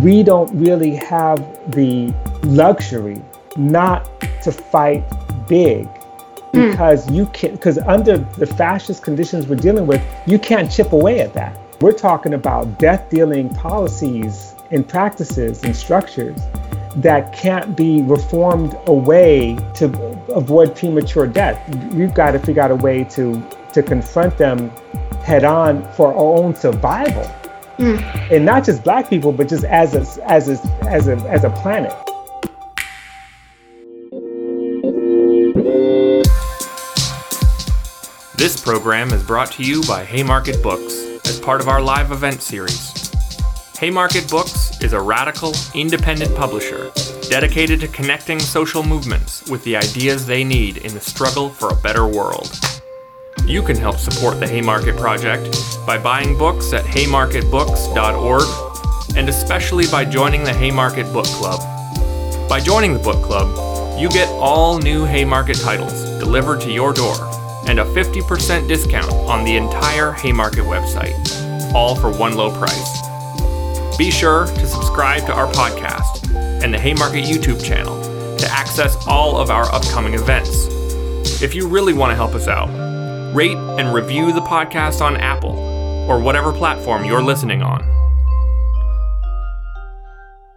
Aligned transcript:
we 0.00 0.22
don't 0.22 0.50
really 0.54 0.94
have 0.96 1.38
the 1.72 2.14
luxury 2.42 3.22
not 3.56 4.08
to 4.42 4.52
fight 4.52 5.04
big 5.48 5.88
Hmm. 6.52 6.70
because 6.70 7.10
you 7.10 7.26
can 7.26 7.52
because 7.52 7.78
under 7.78 8.16
the 8.16 8.46
fascist 8.46 9.02
conditions 9.02 9.46
we're 9.46 9.56
dealing 9.56 9.86
with 9.86 10.02
you 10.26 10.38
can't 10.38 10.70
chip 10.70 10.92
away 10.92 11.20
at 11.20 11.34
that. 11.34 11.58
We're 11.82 11.92
talking 11.92 12.34
about 12.34 12.78
death 12.78 13.10
dealing 13.10 13.50
policies 13.54 14.54
and 14.70 14.88
practices 14.88 15.62
and 15.64 15.76
structures 15.76 16.38
that 16.96 17.36
can't 17.36 17.76
be 17.76 18.02
reformed 18.02 18.76
away 18.86 19.56
to 19.74 19.86
avoid 20.32 20.74
premature 20.74 21.26
death. 21.26 21.58
We've 21.92 22.14
got 22.14 22.32
to 22.32 22.38
figure 22.38 22.62
out 22.62 22.70
a 22.70 22.76
way 22.76 23.04
to 23.04 23.42
to 23.74 23.82
confront 23.82 24.38
them 24.38 24.70
head 25.22 25.44
on 25.44 25.82
for 25.92 26.08
our 26.08 26.38
own 26.38 26.54
survival 26.54 27.30
Hmm. 27.78 27.96
and 28.32 28.44
not 28.44 28.64
just 28.64 28.82
black 28.82 29.08
people 29.08 29.32
but 29.32 29.48
just 29.48 29.64
as 29.64 29.94
a 29.94 30.28
as 30.28 30.48
a 30.48 30.86
as 30.88 31.06
a 31.06 31.16
as 31.28 31.44
a 31.44 31.50
planet 31.50 31.92
This 38.38 38.60
program 38.60 39.12
is 39.12 39.24
brought 39.24 39.50
to 39.52 39.64
you 39.64 39.82
by 39.88 40.04
Haymarket 40.04 40.62
Books 40.62 40.94
as 41.28 41.40
part 41.40 41.60
of 41.60 41.66
our 41.66 41.82
live 41.82 42.12
event 42.12 42.40
series. 42.40 43.10
Haymarket 43.78 44.30
Books 44.30 44.80
is 44.80 44.92
a 44.92 45.00
radical, 45.00 45.54
independent 45.74 46.36
publisher 46.36 46.92
dedicated 47.28 47.80
to 47.80 47.88
connecting 47.88 48.38
social 48.38 48.82
movements 48.82 49.48
with 49.48 49.64
the 49.64 49.76
ideas 49.76 50.24
they 50.24 50.44
need 50.44 50.78
in 50.78 50.94
the 50.94 51.00
struggle 51.00 51.50
for 51.50 51.70
a 51.70 51.76
better 51.76 52.06
world. 52.06 52.56
You 53.48 53.62
can 53.62 53.76
help 53.76 53.96
support 53.96 54.40
the 54.40 54.46
Haymarket 54.46 54.98
Project 54.98 55.56
by 55.86 55.96
buying 55.96 56.36
books 56.36 56.74
at 56.74 56.84
haymarketbooks.org 56.84 59.16
and 59.16 59.26
especially 59.26 59.86
by 59.86 60.04
joining 60.04 60.44
the 60.44 60.52
Haymarket 60.52 61.10
Book 61.14 61.24
Club. 61.24 61.58
By 62.46 62.60
joining 62.60 62.92
the 62.92 62.98
book 62.98 63.24
club, 63.24 63.98
you 63.98 64.10
get 64.10 64.28
all 64.28 64.78
new 64.78 65.06
Haymarket 65.06 65.56
titles 65.60 66.02
delivered 66.20 66.60
to 66.60 66.70
your 66.70 66.92
door 66.92 67.16
and 67.66 67.80
a 67.80 67.84
50% 67.84 68.68
discount 68.68 69.10
on 69.10 69.46
the 69.46 69.56
entire 69.56 70.12
Haymarket 70.12 70.64
website, 70.64 71.16
all 71.72 71.96
for 71.96 72.10
one 72.10 72.36
low 72.36 72.50
price. 72.58 73.00
Be 73.96 74.10
sure 74.10 74.44
to 74.44 74.66
subscribe 74.66 75.24
to 75.24 75.32
our 75.32 75.50
podcast 75.52 76.34
and 76.62 76.74
the 76.74 76.78
Haymarket 76.78 77.24
YouTube 77.24 77.64
channel 77.64 77.98
to 78.36 78.46
access 78.50 78.94
all 79.06 79.38
of 79.38 79.48
our 79.48 79.74
upcoming 79.74 80.12
events. 80.12 80.68
If 81.42 81.54
you 81.54 81.66
really 81.66 81.94
want 81.94 82.10
to 82.10 82.14
help 82.14 82.34
us 82.34 82.46
out, 82.46 82.87
rate 83.34 83.56
and 83.56 83.92
review 83.94 84.32
the 84.32 84.40
podcast 84.40 85.00
on 85.00 85.16
Apple 85.16 85.58
or 86.08 86.18
whatever 86.18 86.52
platform 86.52 87.04
you're 87.04 87.22
listening 87.22 87.62
on. 87.62 87.82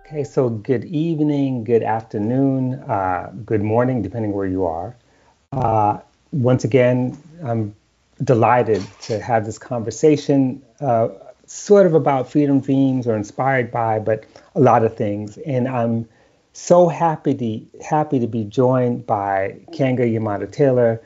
Okay, 0.05 0.23
so 0.23 0.49
good 0.49 0.85
evening, 0.85 1.63
good 1.63 1.83
afternoon, 1.83 2.75
uh, 2.75 3.31
good 3.45 3.61
morning, 3.61 4.01
depending 4.01 4.33
where 4.33 4.47
you 4.47 4.65
are. 4.65 4.95
Uh, 5.51 5.99
once 6.31 6.63
again, 6.63 7.17
I'm 7.43 7.75
delighted 8.23 8.83
to 9.03 9.19
have 9.19 9.45
this 9.45 9.57
conversation, 9.57 10.61
uh, 10.79 11.09
sort 11.45 11.85
of 11.85 11.93
about 11.93 12.29
freedom 12.29 12.59
dreams 12.59 13.07
or 13.07 13.15
inspired 13.15 13.71
by, 13.71 13.99
but 13.99 14.25
a 14.55 14.59
lot 14.59 14.83
of 14.83 14.95
things. 14.95 15.37
And 15.39 15.67
I'm 15.67 16.07
so 16.53 16.87
happy 16.87 17.33
to 17.33 17.83
happy 17.83 18.19
to 18.19 18.27
be 18.27 18.43
joined 18.43 19.05
by 19.05 19.57
Keeanga-Yamahtta 19.71 20.51
Taylor, 20.51 21.01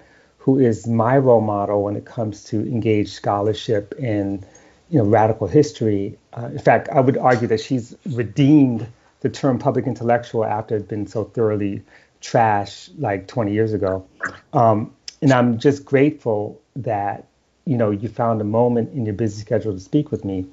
who 0.45 0.59
is 0.59 0.85
my 0.85 1.17
role 1.17 1.41
model 1.41 1.81
when 1.81 1.95
it 1.95 2.05
comes 2.05 2.43
to 2.43 2.59
engaged 2.59 3.09
scholarship 3.09 3.95
in 3.97 4.45
you 4.91 4.99
know 4.99 5.03
radical 5.03 5.47
history. 5.47 6.19
Uh, 6.37 6.45
in 6.51 6.59
fact, 6.59 6.87
I 6.89 6.99
would 6.99 7.17
argue 7.17 7.47
that 7.47 7.59
she's 7.59 7.95
redeemed 8.05 8.85
the 9.21 9.29
term 9.29 9.57
public 9.57 9.87
intellectual 9.87 10.45
after 10.45 10.75
it's 10.75 10.85
been 10.85 11.07
so 11.07 11.23
thoroughly 11.23 11.81
trashed 12.21 12.91
like 12.99 13.27
20 13.27 13.53
years 13.53 13.73
ago. 13.73 14.05
Um, 14.53 14.93
and 15.19 15.31
I'm 15.31 15.57
just 15.57 15.83
grateful 15.83 16.61
that 16.75 17.25
you 17.65 17.75
know 17.75 17.89
you 17.89 18.07
found 18.07 18.39
a 18.39 18.43
moment 18.43 18.93
in 18.93 19.03
your 19.03 19.15
busy 19.15 19.41
schedule 19.41 19.73
to 19.73 19.79
speak 19.79 20.11
with 20.11 20.23
me. 20.23 20.45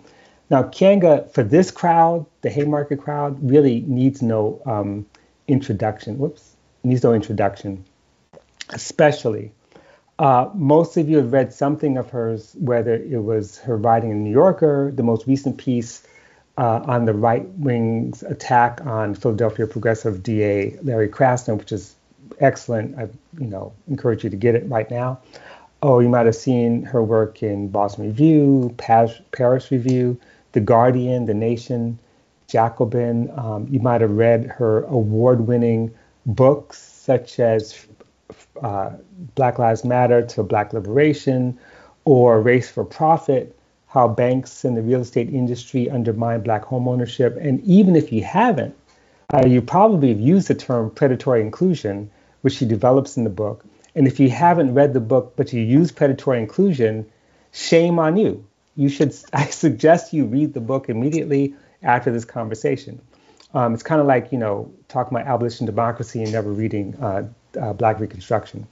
Now, 0.48 0.62
Keeanga, 0.62 1.30
for 1.32 1.42
this 1.42 1.70
crowd, 1.70 2.24
the 2.40 2.48
Haymarket 2.48 2.98
crowd, 2.98 3.36
really 3.42 3.84
needs 3.86 4.22
no 4.22 4.62
um, 4.64 5.04
introduction. 5.48 6.16
Whoops, 6.16 6.56
needs 6.82 7.02
no 7.02 7.12
introduction, 7.12 7.84
especially. 8.70 9.52
Uh, 10.18 10.48
most 10.54 10.96
of 10.96 11.08
you 11.08 11.16
have 11.16 11.32
read 11.32 11.52
something 11.52 11.96
of 11.96 12.10
hers, 12.10 12.54
whether 12.58 12.94
it 12.94 13.22
was 13.22 13.58
her 13.58 13.76
writing 13.76 14.10
in 14.10 14.22
New 14.22 14.30
Yorker, 14.30 14.92
the 14.94 15.02
most 15.02 15.26
recent 15.26 15.56
piece 15.58 16.06
uh, 16.58 16.80
on 16.84 17.06
the 17.06 17.14
right 17.14 17.48
wing's 17.50 18.22
attack 18.22 18.84
on 18.84 19.14
Philadelphia 19.14 19.66
progressive 19.66 20.22
DA 20.22 20.78
Larry 20.82 21.08
Krasner, 21.08 21.56
which 21.56 21.72
is 21.72 21.96
excellent. 22.40 22.98
I 22.98 23.08
you 23.38 23.46
know 23.46 23.72
encourage 23.88 24.24
you 24.24 24.30
to 24.30 24.36
get 24.36 24.54
it 24.54 24.68
right 24.68 24.90
now. 24.90 25.20
Oh, 25.82 25.98
you 25.98 26.08
might 26.08 26.26
have 26.26 26.36
seen 26.36 26.84
her 26.84 27.02
work 27.02 27.42
in 27.42 27.68
Boston 27.68 28.06
Review, 28.06 28.72
Paris, 28.76 29.70
Review, 29.72 30.20
The 30.52 30.60
Guardian, 30.60 31.26
The 31.26 31.34
Nation, 31.34 31.98
Jacobin. 32.46 33.32
Um, 33.36 33.66
you 33.68 33.80
might 33.80 34.00
have 34.00 34.12
read 34.12 34.46
her 34.46 34.84
award-winning 34.84 35.92
books 36.24 36.80
such 36.80 37.40
as 37.40 37.84
uh, 38.62 38.90
Black 39.34 39.58
Lives 39.58 39.84
Matter 39.84 40.22
to 40.26 40.42
Black 40.42 40.72
Liberation 40.72 41.58
or 42.04 42.40
Race 42.40 42.70
for 42.70 42.84
Profit, 42.84 43.56
how 43.86 44.08
banks 44.08 44.64
and 44.64 44.76
the 44.76 44.82
real 44.82 45.00
estate 45.00 45.28
industry 45.28 45.90
undermine 45.90 46.40
black 46.42 46.64
homeownership. 46.64 47.36
And 47.36 47.60
even 47.64 47.94
if 47.94 48.12
you 48.12 48.22
haven't, 48.24 48.74
uh, 49.32 49.46
you 49.46 49.62
probably 49.62 50.08
have 50.08 50.20
used 50.20 50.48
the 50.48 50.54
term 50.54 50.90
predatory 50.90 51.40
inclusion, 51.40 52.10
which 52.40 52.54
she 52.54 52.66
develops 52.66 53.16
in 53.16 53.24
the 53.24 53.30
book. 53.30 53.64
And 53.94 54.06
if 54.06 54.18
you 54.18 54.30
haven't 54.30 54.74
read 54.74 54.94
the 54.94 55.00
book, 55.00 55.34
but 55.36 55.52
you 55.52 55.60
use 55.60 55.92
predatory 55.92 56.38
inclusion, 56.38 57.06
shame 57.52 57.98
on 57.98 58.16
you. 58.16 58.44
You 58.76 58.88
should, 58.88 59.14
I 59.32 59.46
suggest 59.46 60.12
you 60.12 60.24
read 60.24 60.54
the 60.54 60.60
book 60.60 60.88
immediately 60.88 61.54
after 61.82 62.10
this 62.10 62.24
conversation. 62.24 63.00
Um, 63.54 63.74
it's 63.74 63.82
kind 63.82 64.00
of 64.00 64.06
like, 64.06 64.32
you 64.32 64.38
know, 64.38 64.72
talking 64.88 65.16
about 65.16 65.28
abolition 65.28 65.66
democracy 65.66 66.22
and 66.22 66.32
never 66.32 66.50
reading 66.50 66.96
uh, 66.96 67.28
uh, 67.60 67.72
Black 67.72 68.00
Reconstruction. 68.00 68.66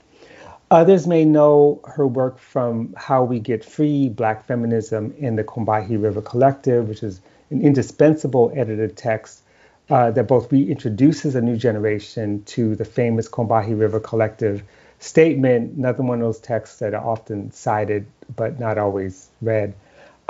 Others 0.71 1.05
may 1.05 1.25
know 1.25 1.81
her 1.85 2.07
work 2.07 2.39
from 2.39 2.93
How 2.95 3.25
We 3.25 3.39
Get 3.39 3.65
Free, 3.65 4.07
Black 4.07 4.45
Feminism, 4.45 5.13
in 5.17 5.35
the 5.35 5.43
Combahee 5.43 6.01
River 6.01 6.21
Collective, 6.21 6.87
which 6.87 7.03
is 7.03 7.19
an 7.49 7.61
indispensable 7.61 8.53
edited 8.55 8.95
text 8.95 9.41
uh, 9.89 10.11
that 10.11 10.27
both 10.27 10.49
reintroduces 10.49 11.35
a 11.35 11.41
new 11.41 11.57
generation 11.57 12.41
to 12.45 12.75
the 12.75 12.85
famous 12.85 13.27
Combahee 13.27 13.77
River 13.77 13.99
Collective 13.99 14.63
statement, 14.99 15.77
another 15.77 16.03
one 16.03 16.21
of 16.21 16.27
those 16.27 16.39
texts 16.39 16.79
that 16.79 16.93
are 16.93 17.05
often 17.05 17.51
cited 17.51 18.05
but 18.35 18.59
not 18.59 18.77
always 18.77 19.29
read, 19.41 19.73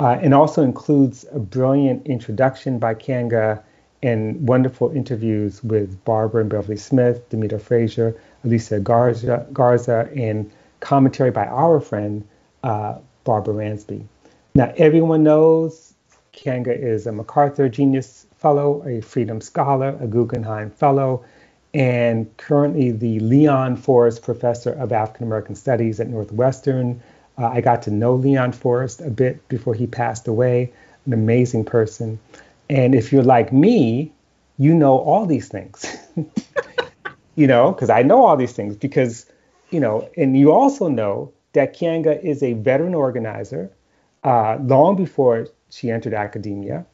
uh, 0.00 0.18
and 0.20 0.34
also 0.34 0.62
includes 0.62 1.24
a 1.30 1.38
brilliant 1.38 2.06
introduction 2.06 2.80
by 2.80 2.94
Keeanga 2.94 3.62
and 4.02 4.48
wonderful 4.48 4.90
interviews 4.90 5.62
with 5.62 6.04
Barbara 6.04 6.40
and 6.40 6.50
Beverly 6.50 6.76
Smith, 6.76 7.28
Demita 7.30 7.60
Frazier, 7.60 8.16
Alicia 8.44 8.80
Garza, 8.80 9.46
Garza, 9.52 10.08
and 10.16 10.50
commentary 10.80 11.30
by 11.30 11.46
our 11.46 11.80
friend 11.80 12.26
uh, 12.62 12.98
Barbara 13.24 13.54
Ransby. 13.54 14.04
Now, 14.54 14.72
everyone 14.76 15.22
knows 15.22 15.94
Keeanga 16.32 16.76
is 16.76 17.06
a 17.06 17.12
MacArthur 17.12 17.68
Genius 17.68 18.26
Fellow, 18.36 18.82
a 18.86 19.00
Freedom 19.00 19.40
Scholar, 19.40 19.96
a 20.00 20.06
Guggenheim 20.06 20.70
Fellow, 20.70 21.24
and 21.74 22.36
currently 22.36 22.90
the 22.90 23.20
Leon 23.20 23.76
Forrest 23.76 24.22
Professor 24.22 24.72
of 24.72 24.92
African 24.92 25.26
American 25.26 25.54
Studies 25.54 26.00
at 26.00 26.08
Northwestern. 26.08 27.00
Uh, 27.38 27.46
I 27.46 27.60
got 27.60 27.82
to 27.82 27.90
know 27.90 28.14
Leon 28.14 28.52
Forrest 28.52 29.00
a 29.00 29.10
bit 29.10 29.46
before 29.48 29.74
he 29.74 29.86
passed 29.86 30.28
away, 30.28 30.72
an 31.06 31.12
amazing 31.12 31.64
person. 31.64 32.18
And 32.68 32.94
if 32.94 33.12
you're 33.12 33.22
like 33.22 33.52
me, 33.52 34.12
you 34.58 34.74
know 34.74 34.98
all 34.98 35.26
these 35.26 35.48
things, 35.48 35.96
you 37.34 37.46
know, 37.46 37.72
because 37.72 37.90
I 37.90 38.02
know 38.02 38.24
all 38.24 38.36
these 38.36 38.52
things 38.52 38.76
because, 38.76 39.26
you 39.70 39.80
know, 39.80 40.08
and 40.16 40.36
you 40.36 40.52
also 40.52 40.88
know 40.88 41.32
that 41.52 41.74
Keeanga 41.74 42.22
is 42.22 42.42
a 42.42 42.54
veteran 42.54 42.94
organizer 42.94 43.70
uh, 44.24 44.58
long 44.60 44.96
before 44.96 45.48
she 45.70 45.90
entered 45.90 46.14
academia. 46.14 46.86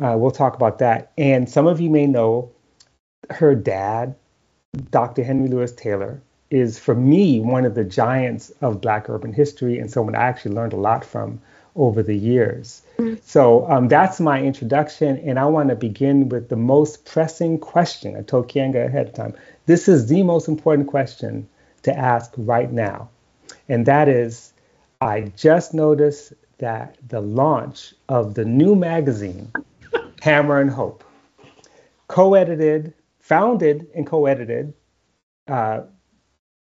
Uh, 0.00 0.14
we'll 0.16 0.30
talk 0.30 0.54
about 0.54 0.78
that. 0.78 1.12
And 1.16 1.48
some 1.48 1.66
of 1.66 1.80
you 1.80 1.90
may 1.90 2.06
know 2.06 2.50
her 3.30 3.54
dad, 3.54 4.14
Dr. 4.90 5.24
Henry 5.24 5.48
Lewis 5.48 5.72
Taylor, 5.72 6.20
is 6.50 6.78
for 6.78 6.94
me 6.94 7.40
one 7.40 7.64
of 7.64 7.74
the 7.74 7.84
giants 7.84 8.50
of 8.60 8.80
Black 8.80 9.08
urban 9.08 9.32
history 9.32 9.78
and 9.78 9.90
someone 9.90 10.14
I 10.14 10.24
actually 10.24 10.54
learned 10.54 10.74
a 10.74 10.76
lot 10.76 11.04
from 11.04 11.40
over 11.74 12.02
the 12.02 12.16
years. 12.16 12.82
So 13.22 13.68
um, 13.70 13.88
that's 13.88 14.20
my 14.20 14.40
introduction, 14.40 15.18
and 15.18 15.38
I 15.38 15.44
want 15.44 15.68
to 15.68 15.76
begin 15.76 16.28
with 16.30 16.48
the 16.48 16.56
most 16.56 17.04
pressing 17.04 17.58
question. 17.58 18.16
I 18.16 18.22
told 18.22 18.48
Keeanga 18.48 18.86
ahead 18.86 19.08
of 19.08 19.14
time. 19.14 19.34
This 19.66 19.88
is 19.88 20.06
the 20.06 20.22
most 20.22 20.48
important 20.48 20.88
question 20.88 21.48
to 21.82 21.96
ask 21.96 22.32
right 22.36 22.72
now, 22.72 23.08
and 23.68 23.84
that 23.86 24.08
is, 24.08 24.52
I 25.00 25.32
just 25.36 25.74
noticed 25.74 26.32
that 26.58 26.96
the 27.08 27.20
launch 27.20 27.94
of 28.08 28.34
the 28.34 28.44
new 28.44 28.74
magazine, 28.74 29.52
Hammer 30.22 30.60
and 30.60 30.70
Hope, 30.70 31.04
co-edited, 32.08 32.94
founded 33.18 33.88
and 33.94 34.06
co-edited 34.06 34.72
uh, 35.48 35.82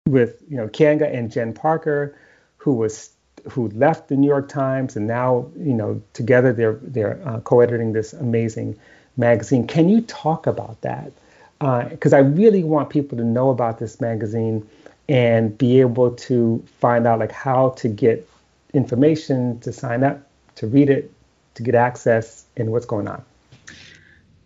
with 0.07 0.44
you 0.49 0.57
know 0.57 0.67
Keeanga 0.67 1.13
and 1.13 1.31
Jen 1.31 1.53
Parker, 1.53 2.17
who 2.57 2.73
was 2.73 3.11
who 3.49 3.69
left 3.69 4.07
the 4.09 4.15
New 4.15 4.27
York 4.27 4.49
Times 4.49 4.95
and 4.95 5.07
now 5.07 5.49
you 5.55 5.73
know 5.73 6.01
together 6.13 6.51
they're 6.51 6.79
they're 6.81 7.21
uh, 7.25 7.39
co-editing 7.41 7.94
this 7.94 8.13
amazing 8.13 8.77
magazine. 9.17 9.67
Can 9.67 9.88
you 9.89 10.01
talk 10.01 10.47
about 10.47 10.81
that? 10.81 11.11
Because 11.59 12.13
uh, 12.13 12.18
I 12.18 12.19
really 12.19 12.63
want 12.63 12.89
people 12.89 13.18
to 13.18 13.24
know 13.24 13.50
about 13.50 13.80
this 13.80 14.00
magazine 14.00 14.68
and 15.09 15.57
be 15.57 15.80
able 15.80 16.12
to 16.12 16.63
find 16.80 17.07
out 17.07 17.19
like 17.19 17.31
how 17.31 17.69
to 17.69 17.88
get 17.88 18.27
information 18.74 19.59
to 19.62 19.71
sign 19.71 20.04
up 20.04 20.27
to 20.56 20.68
read 20.68 20.89
it 20.89 21.12
to 21.56 21.63
get 21.63 21.75
access 21.75 22.45
and 22.57 22.71
what's 22.71 22.86
going 22.86 23.07
on 23.07 23.24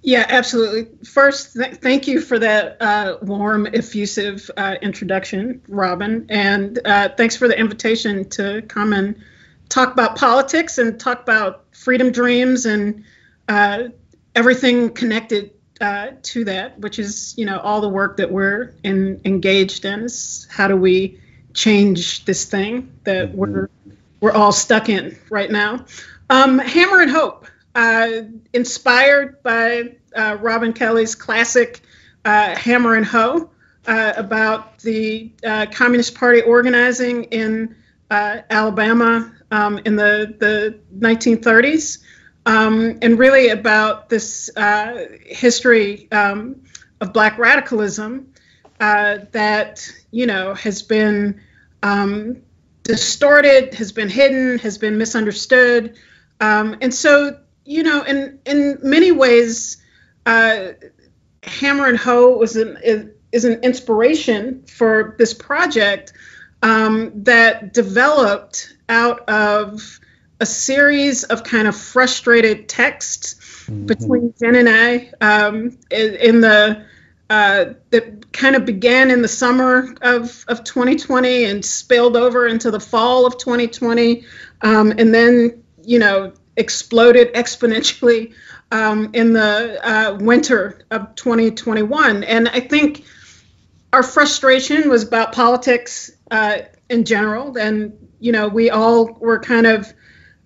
yeah, 0.03 0.25
absolutely. 0.29 0.87
First, 1.05 1.53
th- 1.53 1.75
thank 1.75 2.07
you 2.07 2.21
for 2.21 2.39
that 2.39 2.81
uh, 2.81 3.17
warm, 3.21 3.67
effusive 3.67 4.49
uh, 4.57 4.75
introduction, 4.81 5.61
Robin. 5.67 6.25
And 6.27 6.79
uh, 6.85 7.09
thanks 7.15 7.35
for 7.35 7.47
the 7.47 7.57
invitation 7.57 8.27
to 8.29 8.63
come 8.63 8.93
and 8.93 9.15
talk 9.69 9.93
about 9.93 10.15
politics 10.15 10.79
and 10.79 10.99
talk 10.99 11.21
about 11.21 11.65
freedom 11.75 12.11
dreams 12.11 12.65
and 12.65 13.03
uh, 13.47 13.89
everything 14.33 14.89
connected 14.89 15.51
uh, 15.81 16.11
to 16.21 16.45
that, 16.45 16.79
which 16.79 16.99
is, 16.99 17.33
you 17.37 17.45
know, 17.45 17.59
all 17.59 17.81
the 17.81 17.89
work 17.89 18.17
that 18.17 18.31
we're 18.31 18.73
in, 18.83 19.19
engaged 19.25 19.83
in 19.83 20.01
is 20.01 20.47
how 20.49 20.67
do 20.67 20.77
we 20.77 21.19
change 21.53 22.23
this 22.25 22.45
thing 22.45 22.93
that 23.03 23.29
mm-hmm. 23.29 23.37
we're 23.37 23.69
we're 24.21 24.31
all 24.31 24.51
stuck 24.51 24.87
in 24.87 25.17
right 25.31 25.49
now. 25.49 25.83
Um, 26.29 26.59
Hammer 26.59 27.01
and 27.01 27.09
Hope 27.09 27.47
uh, 27.73 28.21
inspired 28.53 29.41
by 29.41 29.95
uh, 30.15 30.37
Robin 30.39 30.73
Kelley's 30.73 31.15
classic 31.15 31.81
uh, 32.23 32.55
Hammer 32.55 32.95
and 32.95 33.05
Hoe 33.05 33.49
uh, 33.87 34.13
about 34.15 34.77
the 34.79 35.31
uh, 35.43 35.65
Communist 35.71 36.13
Party 36.13 36.41
organizing 36.41 37.23
in 37.25 37.75
uh, 38.11 38.41
Alabama 38.49 39.33
um, 39.49 39.79
in 39.85 39.95
the, 39.95 40.35
the 40.37 40.79
1930s, 40.99 41.99
um, 42.45 42.97
and 43.01 43.17
really 43.19 43.49
about 43.49 44.09
this 44.09 44.49
history 45.25 46.07
um, 46.11 46.61
of 46.99 47.13
Black 47.13 47.37
radicalism 47.37 48.33
that 48.79 49.87
you 50.11 50.25
know 50.25 50.53
has 50.55 50.81
been 50.81 51.41
um, 51.83 52.41
distorted, 52.83 53.73
has 53.75 53.91
been 53.91 54.09
hidden, 54.09 54.59
has 54.59 54.77
been 54.77 54.97
misunderstood. 54.97 55.97
Um, 56.39 56.77
and 56.81 56.93
so 56.93 57.37
you 57.65 57.83
know, 57.83 58.03
in 58.03 58.39
in 58.45 58.79
many 58.81 59.11
ways, 59.11 59.77
uh, 60.25 60.69
Hammer 61.43 61.87
and 61.87 61.97
Hoe 61.97 62.37
was 62.37 62.55
an 62.55 62.77
is 63.31 63.45
an 63.45 63.61
inspiration 63.63 64.63
for 64.63 65.15
this 65.17 65.33
project 65.33 66.13
um, 66.61 67.23
that 67.23 67.73
developed 67.73 68.75
out 68.89 69.21
of 69.29 70.00
a 70.41 70.45
series 70.45 71.23
of 71.23 71.43
kind 71.43 71.67
of 71.67 71.75
frustrated 71.75 72.67
texts 72.67 73.35
mm-hmm. 73.65 73.85
between 73.85 74.33
Jen 74.39 74.55
and 74.55 74.67
I 74.67 75.11
um, 75.21 75.77
in, 75.89 76.15
in, 76.15 76.41
the 76.41 76.83
uh, 77.29 77.73
that 77.91 78.33
kind 78.33 78.55
of 78.55 78.65
began 78.65 79.09
in 79.11 79.21
the 79.21 79.27
summer 79.27 79.95
of, 80.01 80.43
of 80.49 80.63
2020 80.65 81.45
and 81.45 81.63
spilled 81.63 82.17
over 82.17 82.47
into 82.47 82.71
the 82.71 82.79
fall 82.79 83.25
of 83.25 83.37
2020, 83.37 84.25
um, 84.63 84.91
and 84.97 85.13
then 85.13 85.63
you 85.83 85.99
know 85.99 86.33
exploded 86.57 87.33
exponentially 87.33 88.33
um, 88.71 89.11
in 89.13 89.33
the 89.33 89.79
uh, 89.87 90.15
winter 90.15 90.81
of 90.91 91.13
2021. 91.15 92.23
And 92.23 92.49
I 92.49 92.59
think 92.59 93.05
our 93.93 94.03
frustration 94.03 94.89
was 94.89 95.03
about 95.03 95.33
politics 95.33 96.11
uh, 96.31 96.59
in 96.89 97.05
general. 97.05 97.57
And, 97.57 97.93
you 98.19 98.31
know, 98.31 98.47
we 98.47 98.69
all 98.69 99.13
were 99.13 99.39
kind 99.39 99.67
of 99.67 99.93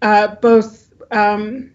uh, 0.05 0.35
both 0.35 0.93
um, 1.09 1.71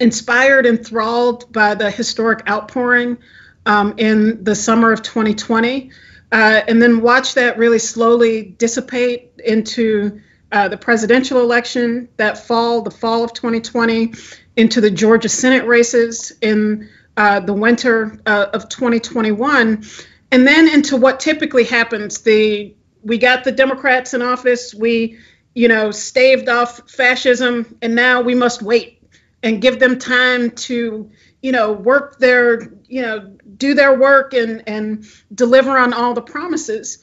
inspired, 0.00 0.66
enthralled 0.66 1.52
by 1.52 1.76
the 1.76 1.88
historic 1.88 2.50
outpouring 2.50 3.16
um, 3.64 3.94
in 3.96 4.42
the 4.42 4.56
summer 4.56 4.90
of 4.90 5.02
2020. 5.02 5.92
Uh, 6.32 6.62
and 6.66 6.82
then 6.82 7.00
watch 7.00 7.34
that 7.34 7.56
really 7.56 7.78
slowly 7.78 8.42
dissipate 8.42 9.30
into 9.44 10.20
uh, 10.50 10.66
the 10.66 10.76
presidential 10.76 11.40
election 11.42 12.08
that 12.16 12.44
fall, 12.44 12.82
the 12.82 12.90
fall 12.90 13.22
of 13.22 13.32
2020, 13.32 14.14
into 14.56 14.80
the 14.80 14.90
Georgia 14.90 15.28
Senate 15.28 15.64
races 15.64 16.32
in 16.42 16.88
uh, 17.16 17.38
the 17.38 17.54
winter 17.54 18.18
uh, 18.26 18.46
of 18.52 18.68
2021, 18.68 19.84
and 20.32 20.46
then 20.46 20.68
into 20.68 20.96
what 20.96 21.20
typically 21.20 21.62
happens. 21.62 22.22
The 22.22 22.74
we 23.04 23.18
got 23.18 23.44
the 23.44 23.52
Democrats 23.52 24.14
in 24.14 24.22
office, 24.22 24.74
we, 24.74 25.18
you 25.54 25.68
know, 25.68 25.90
staved 25.90 26.48
off 26.48 26.90
fascism, 26.90 27.76
and 27.80 27.94
now 27.94 28.20
we 28.22 28.34
must 28.34 28.62
wait 28.62 29.02
and 29.42 29.60
give 29.60 29.78
them 29.78 29.98
time 29.98 30.50
to, 30.50 31.10
you 31.42 31.52
know, 31.52 31.72
work 31.72 32.18
their, 32.18 32.72
you 32.88 33.02
know, 33.02 33.36
do 33.56 33.74
their 33.74 33.98
work 33.98 34.34
and 34.34 34.62
and 34.66 35.04
deliver 35.32 35.78
on 35.78 35.92
all 35.92 36.14
the 36.14 36.22
promises. 36.22 36.98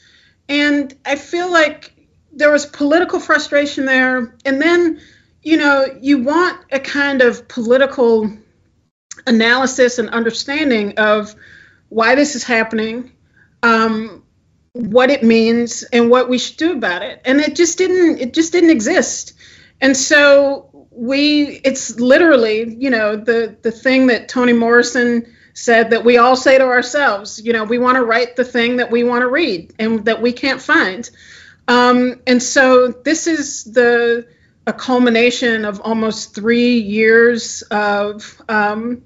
And 0.49 0.93
I 1.05 1.15
feel 1.15 1.51
like 1.51 1.93
there 2.33 2.51
was 2.51 2.65
political 2.65 3.19
frustration 3.19 3.85
there. 3.85 4.35
And 4.45 4.61
then, 4.61 5.01
you 5.41 5.57
know, 5.57 5.85
you 6.01 6.23
want 6.23 6.65
a 6.71 6.79
kind 6.79 7.21
of 7.21 7.47
political 7.47 8.31
analysis 9.27 9.99
and 9.99 10.09
understanding 10.09 10.97
of 10.97 11.35
why 11.89 12.15
this 12.15 12.35
is 12.35 12.43
happening, 12.43 13.11
um, 13.63 14.20
what 14.73 15.09
it 15.09 15.23
means, 15.23 15.83
and 15.83 16.09
what 16.09 16.29
we 16.29 16.37
should 16.37 16.57
do 16.57 16.71
about 16.73 17.01
it. 17.01 17.21
And 17.25 17.39
it 17.39 17.55
just 17.55 17.77
didn't. 17.77 18.19
It 18.19 18.33
just 18.33 18.51
didn't 18.51 18.71
exist. 18.71 19.33
And 19.79 19.95
so 19.95 20.87
we. 20.91 21.61
It's 21.63 21.99
literally, 21.99 22.75
you 22.75 22.89
know, 22.89 23.15
the 23.15 23.55
the 23.61 23.71
thing 23.71 24.07
that 24.07 24.29
Toni 24.29 24.53
Morrison 24.53 25.25
said 25.53 25.91
that 25.91 26.05
we 26.05 26.17
all 26.17 26.35
say 26.35 26.57
to 26.57 26.63
ourselves, 26.63 27.41
you 27.43 27.53
know, 27.53 27.63
we 27.63 27.77
want 27.77 27.97
to 27.97 28.03
write 28.03 28.35
the 28.35 28.45
thing 28.45 28.77
that 28.77 28.89
we 28.89 29.03
want 29.03 29.21
to 29.21 29.27
read 29.27 29.73
and 29.79 30.05
that 30.05 30.21
we 30.21 30.31
can't 30.31 30.61
find. 30.61 31.09
Um, 31.67 32.21
and 32.25 32.41
so 32.41 32.87
this 32.87 33.27
is 33.27 33.65
the 33.65 34.27
a 34.67 34.73
culmination 34.73 35.65
of 35.65 35.81
almost 35.81 36.35
three 36.35 36.77
years 36.79 37.63
of 37.63 38.41
um, 38.47 39.03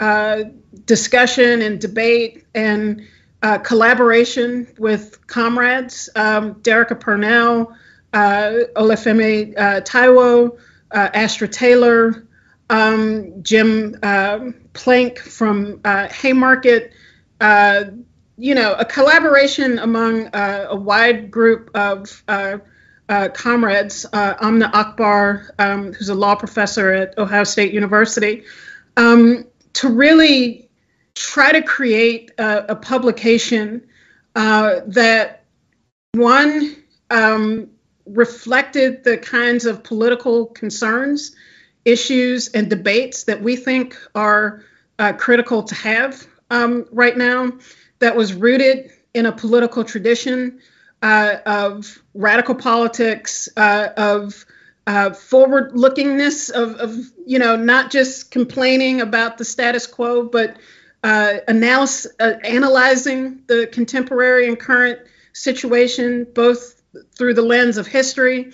uh, 0.00 0.44
discussion 0.84 1.62
and 1.62 1.80
debate 1.80 2.44
and 2.54 3.06
uh, 3.42 3.58
collaboration 3.58 4.68
with 4.78 5.26
comrades, 5.26 6.08
um, 6.14 6.54
Derecka 6.56 6.98
Purnell, 6.98 7.74
uh, 8.12 8.52
Olufemi 8.76 9.54
uh, 9.56 9.80
Taiwo, 9.80 10.58
uh, 10.90 11.08
Astra 11.12 11.48
Taylor, 11.48 12.26
um, 12.70 13.42
Jim 13.42 13.98
uh, 14.02 14.50
Plank 14.72 15.18
from 15.18 15.80
uh, 15.84 16.08
Haymarket, 16.08 16.92
uh, 17.40 17.84
you 18.38 18.54
know, 18.54 18.74
a 18.74 18.84
collaboration 18.84 19.78
among 19.78 20.30
a 20.32 20.74
wide 20.74 21.30
group 21.30 21.70
of 21.74 22.24
comrades, 23.34 24.06
Amna 24.12 24.70
Akbar, 24.72 25.50
um, 25.58 25.92
who's 25.92 26.08
a 26.08 26.14
law 26.14 26.34
professor 26.34 26.92
at 26.92 27.18
Ohio 27.18 27.44
State 27.44 27.74
University, 27.74 28.44
um, 28.96 29.44
to 29.74 29.88
really 29.88 30.61
try 31.22 31.52
to 31.52 31.62
create 31.62 32.32
a, 32.38 32.72
a 32.72 32.76
publication 32.76 33.86
uh, 34.34 34.80
that, 34.86 35.44
one, 36.14 36.76
um, 37.10 37.70
reflected 38.06 39.04
the 39.04 39.16
kinds 39.16 39.64
of 39.64 39.84
political 39.84 40.46
concerns, 40.46 41.34
issues, 41.84 42.48
and 42.48 42.68
debates 42.68 43.24
that 43.24 43.40
we 43.40 43.56
think 43.56 43.96
are 44.14 44.64
uh, 44.98 45.12
critical 45.12 45.62
to 45.62 45.74
have 45.74 46.26
um, 46.50 46.86
right 46.90 47.16
now 47.16 47.52
that 48.00 48.16
was 48.16 48.34
rooted 48.34 48.90
in 49.14 49.26
a 49.26 49.32
political 49.32 49.84
tradition 49.84 50.60
uh, 51.02 51.36
of 51.46 52.02
radical 52.14 52.54
politics, 52.54 53.48
uh, 53.56 53.88
of 53.96 54.44
uh, 54.86 55.12
forward 55.12 55.72
lookingness, 55.72 56.50
of, 56.50 56.76
of, 56.76 56.96
you 57.26 57.38
know, 57.38 57.56
not 57.56 57.90
just 57.90 58.30
complaining 58.30 59.00
about 59.00 59.38
the 59.38 59.44
status 59.44 59.86
quo, 59.86 60.24
but 60.24 60.56
uh, 61.02 61.38
uh, 61.48 62.32
analyzing 62.44 63.42
the 63.46 63.68
contemporary 63.72 64.48
and 64.48 64.58
current 64.58 65.00
situation, 65.32 66.26
both 66.34 66.82
through 67.16 67.34
the 67.34 67.42
lens 67.42 67.78
of 67.78 67.86
history, 67.86 68.52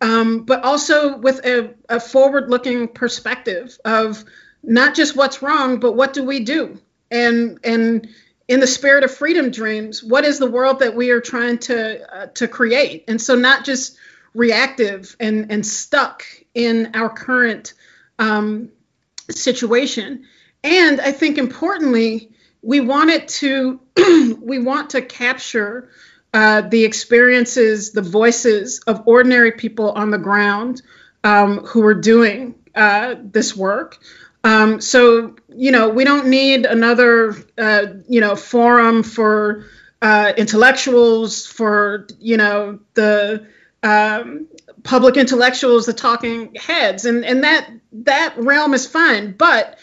um, 0.00 0.42
but 0.42 0.64
also 0.64 1.16
with 1.18 1.44
a, 1.46 1.74
a 1.88 2.00
forward 2.00 2.50
looking 2.50 2.88
perspective 2.88 3.78
of 3.84 4.24
not 4.62 4.94
just 4.94 5.16
what's 5.16 5.42
wrong, 5.42 5.78
but 5.78 5.92
what 5.92 6.12
do 6.12 6.24
we 6.24 6.40
do? 6.40 6.78
And, 7.10 7.60
and 7.64 8.08
in 8.48 8.60
the 8.60 8.66
spirit 8.66 9.04
of 9.04 9.12
freedom 9.12 9.50
dreams 9.50 10.02
what 10.02 10.24
is 10.24 10.38
the 10.38 10.50
world 10.50 10.80
that 10.80 10.94
we 10.94 11.10
are 11.10 11.20
trying 11.20 11.58
to 11.58 12.16
uh, 12.16 12.26
to 12.26 12.46
create 12.46 13.04
and 13.08 13.20
so 13.20 13.34
not 13.34 13.64
just 13.64 13.96
reactive 14.34 15.16
and 15.18 15.50
and 15.50 15.66
stuck 15.66 16.24
in 16.54 16.92
our 16.94 17.08
current 17.08 17.74
um, 18.18 18.70
situation 19.30 20.26
and 20.62 21.00
I 21.00 21.12
think 21.12 21.38
importantly, 21.38 22.30
we 22.62 22.80
want 22.80 23.10
it 23.10 23.28
to 23.28 23.80
we 24.40 24.58
want 24.58 24.90
to 24.90 25.02
capture 25.02 25.90
uh, 26.34 26.62
the 26.62 26.84
experiences, 26.84 27.92
the 27.92 28.02
voices 28.02 28.80
of 28.86 29.02
ordinary 29.06 29.52
people 29.52 29.92
on 29.92 30.10
the 30.10 30.18
ground 30.18 30.82
um, 31.24 31.58
who 31.58 31.84
are 31.84 31.94
doing 31.94 32.54
uh, 32.74 33.14
this 33.22 33.56
work. 33.56 33.98
Um, 34.44 34.80
so 34.80 35.36
you 35.48 35.72
know, 35.72 35.88
we 35.88 36.04
don't 36.04 36.28
need 36.28 36.66
another 36.66 37.34
uh, 37.56 37.86
you 38.08 38.20
know 38.20 38.36
forum 38.36 39.02
for 39.02 39.66
uh, 40.02 40.32
intellectuals, 40.36 41.46
for 41.46 42.06
you 42.20 42.36
know 42.36 42.78
the 42.94 43.46
um, 43.82 44.46
public 44.82 45.16
intellectuals, 45.16 45.86
the 45.86 45.92
talking 45.92 46.54
heads, 46.54 47.04
and 47.04 47.24
and 47.24 47.44
that 47.44 47.70
that 47.92 48.34
realm 48.36 48.74
is 48.74 48.86
fine, 48.86 49.32
but 49.32 49.78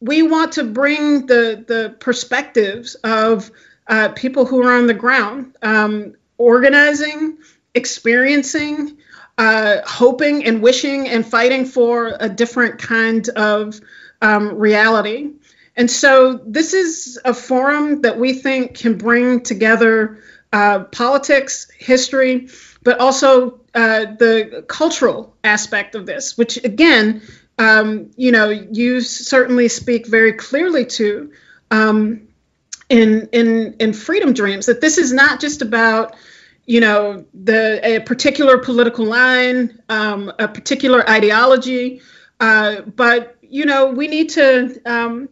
we 0.00 0.22
want 0.22 0.52
to 0.52 0.64
bring 0.64 1.26
the 1.26 1.64
the 1.66 1.96
perspectives 2.00 2.94
of 2.96 3.50
uh, 3.86 4.10
people 4.10 4.44
who 4.46 4.62
are 4.62 4.72
on 4.72 4.86
the 4.86 4.94
ground, 4.94 5.56
um, 5.62 6.14
organizing, 6.38 7.38
experiencing, 7.74 8.98
uh, 9.38 9.78
hoping 9.86 10.44
and 10.44 10.62
wishing 10.62 11.08
and 11.08 11.26
fighting 11.26 11.64
for 11.64 12.16
a 12.20 12.28
different 12.28 12.78
kind 12.78 13.28
of 13.30 13.80
um, 14.22 14.56
reality. 14.56 15.30
And 15.76 15.90
so 15.90 16.40
this 16.46 16.72
is 16.72 17.20
a 17.24 17.34
forum 17.34 18.00
that 18.00 18.18
we 18.18 18.32
think 18.32 18.76
can 18.78 18.96
bring 18.96 19.42
together 19.42 20.18
uh, 20.52 20.84
politics, 20.84 21.70
history, 21.76 22.48
but 22.82 22.98
also 22.98 23.60
uh, 23.74 24.06
the 24.16 24.64
cultural 24.68 25.36
aspect 25.44 25.94
of 25.94 26.06
this, 26.06 26.38
which 26.38 26.56
again, 26.64 27.20
um, 27.58 28.10
you 28.16 28.32
know, 28.32 28.48
you 28.48 29.00
certainly 29.00 29.68
speak 29.68 30.06
very 30.06 30.32
clearly 30.32 30.86
to. 30.86 31.32
Um, 31.70 32.28
in 32.88 33.28
in 33.32 33.74
in 33.80 33.92
freedom 33.92 34.32
dreams 34.32 34.66
that 34.66 34.80
this 34.80 34.98
is 34.98 35.12
not 35.12 35.40
just 35.40 35.62
about 35.62 36.14
you 36.66 36.80
know 36.80 37.24
the 37.34 37.80
a 37.82 38.00
particular 38.00 38.58
political 38.58 39.04
line 39.04 39.80
um, 39.88 40.32
a 40.38 40.48
particular 40.48 41.08
ideology 41.08 42.00
uh, 42.40 42.82
but 42.82 43.36
you 43.42 43.64
know 43.64 43.86
we 43.86 44.06
need 44.06 44.28
to 44.28 44.80
um, 44.86 45.28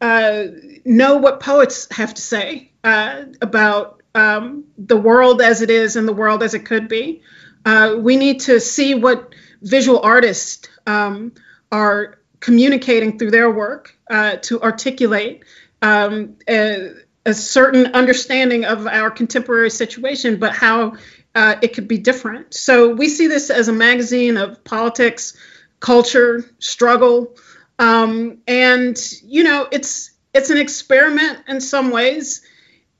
uh, 0.00 0.44
know 0.84 1.16
what 1.16 1.40
poets 1.40 1.86
have 1.92 2.14
to 2.14 2.22
say 2.22 2.70
uh, 2.84 3.24
about 3.40 4.02
um, 4.14 4.64
the 4.76 4.96
world 4.96 5.40
as 5.40 5.62
it 5.62 5.70
is 5.70 5.96
and 5.96 6.08
the 6.08 6.12
world 6.12 6.42
as 6.42 6.54
it 6.54 6.64
could 6.64 6.88
be 6.88 7.22
uh, 7.64 7.96
we 7.98 8.16
need 8.16 8.40
to 8.40 8.58
see 8.60 8.94
what 8.94 9.34
visual 9.62 10.00
artists 10.00 10.68
um, 10.86 11.32
are 11.72 12.18
communicating 12.40 13.18
through 13.18 13.30
their 13.30 13.50
work 13.50 13.96
uh, 14.10 14.36
to 14.36 14.60
articulate 14.62 15.44
um, 15.82 16.36
a, 16.48 16.92
a, 17.26 17.34
certain 17.34 17.86
understanding 17.94 18.64
of 18.64 18.86
our 18.86 19.10
contemporary 19.10 19.70
situation, 19.70 20.38
but 20.38 20.54
how 20.54 20.94
uh, 21.34 21.56
it 21.62 21.74
could 21.74 21.86
be 21.86 21.98
different. 21.98 22.54
So 22.54 22.94
we 22.94 23.08
see 23.08 23.26
this 23.26 23.50
as 23.50 23.68
a 23.68 23.72
magazine 23.72 24.36
of 24.36 24.62
politics, 24.64 25.36
culture, 25.80 26.44
struggle, 26.58 27.36
um, 27.78 28.38
and 28.46 28.98
you 29.22 29.44
know, 29.44 29.68
it's 29.70 30.10
it's 30.34 30.50
an 30.50 30.58
experiment 30.58 31.38
in 31.48 31.60
some 31.60 31.90
ways. 31.90 32.42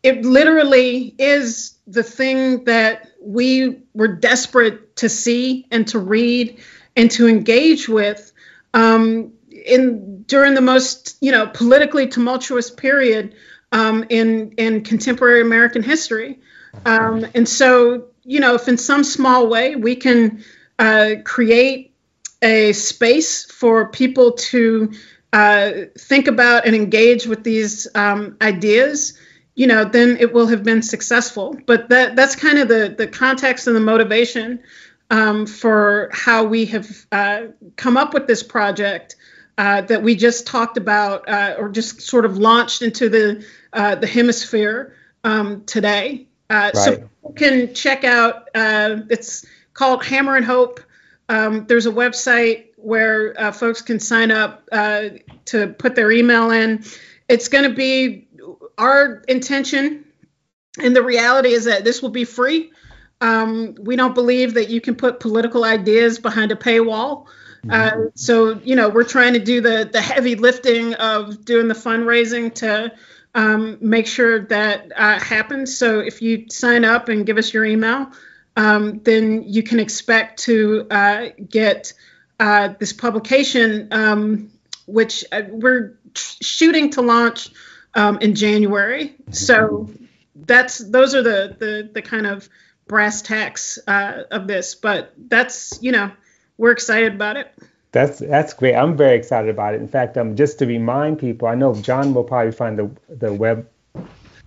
It 0.03 0.25
literally 0.25 1.15
is 1.19 1.77
the 1.87 2.05
thing 2.05 2.65
that 2.65 3.09
we 3.21 3.83
were 3.95 4.09
desperate 4.09 4.97
to 4.97 5.09
see 5.09 5.67
and 5.71 5.87
to 5.89 5.99
read 5.99 6.61
and 6.97 7.11
to 7.13 7.27
engage 7.27 7.89
with 7.89 8.33
um, 8.75 9.33
in 9.51 10.23
during 10.23 10.55
the 10.55 10.61
most 10.61 11.17
you 11.21 11.33
know 11.33 11.47
politically 11.47 12.07
tumultuous 12.07 12.71
period 12.71 13.35
um, 13.73 14.05
in 14.09 14.53
in 14.53 14.83
contemporary 14.83 15.41
American 15.41 15.83
history. 15.83 16.41
Um, 16.85 17.27
and 17.35 17.49
so 17.49 18.09
you 18.25 18.41
know 18.41 18.55
if 18.55 18.69
in 18.69 18.77
some 18.77 19.05
small 19.05 19.49
way 19.49 19.77
we 19.77 19.97
can 19.97 20.45
uh, 20.79 21.15
create 21.25 21.95
a 22.43 22.73
space 22.73 23.45
for 23.51 23.89
people 23.89 24.33
to 24.33 24.93
uh, 25.33 25.71
think 25.99 26.29
about 26.29 26.67
and 26.67 26.75
engage 26.75 27.27
with 27.27 27.43
these 27.43 27.89
um, 27.95 28.37
ideas 28.41 29.19
you 29.59 29.67
know 29.67 29.85
then 29.85 30.17
it 30.21 30.33
will 30.33 30.47
have 30.47 30.63
been 30.63 30.83
successful 30.83 31.57
but 31.67 31.89
that 31.89 32.15
that's 32.15 32.37
kind 32.37 32.59
of 32.59 32.69
the 32.69 32.95
the 32.97 33.09
context 33.09 33.67
and 33.67 33.75
the 33.75 33.81
motivation 33.81 34.61
um, 35.11 35.47
for 35.47 36.11
how 36.13 36.45
we 36.45 36.67
have 36.67 37.07
uh, 37.13 37.43
come 37.77 37.97
up 37.97 38.15
with 38.15 38.27
this 38.27 38.43
project 38.43 39.17
uh, 39.57 39.81
that 39.83 40.03
we 40.03 40.15
just 40.15 40.47
talked 40.47 40.77
about 40.77 41.29
uh, 41.29 41.57
or 41.59 41.69
just 41.69 42.01
sort 42.01 42.25
of 42.25 42.39
launched 42.39 42.83
into 42.83 43.09
the 43.09 43.45
uh, 43.73 43.95
the 43.97 44.07
hemisphere 44.07 44.95
um, 45.25 45.65
today. 45.65 46.27
Uh, 46.51 46.71
right. 46.75 46.77
So 46.77 46.97
people 46.97 47.33
can 47.33 47.75
check 47.75 48.05
out. 48.05 48.49
Uh, 48.55 48.99
it's 49.11 49.45
called 49.75 50.05
Hammer 50.05 50.37
and 50.37 50.45
Hope. 50.45 50.81
Um, 51.29 51.67
there's 51.67 51.87
a 51.87 51.91
website 51.91 52.67
where 52.77 53.39
uh, 53.39 53.53
folks 53.53 53.83
can 53.83 54.01
sign 54.01 54.31
up 54.31 54.67
to 54.71 55.75
put 55.79 55.95
their 55.95 56.13
email 56.13 56.51
in. 56.53 56.85
It's 57.29 57.49
going 57.49 57.69
to 57.69 57.75
be 57.75 58.29
our 58.79 59.23
intention, 59.29 60.05
and 60.81 60.95
the 60.95 61.03
reality 61.03 61.51
is 61.51 61.65
that 61.65 61.85
this 61.85 62.01
will 62.01 62.11
be 62.11 62.25
free. 62.25 62.71
Um, 63.21 63.75
we 63.81 63.97
don't 63.97 64.15
believe 64.15 64.55
that 64.55 64.69
you 64.69 64.81
can 64.81 64.95
put 64.95 65.21
political 65.21 65.65
ideas 65.65 66.19
behind 66.19 66.53
a 66.53 66.57
paywall. 66.57 67.27
Uh, 67.65 67.91
mm-hmm. 67.91 68.07
so 68.15 68.61
you 68.63 68.77
know 68.77 68.89
we're 68.89 69.03
trying 69.03 69.33
to 69.33 69.41
do 69.41 69.61
the 69.61 69.89
the 69.93 70.01
heavy 70.01 70.37
lifting 70.37 70.95
of 70.95 71.45
doing 71.45 71.67
the 71.67 71.75
fundraising 71.75 72.55
to 72.55 72.93
um, 73.35 73.79
make 73.81 74.07
sure 74.07 74.45
that 74.47 74.93
uh, 74.97 75.19
happens. 75.19 75.77
So 75.77 76.01
if 76.01 76.23
you 76.23 76.47
sign 76.51 76.85
up 76.85 77.09
and 77.09 77.27
give 77.27 77.37
us 77.37 77.53
your 77.53 77.65
email, 77.65 78.13
um, 78.57 79.01
then 79.01 79.45
you 79.45 79.63
can 79.63 79.81
expect 79.81 80.41
to 80.45 80.87
uh, 80.91 81.29
get 81.49 81.93
uh, 82.41 82.75
this 82.79 82.93
publication, 82.93 83.89
um, 83.93 84.51
which 84.87 85.25
uh, 85.31 85.43
we're 85.49 85.99
shooting 86.15 86.91
to 86.91 87.03
launch 87.03 87.51
um, 87.95 88.19
in 88.21 88.35
January. 88.35 89.15
So 89.31 89.89
that's 90.35 90.79
those 90.79 91.15
are 91.15 91.23
the 91.23 91.57
the 91.59 91.91
the 91.93 92.03
kind 92.03 92.27
of 92.27 92.49
brass 92.89 93.23
tacks 93.23 93.79
uh, 93.87 94.25
of 94.31 94.47
this. 94.47 94.75
But 94.75 95.13
that's 95.17 95.79
you 95.83 95.93
know 95.93 96.11
we're 96.57 96.73
excited 96.73 97.15
about 97.15 97.37
it. 97.37 97.53
That's 97.93 98.19
that's 98.19 98.53
great. 98.53 98.75
I'm 98.75 98.97
very 98.97 99.17
excited 99.17 99.49
about 99.49 99.75
it. 99.75 99.81
In 99.81 99.89
fact, 99.89 100.19
um, 100.19 100.37
just 100.37 100.59
to 100.59 100.67
remind 100.67 101.19
people, 101.19 101.49
I 101.49 101.55
know 101.55 101.75
John 101.75 102.13
will 102.13 102.25
probably 102.25 102.53
find 102.53 102.79
the 102.79 102.91
the 103.09 103.33
web 103.33 103.69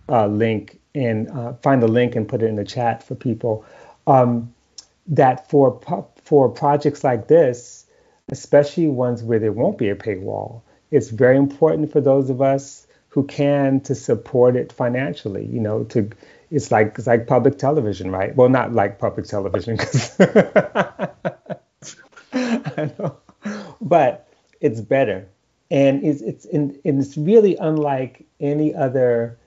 uh, 0.09 0.27
link 0.27 0.79
and 0.93 1.29
uh, 1.29 1.53
find 1.53 1.81
the 1.81 1.87
link 1.87 2.15
and 2.15 2.27
put 2.27 2.43
it 2.43 2.47
in 2.47 2.55
the 2.55 2.65
chat 2.65 3.03
for 3.03 3.15
people. 3.15 3.65
Um, 4.05 4.53
that 5.07 5.49
for 5.49 5.79
for 6.23 6.49
projects 6.49 7.03
like 7.03 7.27
this, 7.27 7.85
especially 8.29 8.87
ones 8.87 9.23
where 9.23 9.39
there 9.39 9.51
won't 9.51 9.77
be 9.77 9.89
a 9.89 9.95
paywall, 9.95 10.61
it's 10.91 11.09
very 11.09 11.37
important 11.37 11.91
for 11.91 12.01
those 12.01 12.29
of 12.29 12.41
us 12.41 12.85
who 13.09 13.23
can 13.23 13.81
to 13.81 13.95
support 13.95 14.55
it 14.55 14.71
financially. 14.71 15.45
You 15.45 15.59
know, 15.59 15.83
to 15.85 16.09
it's 16.51 16.71
like 16.71 16.95
it's 16.97 17.07
like 17.07 17.27
public 17.27 17.57
television, 17.57 18.11
right? 18.11 18.35
Well, 18.35 18.49
not 18.49 18.73
like 18.73 18.99
public 18.99 19.25
television 19.25 19.77
because 19.77 20.17
but 23.81 24.27
it's 24.59 24.81
better, 24.81 25.29
and 25.71 26.03
it's 26.03 26.21
it's 26.21 26.43
in, 26.45 26.77
and 26.83 27.01
it's 27.01 27.17
really 27.17 27.55
unlike 27.55 28.25
any 28.39 28.75
other. 28.75 29.37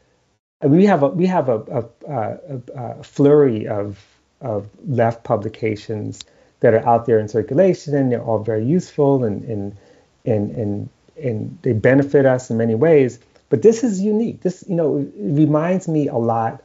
We 0.62 0.86
have 0.86 1.02
a 1.02 1.08
we 1.08 1.26
have 1.26 1.50
a, 1.50 1.58
a, 1.58 1.84
a, 2.08 2.38
a 2.74 3.04
flurry 3.04 3.68
of 3.68 4.02
of 4.40 4.66
left 4.86 5.24
publications 5.24 6.24
that 6.60 6.72
are 6.72 6.88
out 6.88 7.04
there 7.04 7.18
in 7.18 7.28
circulation, 7.28 7.94
and 7.94 8.10
they're 8.10 8.22
all 8.22 8.38
very 8.38 8.64
useful 8.64 9.24
and 9.24 9.44
and 9.44 9.76
and 10.24 10.50
and, 10.52 10.88
and 11.22 11.58
they 11.60 11.74
benefit 11.74 12.24
us 12.24 12.50
in 12.50 12.56
many 12.56 12.74
ways. 12.74 13.18
But 13.50 13.60
this 13.60 13.84
is 13.84 14.00
unique. 14.00 14.40
This 14.40 14.64
you 14.66 14.74
know 14.74 15.06
reminds 15.16 15.86
me 15.86 16.08
a 16.08 16.16
lot 16.16 16.63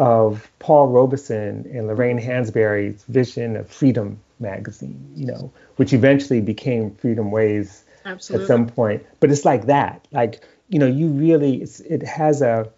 of 0.00 0.50
Paul 0.60 0.88
Robeson 0.88 1.70
and 1.74 1.86
Lorraine 1.86 2.18
Hansberry's 2.18 3.04
vision 3.04 3.54
of 3.54 3.68
Freedom 3.68 4.18
magazine, 4.38 5.12
you 5.14 5.26
know, 5.26 5.52
which 5.76 5.92
eventually 5.92 6.40
became 6.40 6.94
Freedom 6.94 7.30
Ways 7.30 7.84
Absolutely. 8.06 8.44
at 8.44 8.48
some 8.48 8.66
point. 8.66 9.04
But 9.20 9.30
it's 9.30 9.44
like 9.44 9.66
that. 9.66 10.08
Like, 10.10 10.42
you 10.70 10.78
know, 10.78 10.86
you 10.86 11.08
really, 11.08 11.66
it 11.86 12.02
has 12.02 12.40
a, 12.40 12.70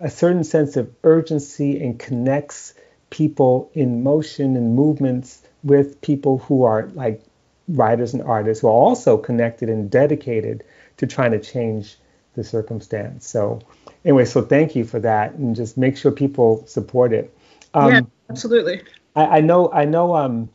a 0.00 0.10
certain 0.10 0.44
sense 0.44 0.76
of 0.76 0.92
urgency 1.02 1.82
and 1.82 1.98
connects 1.98 2.74
people 3.08 3.70
in 3.72 4.02
motion 4.02 4.54
and 4.54 4.76
movements 4.76 5.40
with 5.64 5.98
people 6.02 6.38
who 6.40 6.64
are 6.64 6.90
like 6.92 7.22
writers 7.68 8.12
and 8.12 8.22
artists 8.22 8.60
who 8.60 8.68
are 8.68 8.72
also 8.72 9.16
connected 9.16 9.70
and 9.70 9.90
dedicated 9.90 10.62
to 10.98 11.06
trying 11.06 11.30
to 11.30 11.40
change 11.40 11.96
the 12.34 12.44
circumstance. 12.44 13.26
So, 13.26 13.60
anyway, 14.06 14.24
so 14.24 14.40
thank 14.40 14.74
you 14.74 14.84
for 14.84 15.00
that, 15.00 15.34
and 15.34 15.54
just 15.54 15.76
make 15.76 15.96
sure 15.96 16.10
people 16.10 16.66
support 16.66 17.12
it. 17.12 17.36
Um, 17.74 17.92
yeah, 17.92 18.00
absolutely. 18.30 18.82
I, 19.16 19.38
I, 19.38 19.40
know, 19.40 19.70
I 19.72 19.84
know. 19.84 20.14
Um, 20.14 20.48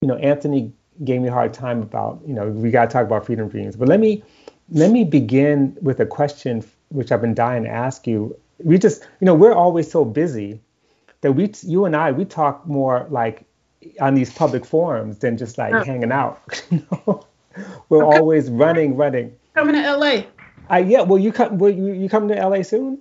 you 0.00 0.08
know, 0.08 0.16
Anthony 0.16 0.72
gave 1.04 1.20
me 1.20 1.28
a 1.28 1.32
hard 1.32 1.52
time 1.52 1.82
about, 1.82 2.20
you 2.26 2.32
know, 2.32 2.48
we 2.48 2.70
got 2.70 2.86
to 2.86 2.92
talk 2.92 3.06
about 3.06 3.26
freedom 3.26 3.48
dreams, 3.48 3.76
but 3.76 3.86
let 3.86 4.00
me 4.00 4.24
let 4.70 4.90
me 4.90 5.04
begin 5.04 5.76
with 5.82 6.00
a 6.00 6.06
question 6.06 6.64
which 6.88 7.12
I've 7.12 7.20
been 7.20 7.34
dying 7.34 7.64
to 7.64 7.68
ask 7.68 8.06
you. 8.06 8.36
We 8.58 8.78
just, 8.78 9.02
you 9.20 9.24
know, 9.24 9.34
we're 9.34 9.54
always 9.54 9.90
so 9.90 10.04
busy 10.04 10.60
that 11.22 11.32
we, 11.32 11.52
you 11.62 11.84
and 11.84 11.96
I, 11.96 12.12
we 12.12 12.24
talk 12.24 12.66
more 12.66 13.06
like 13.10 13.44
on 14.00 14.14
these 14.14 14.32
public 14.32 14.64
forums 14.64 15.18
than 15.18 15.36
just 15.36 15.58
like 15.58 15.72
oh. 15.74 15.84
hanging 15.84 16.12
out. 16.12 16.62
we're 17.88 18.04
okay. 18.04 18.18
always 18.18 18.48
running, 18.48 18.96
running. 18.96 19.34
Coming 19.54 19.74
to 19.74 19.96
LA. 19.96 20.22
I 20.70 20.78
yeah. 20.78 21.02
Well, 21.02 21.18
you 21.18 21.32
come. 21.32 21.58
Will 21.58 21.70
you, 21.70 21.92
you 21.92 22.08
coming 22.08 22.34
to 22.34 22.48
LA 22.48 22.62
soon? 22.62 22.98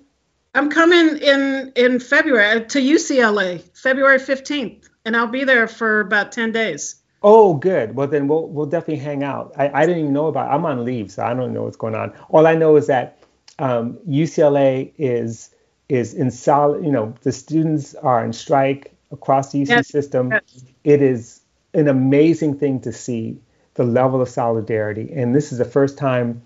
I'm 0.55 0.69
coming 0.69 1.17
in 1.19 1.71
in 1.75 1.99
February 1.99 2.65
to 2.65 2.79
UCLA, 2.79 3.61
February 3.77 4.17
15th, 4.17 4.89
and 5.05 5.15
I'll 5.15 5.27
be 5.27 5.43
there 5.43 5.67
for 5.67 5.99
about 5.99 6.31
10 6.31 6.51
days. 6.51 6.95
Oh, 7.21 7.53
good. 7.53 7.95
Well, 7.95 8.07
then 8.07 8.27
we'll 8.27 8.47
we'll 8.47 8.65
definitely 8.65 9.03
hang 9.03 9.23
out. 9.23 9.53
I, 9.57 9.69
I 9.69 9.85
didn't 9.85 10.01
even 10.01 10.13
know 10.13 10.27
about. 10.27 10.51
I'm 10.51 10.65
on 10.65 10.83
leave, 10.83 11.11
so 11.11 11.23
I 11.23 11.33
don't 11.33 11.53
know 11.53 11.63
what's 11.63 11.77
going 11.77 11.95
on. 11.95 12.13
All 12.29 12.47
I 12.47 12.55
know 12.55 12.75
is 12.77 12.87
that 12.87 13.19
um, 13.59 13.97
UCLA 14.07 14.91
is 14.97 15.53
is 15.89 16.13
in 16.13 16.31
solid. 16.31 16.83
You 16.83 16.91
know, 16.91 17.13
the 17.21 17.31
students 17.31 17.93
are 17.93 18.23
in 18.23 18.33
strike 18.33 18.93
across 19.11 19.51
the 19.51 19.61
UC 19.61 19.69
yes. 19.69 19.87
system. 19.89 20.31
Yes. 20.31 20.63
It 20.83 21.01
is 21.01 21.41
an 21.73 21.87
amazing 21.87 22.57
thing 22.57 22.79
to 22.81 22.93
see 22.93 23.37
the 23.75 23.83
level 23.83 24.21
of 24.21 24.29
solidarity, 24.29 25.11
and 25.13 25.35
this 25.35 25.51
is 25.51 25.57
the 25.57 25.65
first 25.65 25.97
time 25.97 26.41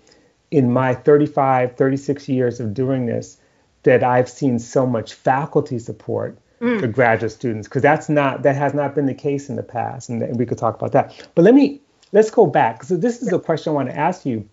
in 0.54 0.72
my 0.72 0.94
35, 0.94 1.76
36 1.76 2.28
years 2.28 2.60
of 2.60 2.74
doing 2.74 3.06
this 3.06 3.38
that 3.82 4.04
I've 4.04 4.28
seen 4.28 4.58
so 4.60 4.86
much 4.86 5.12
faculty 5.14 5.78
support 5.80 6.38
mm. 6.60 6.80
for 6.80 6.86
graduate 6.86 7.32
students 7.32 7.66
because 7.66 7.82
that's 7.82 8.08
not 8.08 8.42
that 8.44 8.54
has 8.54 8.72
not 8.72 8.94
been 8.94 9.06
the 9.06 9.14
case 9.14 9.48
in 9.48 9.56
the 9.56 9.62
past, 9.62 10.08
and, 10.08 10.22
and 10.22 10.38
we 10.38 10.46
could 10.46 10.58
talk 10.58 10.76
about 10.76 10.92
that. 10.92 11.28
But 11.34 11.42
let 11.42 11.54
me 11.54 11.80
let's 12.12 12.30
go 12.30 12.46
back. 12.46 12.84
So 12.84 12.96
this 12.96 13.20
is 13.20 13.32
a 13.32 13.38
question 13.38 13.72
I 13.72 13.74
want 13.74 13.88
to 13.90 13.96
ask 13.96 14.24
you. 14.24 14.48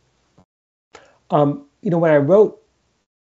Um, 1.30 1.66
you 1.82 1.92
know, 1.92 2.00
when 2.00 2.12
I 2.12 2.18
wrote 2.18 2.62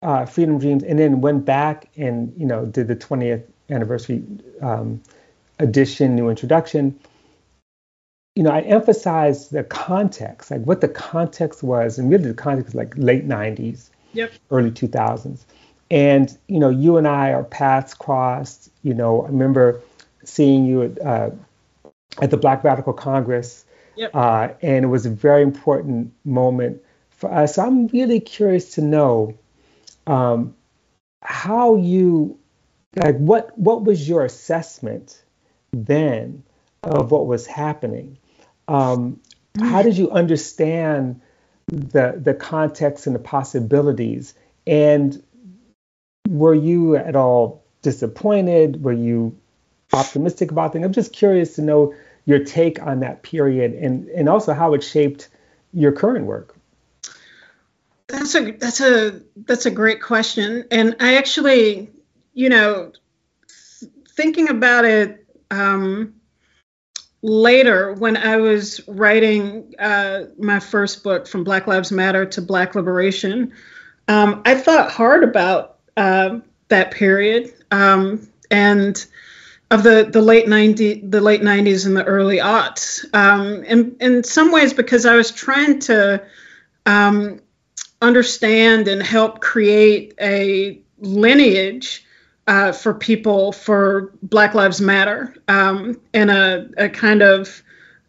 uh, 0.04 0.26
Freedom 0.26 0.60
Dreams 0.60 0.84
and 0.84 1.00
then 1.00 1.22
went 1.22 1.46
back 1.46 1.90
and 1.98 2.32
you 2.38 2.46
know 2.46 2.66
did 2.66 2.88
the 2.88 2.96
20th 2.96 3.44
anniversary 3.72 4.24
um, 4.62 5.02
edition, 5.58 6.16
new 6.16 6.30
introduction. 6.30 7.00
You 8.40 8.46
know, 8.46 8.52
I 8.52 8.62
emphasized 8.62 9.52
the 9.52 9.66
context, 9.66 10.50
like 10.50 10.62
what 10.62 10.80
the 10.80 10.88
context 10.88 11.62
was, 11.62 12.00
and 12.00 12.10
really 12.10 12.30
the 12.30 12.34
context 12.34 12.68
was 12.68 12.76
like 12.76 12.94
late 12.96 13.28
90s, 13.28 13.90
yep. 14.14 14.32
early 14.50 14.72
2000s. 14.72 15.44
And 15.92 16.38
you 16.48 16.58
know, 16.58 16.70
you 16.70 16.96
and 16.96 17.06
I, 17.06 17.34
our 17.34 17.44
paths 17.44 17.94
crossed. 17.94 18.70
You 18.82 18.94
know, 18.94 19.24
I 19.24 19.28
remember 19.28 19.82
seeing 20.24 20.66
you 20.66 20.84
at, 20.84 21.02
uh, 21.02 21.32
at 22.22 22.32
the 22.32 22.38
Black 22.38 22.64
Radical 22.64 22.94
Congress, 22.94 23.66
yep. 23.98 24.12
uh, 24.14 24.48
and 24.62 24.86
it 24.86 24.88
was 24.88 25.06
a 25.06 25.10
very 25.10 25.42
important 25.42 26.14
moment 26.24 26.82
for 27.10 27.30
us. 27.30 27.56
So 27.56 27.66
I'm 27.66 27.88
really 27.88 28.22
curious 28.22 28.76
to 28.76 28.82
know 28.82 29.38
um, 30.08 30.56
how 31.22 31.76
you, 31.76 32.40
like, 32.96 33.18
what 33.18 33.58
what 33.60 33.84
was 33.84 34.08
your 34.08 34.24
assessment 34.24 35.26
then 35.74 36.42
of 36.84 37.12
what 37.12 37.28
was 37.28 37.46
happening? 37.46 38.18
Um, 38.70 39.20
how 39.60 39.82
did 39.82 39.98
you 39.98 40.12
understand 40.12 41.22
the 41.68 42.20
the 42.24 42.34
context 42.34 43.08
and 43.08 43.16
the 43.16 43.20
possibilities? 43.20 44.36
And 44.68 45.22
were 46.28 46.54
you 46.54 46.96
at 46.96 47.16
all 47.16 47.64
disappointed? 47.82 48.84
Were 48.84 48.94
you 48.94 49.36
optimistic 49.92 50.52
about 50.52 50.74
things? 50.74 50.86
I'm 50.86 50.94
just 50.94 51.14
curious 51.14 51.56
to 51.56 51.64
know 51.64 51.96
your 52.26 52.44
take 52.44 52.80
on 52.82 53.00
that 53.00 53.24
period 53.24 53.74
and, 53.74 54.08
and 54.10 54.30
also 54.30 54.54
how 54.54 54.76
it 54.76 54.84
shaped 54.84 55.30
your 55.74 55.92
current 55.92 56.26
work. 56.26 56.56
That's 58.08 58.36
a 58.36 58.52
that's 58.52 58.82
a 58.82 59.22
that's 59.46 59.66
a 59.66 59.72
great 59.72 60.02
question, 60.02 60.66
and 60.72 60.96
I 61.00 61.18
actually, 61.18 61.90
you 62.34 62.50
know, 62.50 62.92
thinking 64.10 64.50
about 64.50 64.86
it 64.86 65.26
um, 65.52 66.19
later 67.22 67.94
when 67.94 68.18
I 68.18 68.38
was 68.38 68.82
writing 68.88 69.74
uh, 69.80 70.26
my 70.38 70.60
first 70.60 71.04
book, 71.04 71.28
from 71.28 71.44
Black 71.44 71.68
Lives 71.68 71.92
Matter 71.92 72.26
to 72.26 72.42
Black 72.42 72.76
Liberation, 72.76 73.54
um, 74.08 74.42
I 74.46 74.56
thought 74.56 74.92
hard 74.92 75.24
about 75.24 75.78
uh, 75.98 76.40
that 76.70 76.92
period 76.92 77.54
um, 77.72 78.28
and 78.50 79.06
of 79.72 79.84
the, 79.84 80.10
the 80.12 80.22
late 80.22 80.48
90s 80.48 81.12
the 81.12 81.22
late 81.22 81.42
90s 81.42 81.86
and 81.86 81.96
the 81.96 82.04
early 82.04 82.38
aughts. 82.38 83.06
Um, 83.14 83.64
and 83.68 83.96
in 84.02 84.24
some 84.24 84.52
ways 84.52 84.74
because 84.74 85.06
i 85.06 85.16
was 85.16 85.32
trying 85.32 85.80
to 85.80 86.24
um, 86.86 87.40
understand 88.02 88.88
and 88.88 89.04
help 89.04 89.42
create 89.42 90.16
a 90.20 90.80
lineage 91.00 92.06
uh, 92.50 92.72
for 92.72 92.96
people 92.96 93.52
for 93.52 94.12
black 94.24 94.56
lives 94.56 94.82
matter 94.82 95.36
um, 95.48 96.02
and 96.16 96.32
a, 96.32 96.68
a, 96.78 96.90
kind 96.90 97.22
of 97.22 97.62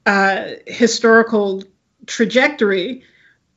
uh, 0.07 0.53
historical 0.67 1.63
trajectory 2.07 3.03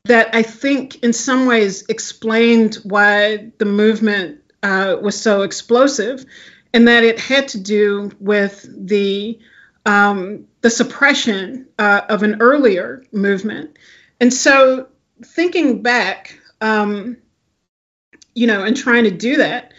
that 0.03 0.35
I 0.35 0.43
think 0.43 1.01
in 1.01 1.13
some 1.13 1.45
ways 1.45 1.85
explained 1.87 2.75
why 2.83 3.49
the 3.59 3.65
movement 3.65 4.41
uh, 4.61 4.97
was 5.01 5.19
so 5.19 5.43
explosive, 5.43 6.25
and 6.73 6.85
that 6.89 7.05
it 7.05 7.17
had 7.17 7.47
to 7.49 7.59
do 7.61 8.11
with 8.19 8.67
the 8.69 9.39
um, 9.85 10.45
the 10.59 10.69
suppression 10.69 11.65
uh, 11.79 12.01
of 12.09 12.23
an 12.23 12.41
earlier 12.41 13.05
movement. 13.13 13.77
And 14.19 14.33
so, 14.33 14.89
thinking 15.23 15.81
back, 15.81 16.37
um, 16.59 17.15
you 18.35 18.47
know, 18.47 18.65
and 18.65 18.75
trying 18.75 19.05
to 19.05 19.11
do 19.11 19.37
that, 19.37 19.73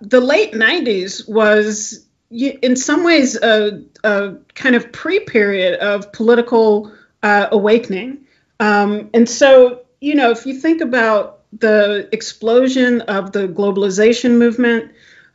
the 0.00 0.20
late 0.20 0.52
'90s 0.52 1.28
was, 1.28 2.06
in 2.30 2.76
some 2.76 3.04
ways, 3.04 3.36
a, 3.36 3.82
a 4.04 4.34
kind 4.54 4.74
of 4.74 4.92
pre-period 4.92 5.78
of 5.80 6.12
political 6.12 6.92
uh, 7.22 7.48
awakening. 7.50 8.26
Um, 8.60 9.10
and 9.12 9.28
so, 9.28 9.82
you 10.00 10.14
know, 10.14 10.30
if 10.30 10.46
you 10.46 10.54
think 10.58 10.80
about 10.80 11.42
the 11.52 12.08
explosion 12.12 13.02
of 13.02 13.32
the 13.32 13.48
globalization 13.48 14.38
movement, 14.38 14.92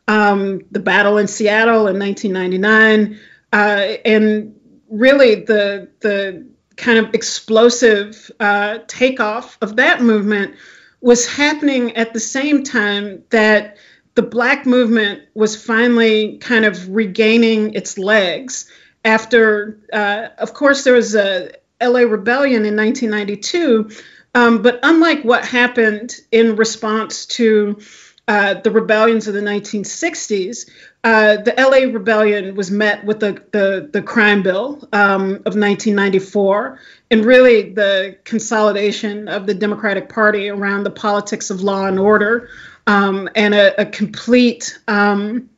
um, 0.07 0.61
the 0.71 0.79
battle 0.79 1.17
in 1.17 1.27
Seattle 1.27 1.87
in 1.87 1.97
1999, 1.99 3.19
uh, 3.53 3.97
and 4.05 4.55
really 4.89 5.35
the 5.35 5.89
the 5.99 6.45
kind 6.77 6.97
of 6.97 7.13
explosive 7.13 8.31
uh, 8.39 8.79
takeoff 8.87 9.57
of 9.61 9.75
that 9.75 10.01
movement 10.01 10.55
was 11.01 11.27
happening 11.27 11.95
at 11.95 12.13
the 12.13 12.19
same 12.19 12.63
time 12.63 13.23
that 13.29 13.77
the 14.15 14.21
black 14.21 14.65
movement 14.65 15.21
was 15.33 15.61
finally 15.61 16.37
kind 16.37 16.65
of 16.65 16.89
regaining 16.89 17.73
its 17.73 17.97
legs 17.97 18.69
after, 19.03 19.79
uh, 19.91 20.27
of 20.37 20.53
course, 20.53 20.83
there 20.83 20.93
was 20.93 21.15
a 21.15 21.51
LA 21.81 22.01
Rebellion 22.01 22.65
in 22.65 22.75
1992. 22.75 23.89
Um, 24.33 24.61
but 24.61 24.79
unlike 24.83 25.23
what 25.23 25.45
happened 25.45 26.15
in 26.31 26.55
response 26.55 27.25
to 27.27 27.79
uh, 28.27 28.53
the 28.53 28.71
rebellions 28.71 29.27
of 29.27 29.33
the 29.33 29.41
1960s, 29.41 30.69
uh, 31.03 31.37
the 31.37 31.53
LA 31.57 31.91
Rebellion 31.91 32.55
was 32.55 32.69
met 32.71 33.03
with 33.03 33.19
the, 33.19 33.43
the, 33.51 33.89
the 33.91 34.01
crime 34.01 34.43
bill 34.43 34.87
um, 34.93 35.31
of 35.45 35.55
1994 35.55 36.79
and 37.09 37.25
really 37.25 37.73
the 37.73 38.17
consolidation 38.23 39.27
of 39.27 39.47
the 39.47 39.53
Democratic 39.53 40.07
Party 40.07 40.49
around 40.49 40.83
the 40.83 40.91
politics 40.91 41.49
of 41.49 41.61
law 41.61 41.87
and 41.87 41.99
order 41.99 42.49
um, 42.87 43.29
and 43.35 43.53
a, 43.53 43.81
a 43.81 43.85
complete 43.85 44.79
um, 44.87 45.49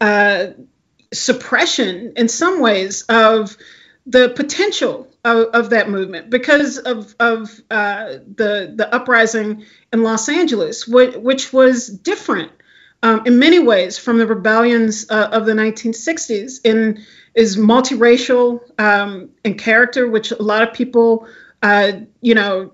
uh, 0.00 0.48
suppression, 1.12 2.12
in 2.16 2.28
some 2.28 2.60
ways, 2.60 3.02
of 3.08 3.56
the 4.06 4.28
potential 4.30 5.08
of, 5.24 5.46
of 5.48 5.70
that 5.70 5.90
movement 5.90 6.30
because 6.30 6.78
of, 6.78 7.14
of 7.18 7.60
uh, 7.70 8.18
the, 8.34 8.72
the 8.74 8.88
uprising 8.94 9.64
in 9.92 10.02
Los 10.02 10.28
Angeles, 10.28 10.86
which, 10.86 11.52
was 11.52 11.88
different 11.88 12.52
um, 13.02 13.22
in 13.26 13.38
many 13.38 13.58
ways 13.58 13.98
from 13.98 14.18
the 14.18 14.26
rebellions 14.26 15.10
uh, 15.10 15.28
of 15.32 15.46
the 15.46 15.52
1960s 15.52 16.60
and 16.64 17.00
is 17.34 17.56
multiracial 17.56 18.60
um, 18.80 19.30
in 19.44 19.58
character, 19.58 20.08
which 20.08 20.30
a 20.30 20.42
lot 20.42 20.62
of 20.62 20.72
people, 20.72 21.26
uh, 21.62 21.92
you 22.20 22.34
know, 22.34 22.72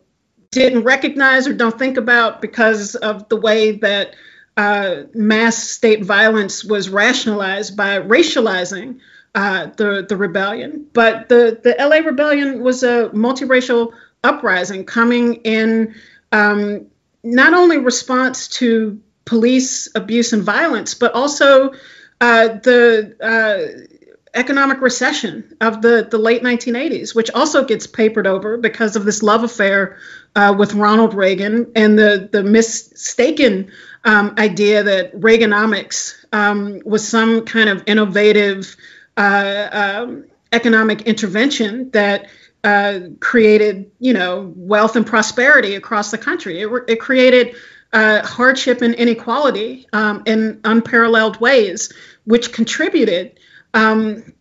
didn't 0.52 0.84
recognize 0.84 1.48
or 1.48 1.54
don't 1.54 1.78
think 1.78 1.96
about 1.96 2.40
because 2.40 2.94
of 2.94 3.28
the 3.28 3.36
way 3.36 3.72
that 3.72 4.14
uh, 4.56 5.04
mass 5.14 5.56
state 5.56 6.04
violence 6.04 6.62
was 6.62 6.90
rationalized 6.90 7.76
by 7.76 7.98
racializing 7.98 9.00
uh, 9.34 9.66
the 9.76 10.04
the 10.06 10.16
rebellion. 10.16 10.86
But 10.92 11.28
the 11.28 11.58
the 11.62 11.74
LA 11.78 12.06
rebellion 12.06 12.62
was 12.62 12.82
a 12.82 13.08
multiracial 13.14 13.92
uprising 14.22 14.84
coming 14.84 15.36
in 15.36 15.94
um, 16.30 16.86
not 17.24 17.54
only 17.54 17.78
response 17.78 18.48
to 18.48 19.00
police 19.24 19.88
abuse 19.94 20.34
and 20.34 20.42
violence, 20.42 20.94
but 20.94 21.12
also 21.14 21.72
uh, 22.20 22.48
the 22.48 23.16
uh, 23.20 23.96
economic 24.34 24.80
recession 24.80 25.56
of 25.60 25.82
the, 25.82 26.06
the 26.10 26.18
late 26.18 26.42
1980s, 26.42 27.14
which 27.14 27.30
also 27.30 27.64
gets 27.64 27.86
papered 27.86 28.26
over 28.26 28.56
because 28.56 28.96
of 28.96 29.04
this 29.04 29.22
love 29.22 29.44
affair 29.44 29.98
uh, 30.34 30.54
with 30.58 30.74
Ronald 30.74 31.14
Reagan 31.14 31.72
and 31.74 31.98
the, 31.98 32.28
the 32.30 32.42
mistaken 32.42 33.70
um, 34.04 34.34
idea 34.38 34.82
that 34.82 35.14
Reaganomics 35.18 36.24
um, 36.32 36.80
was 36.84 37.06
some 37.06 37.44
kind 37.44 37.68
of 37.68 37.82
innovative 37.86 38.76
uh, 39.16 39.68
um, 39.72 40.24
economic 40.52 41.02
intervention 41.02 41.90
that 41.90 42.28
uh, 42.64 43.00
created, 43.20 43.90
you 43.98 44.12
know, 44.12 44.52
wealth 44.56 44.96
and 44.96 45.06
prosperity 45.06 45.74
across 45.74 46.10
the 46.10 46.18
country. 46.18 46.60
It, 46.60 46.70
it 46.88 47.00
created 47.00 47.54
uh, 47.92 48.26
hardship 48.26 48.80
and 48.82 48.94
inequality 48.94 49.86
um, 49.92 50.22
in 50.26 50.60
unparalleled 50.64 51.40
ways, 51.40 51.92
which 52.24 52.52
contributed 52.52 53.38
um, 53.74 54.32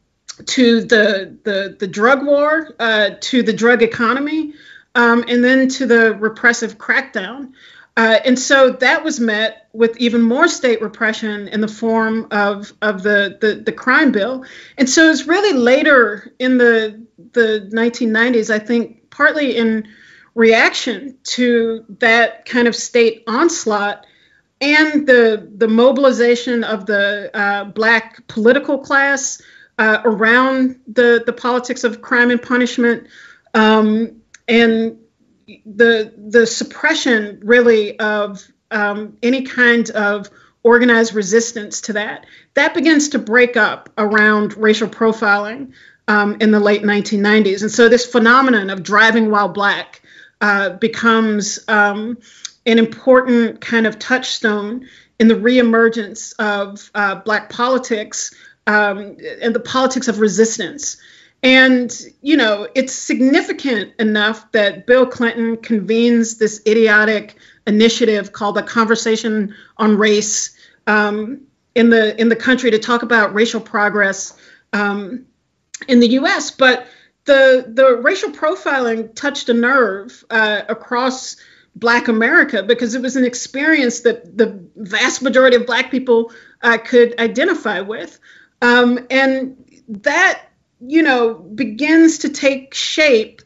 to 0.45 0.81
the, 0.81 1.37
the, 1.43 1.75
the 1.79 1.87
drug 1.87 2.25
war, 2.25 2.73
uh, 2.79 3.11
to 3.19 3.43
the 3.43 3.53
drug 3.53 3.81
economy, 3.83 4.53
um, 4.95 5.23
and 5.27 5.43
then 5.43 5.67
to 5.69 5.85
the 5.85 6.15
repressive 6.15 6.77
crackdown. 6.77 7.53
Uh, 7.97 8.19
and 8.23 8.39
so 8.39 8.71
that 8.71 9.03
was 9.03 9.19
met 9.19 9.67
with 9.73 9.97
even 9.97 10.21
more 10.21 10.47
state 10.47 10.81
repression 10.81 11.47
in 11.49 11.59
the 11.59 11.67
form 11.67 12.27
of, 12.31 12.73
of 12.81 13.03
the, 13.03 13.37
the, 13.41 13.55
the 13.55 13.71
crime 13.71 14.11
bill. 14.11 14.45
And 14.77 14.89
so 14.89 15.09
it's 15.09 15.27
really 15.27 15.57
later 15.57 16.33
in 16.39 16.57
the, 16.57 17.05
the 17.33 17.69
1990s, 17.73 18.49
I 18.49 18.59
think, 18.59 19.09
partly 19.09 19.57
in 19.57 19.87
reaction 20.35 21.17
to 21.23 21.85
that 21.99 22.45
kind 22.45 22.67
of 22.67 22.75
state 22.75 23.23
onslaught 23.27 24.05
and 24.61 25.07
the 25.07 25.51
the 25.57 25.67
mobilization 25.67 26.63
of 26.63 26.85
the 26.85 27.31
uh, 27.33 27.65
black 27.65 28.25
political 28.27 28.77
class 28.77 29.41
uh, 29.79 30.01
around 30.05 30.79
the 30.87 31.23
the 31.25 31.33
politics 31.33 31.83
of 31.83 32.01
crime 32.01 32.29
and 32.29 32.41
punishment, 32.41 33.07
um, 33.55 34.20
and 34.51 34.97
the 35.65 36.13
the 36.17 36.45
suppression 36.45 37.39
really 37.43 37.97
of 37.99 38.45
um, 38.69 39.17
any 39.23 39.43
kind 39.43 39.89
of 39.91 40.29
organized 40.63 41.15
resistance 41.15 41.81
to 41.81 41.93
that. 41.93 42.25
That 42.53 42.73
begins 42.75 43.09
to 43.09 43.19
break 43.19 43.57
up 43.57 43.89
around 43.97 44.55
racial 44.57 44.87
profiling 44.87 45.71
um, 46.07 46.37
in 46.39 46.51
the 46.51 46.59
late 46.59 46.83
1990s, 46.83 47.61
and 47.61 47.71
so 47.71 47.89
this 47.89 48.05
phenomenon 48.05 48.69
of 48.69 48.83
driving 48.83 49.31
while 49.31 49.49
black 49.49 50.01
uh, 50.41 50.71
becomes 50.71 51.59
um, 51.67 52.17
an 52.65 52.77
important 52.77 53.61
kind 53.61 53.87
of 53.87 53.97
touchstone 53.97 54.87
in 55.19 55.27
the 55.27 55.35
reemergence 55.35 56.33
of 56.39 56.89
uh, 56.95 57.15
Black 57.15 57.49
politics 57.49 58.33
um, 58.67 59.17
and 59.41 59.53
the 59.53 59.59
politics 59.59 60.07
of 60.07 60.19
resistance. 60.19 60.97
And, 61.43 61.91
you 62.21 62.37
know, 62.37 62.67
it's 62.75 62.93
significant 62.93 63.93
enough 63.97 64.51
that 64.51 64.85
Bill 64.85 65.07
Clinton 65.07 65.57
convenes 65.57 66.37
this 66.37 66.61
idiotic 66.67 67.35
initiative 67.65 68.31
called 68.31 68.55
the 68.55 68.63
Conversation 68.63 69.55
on 69.77 69.97
Race 69.97 70.55
um, 70.85 71.41
in, 71.73 71.89
the, 71.89 72.19
in 72.19 72.29
the 72.29 72.35
country 72.35 72.69
to 72.71 72.79
talk 72.79 73.01
about 73.01 73.33
racial 73.33 73.59
progress 73.59 74.37
um, 74.73 75.25
in 75.87 75.99
the 75.99 76.09
US. 76.09 76.51
But 76.51 76.85
the, 77.25 77.65
the 77.67 77.97
racial 77.97 78.29
profiling 78.29 79.13
touched 79.15 79.49
a 79.49 79.53
nerve 79.53 80.23
uh, 80.29 80.61
across 80.69 81.37
Black 81.75 82.07
America 82.07 82.63
because 82.63 82.95
it 82.95 83.01
was 83.01 83.15
an 83.15 83.25
experience 83.25 84.01
that 84.01 84.37
the 84.37 84.59
vast 84.75 85.21
majority 85.21 85.55
of 85.55 85.65
Black 85.65 85.89
people 85.89 86.31
uh, 86.61 86.77
could 86.77 87.19
identify 87.19 87.79
with. 87.79 88.19
Um, 88.61 89.07
and 89.09 89.83
that, 89.87 90.50
you 90.85 91.03
know, 91.03 91.33
begins 91.33 92.19
to 92.19 92.29
take 92.29 92.73
shape 92.73 93.41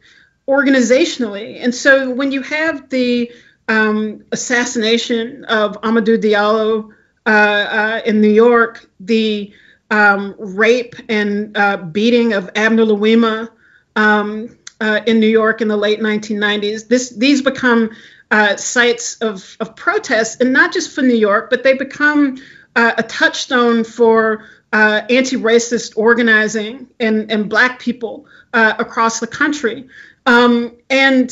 organizationally. 0.48 1.62
And 1.62 1.74
so 1.74 2.10
when 2.10 2.32
you 2.32 2.42
have 2.42 2.88
the 2.88 3.32
um, 3.68 4.24
assassination 4.32 5.44
of 5.44 5.80
Amadou 5.82 6.18
Diallo 6.18 6.92
uh, 7.26 7.28
uh, 7.28 8.00
in 8.06 8.20
New 8.20 8.30
York, 8.30 8.88
the 9.00 9.52
um, 9.90 10.34
rape 10.38 10.94
and 11.08 11.56
uh, 11.56 11.76
beating 11.76 12.32
of 12.32 12.50
Abner 12.54 12.84
Louima 12.84 13.48
um, 13.96 14.56
uh, 14.80 15.00
in 15.06 15.20
New 15.20 15.28
York 15.28 15.60
in 15.60 15.68
the 15.68 15.76
late 15.76 16.00
1990s, 16.00 16.88
this, 16.88 17.10
these 17.10 17.42
become 17.42 17.90
uh, 18.30 18.56
sites 18.56 19.16
of, 19.16 19.56
of 19.60 19.76
protest, 19.76 20.40
and 20.40 20.52
not 20.52 20.72
just 20.72 20.94
for 20.94 21.02
New 21.02 21.14
York, 21.14 21.50
but 21.50 21.62
they 21.62 21.74
become 21.74 22.36
uh, 22.74 22.92
a 22.98 23.02
touchstone 23.02 23.84
for 23.84 24.44
uh, 24.72 25.02
anti-racist 25.08 25.92
organizing 25.96 26.88
and, 27.00 27.30
and 27.30 27.48
Black 27.48 27.78
people 27.78 28.26
uh, 28.52 28.74
across 28.78 29.20
the 29.20 29.26
country. 29.26 29.88
Um, 30.26 30.76
and 30.90 31.30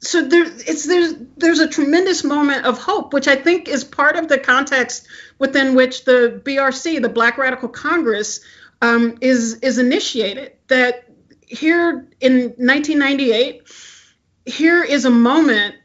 so 0.00 0.22
there, 0.26 0.44
it's, 0.44 0.86
there's, 0.86 1.14
there's 1.36 1.60
a 1.60 1.68
tremendous 1.68 2.24
moment 2.24 2.66
of 2.66 2.78
hope, 2.78 3.12
which 3.12 3.28
I 3.28 3.36
think 3.36 3.68
is 3.68 3.84
part 3.84 4.16
of 4.16 4.28
the 4.28 4.38
context 4.38 5.06
within 5.38 5.74
which 5.74 6.04
the 6.04 6.42
BRC, 6.44 7.00
the 7.00 7.08
Black 7.08 7.38
Radical 7.38 7.68
Congress, 7.68 8.40
um, 8.80 9.16
is, 9.20 9.54
is 9.60 9.78
initiated. 9.78 10.52
That 10.68 11.08
here 11.46 12.08
in 12.20 12.54
1998, 12.56 13.62
here 14.44 14.82
is 14.82 15.04
a 15.04 15.10
moment 15.10 15.76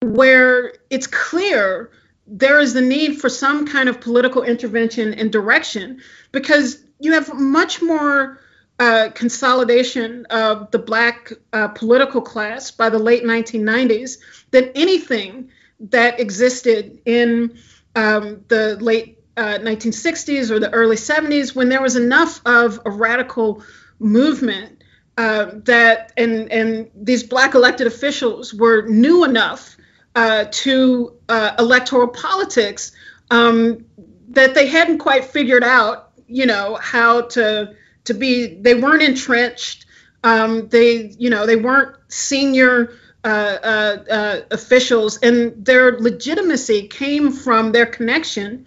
where 0.00 0.74
it's 0.90 1.06
clear 1.08 1.90
there 2.26 2.58
is 2.58 2.74
the 2.74 2.80
need 2.80 3.20
for 3.20 3.28
some 3.28 3.66
kind 3.66 3.88
of 3.88 4.00
political 4.00 4.42
intervention 4.42 5.14
and 5.14 5.30
direction 5.30 6.00
because 6.32 6.82
you 6.98 7.12
have 7.12 7.32
much 7.34 7.80
more 7.80 8.40
uh, 8.78 9.08
consolidation 9.14 10.26
of 10.26 10.70
the 10.70 10.78
black 10.78 11.32
uh, 11.52 11.68
political 11.68 12.20
class 12.20 12.70
by 12.70 12.90
the 12.90 12.98
late 12.98 13.24
1990s 13.24 14.18
than 14.50 14.70
anything 14.74 15.50
that 15.80 16.20
existed 16.20 17.00
in 17.04 17.58
um, 17.94 18.44
the 18.48 18.76
late 18.80 19.18
uh, 19.36 19.58
1960s 19.58 20.50
or 20.50 20.58
the 20.58 20.70
early 20.70 20.96
70s 20.96 21.54
when 21.54 21.68
there 21.68 21.82
was 21.82 21.96
enough 21.96 22.40
of 22.44 22.80
a 22.84 22.90
radical 22.90 23.62
movement 23.98 24.82
uh, 25.18 25.50
that 25.64 26.12
and 26.16 26.52
and 26.52 26.90
these 26.94 27.22
black 27.22 27.54
elected 27.54 27.86
officials 27.86 28.52
were 28.52 28.86
new 28.86 29.24
enough 29.24 29.75
uh, 30.16 30.46
to 30.50 31.12
uh, 31.28 31.54
electoral 31.58 32.08
politics 32.08 32.92
um, 33.30 33.84
that 34.30 34.54
they 34.54 34.66
hadn't 34.66 34.98
quite 34.98 35.26
figured 35.26 35.62
out, 35.62 36.10
you 36.26 36.46
know, 36.46 36.76
how 36.80 37.20
to 37.20 37.74
to 38.04 38.14
be. 38.14 38.54
They 38.54 38.74
weren't 38.74 39.02
entrenched. 39.02 39.84
Um, 40.24 40.68
they, 40.68 41.14
you 41.18 41.28
know, 41.28 41.46
they 41.46 41.56
weren't 41.56 41.96
senior 42.08 42.94
uh, 43.22 43.26
uh, 43.26 44.04
uh 44.10 44.40
officials, 44.50 45.18
and 45.18 45.64
their 45.64 46.00
legitimacy 46.00 46.88
came 46.88 47.30
from 47.30 47.72
their 47.72 47.86
connection 47.86 48.66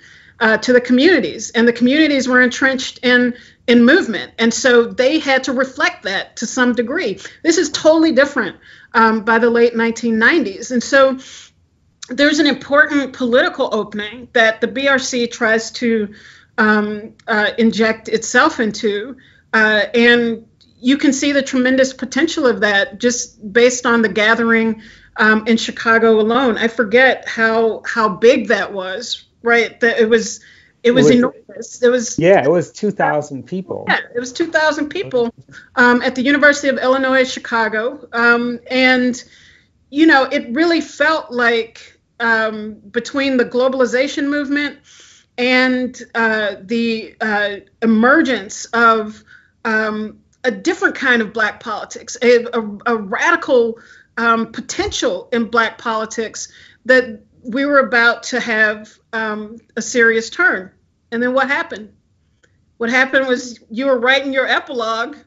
to 0.62 0.72
the 0.72 0.80
communities, 0.80 1.52
and 1.52 1.68
the 1.68 1.74
communities 1.74 2.30
were 2.30 2.42
entrenched 2.42 3.00
in 3.02 3.34
in 3.68 3.84
movement, 3.84 4.34
and 4.38 4.54
so 4.54 4.86
they 4.86 5.18
had 5.18 5.46
to 5.46 5.54
reflect 5.54 6.04
that 6.04 6.38
to 6.38 6.46
some 6.46 6.74
degree. 6.74 7.20
This 7.44 7.58
is 7.58 7.72
totally 7.72 8.12
different 8.12 8.58
um, 8.94 9.24
by 9.24 9.40
the 9.40 9.50
late 9.50 9.74
1990s. 9.74 10.72
And 10.72 10.84
so 10.84 11.20
there's 12.10 12.40
an 12.40 12.48
important 12.48 13.14
political 13.14 13.70
opening 13.72 14.30
that 14.34 14.62
the 14.62 14.68
BRC 14.68 15.32
tries 15.32 15.72
to 15.72 16.14
um, 16.58 17.14
uh, 17.28 17.52
inject 17.58 18.10
itself 18.10 18.60
into. 18.60 19.18
Uh, 19.54 19.86
and 19.94 20.46
you 20.80 20.98
can 20.98 21.14
see 21.14 21.32
the 21.32 21.42
tremendous 21.42 21.94
potential 21.94 22.48
of 22.48 22.62
that 22.62 23.00
just 23.00 23.54
based 23.54 23.86
on 23.86 24.02
the 24.02 24.10
gathering 24.10 24.82
um, 25.18 25.46
in 25.48 25.58
Chicago 25.58 26.20
alone. 26.20 26.58
I 26.58 26.68
forget 26.68 27.28
how 27.28 27.84
how 27.86 28.10
big 28.10 28.48
that 28.48 28.74
was, 28.74 29.26
right? 29.42 29.78
That 29.80 30.00
it 30.00 30.10
was 30.10 30.40
it 30.84 30.92
was, 30.92 31.10
it 31.10 31.10
was 31.10 31.18
enormous. 31.18 31.84
It 31.84 31.90
was 31.90 32.20
yeah, 32.20 32.44
it 32.44 32.50
was 32.50 32.72
two 32.72 32.92
thousand 32.92 33.44
people. 33.44 33.86
Yeah, 33.88 34.00
it 34.16 34.20
was 34.20 34.32
two 34.32 34.48
thousand 34.48 34.90
people 34.90 35.34
um, 35.76 36.02
at 36.02 36.16
the 36.16 36.22
University 36.22 36.70
of 36.70 36.78
Illinois 36.78 37.30
Chicago, 37.30 38.08
um, 38.14 38.60
and 38.70 39.22
you 39.90 40.06
know 40.06 40.24
it 40.24 40.54
really 40.54 40.82
felt 40.82 41.32
like 41.32 42.00
um, 42.20 42.76
between 42.92 43.38
the 43.38 43.46
globalization 43.46 44.30
movement 44.30 44.80
and 45.38 46.02
uh, 46.16 46.56
the 46.62 47.16
uh, 47.22 47.56
emergence 47.82 48.66
of 48.66 49.24
um, 49.66 50.20
a 50.44 50.52
different 50.52 50.96
kind 50.96 51.22
of 51.22 51.34
black 51.34 51.60
politics, 51.60 52.18
a, 52.22 52.46
a, 52.54 52.78
a 52.86 52.96
radical 52.98 53.80
um, 54.18 54.52
potential 54.52 55.30
in 55.32 55.46
black 55.46 55.78
politics 55.78 56.50
that 56.86 57.22
we 57.44 57.66
were 57.66 57.80
about 57.80 58.24
to 58.24 58.40
have 58.40 58.90
um, 59.14 59.58
a 59.76 59.82
serious 59.82 60.30
turn. 60.30 60.72
And 61.12 61.22
then 61.22 61.34
what 61.34 61.48
happened? 61.48 61.94
What 62.78 62.90
happened 62.90 63.28
was 63.28 63.60
you 63.70 63.88
were 63.88 64.00
writing 64.00 64.34
your 64.34 64.48
epilogue 64.48 65.18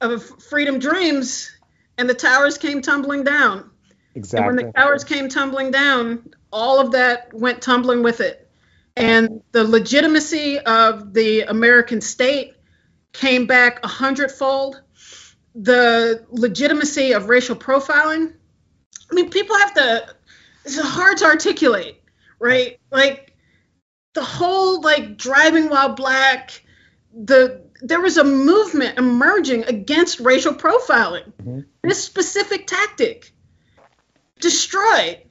of 0.00 0.24
Freedom 0.42 0.78
Dreams, 0.78 1.50
and 1.98 2.08
the 2.08 2.14
towers 2.14 2.58
came 2.58 2.82
tumbling 2.82 3.24
down. 3.24 3.70
Exactly. 4.14 4.46
And 4.48 4.56
when 4.56 4.66
the 4.66 4.72
towers 4.72 5.04
came 5.04 5.28
tumbling 5.28 5.70
down, 5.70 6.30
all 6.52 6.80
of 6.80 6.92
that 6.92 7.32
went 7.32 7.62
tumbling 7.62 8.02
with 8.02 8.20
it. 8.20 8.48
And 8.96 9.42
the 9.52 9.62
legitimacy 9.62 10.58
of 10.58 11.12
the 11.12 11.42
American 11.42 12.00
state 12.00 12.54
came 13.12 13.46
back 13.46 13.84
a 13.84 13.88
hundredfold. 13.88 14.80
The 15.54 16.24
legitimacy 16.30 17.12
of 17.12 17.28
racial 17.28 17.56
profiling. 17.56 18.34
I 19.10 19.14
mean, 19.14 19.30
people 19.30 19.56
have 19.58 19.74
to. 19.74 20.15
It's 20.66 20.78
hard 20.78 21.18
to 21.18 21.26
articulate, 21.26 22.02
right? 22.40 22.78
Like 22.90 23.36
the 24.14 24.24
whole 24.24 24.80
like 24.80 25.16
driving 25.16 25.68
while 25.68 25.94
black. 25.94 26.62
The 27.14 27.64
there 27.82 28.00
was 28.00 28.16
a 28.16 28.24
movement 28.24 28.98
emerging 28.98 29.64
against 29.64 30.20
racial 30.20 30.54
profiling. 30.54 31.32
Mm-hmm. 31.34 31.60
This 31.82 32.02
specific 32.02 32.66
tactic 32.66 33.32
destroyed 34.40 35.22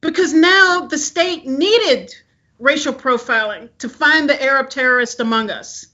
because 0.00 0.32
now 0.32 0.86
the 0.86 0.98
state 0.98 1.46
needed 1.46 2.14
racial 2.58 2.92
profiling 2.92 3.70
to 3.78 3.88
find 3.88 4.28
the 4.28 4.42
Arab 4.42 4.70
terrorist 4.70 5.20
among 5.20 5.50
us. 5.50 5.86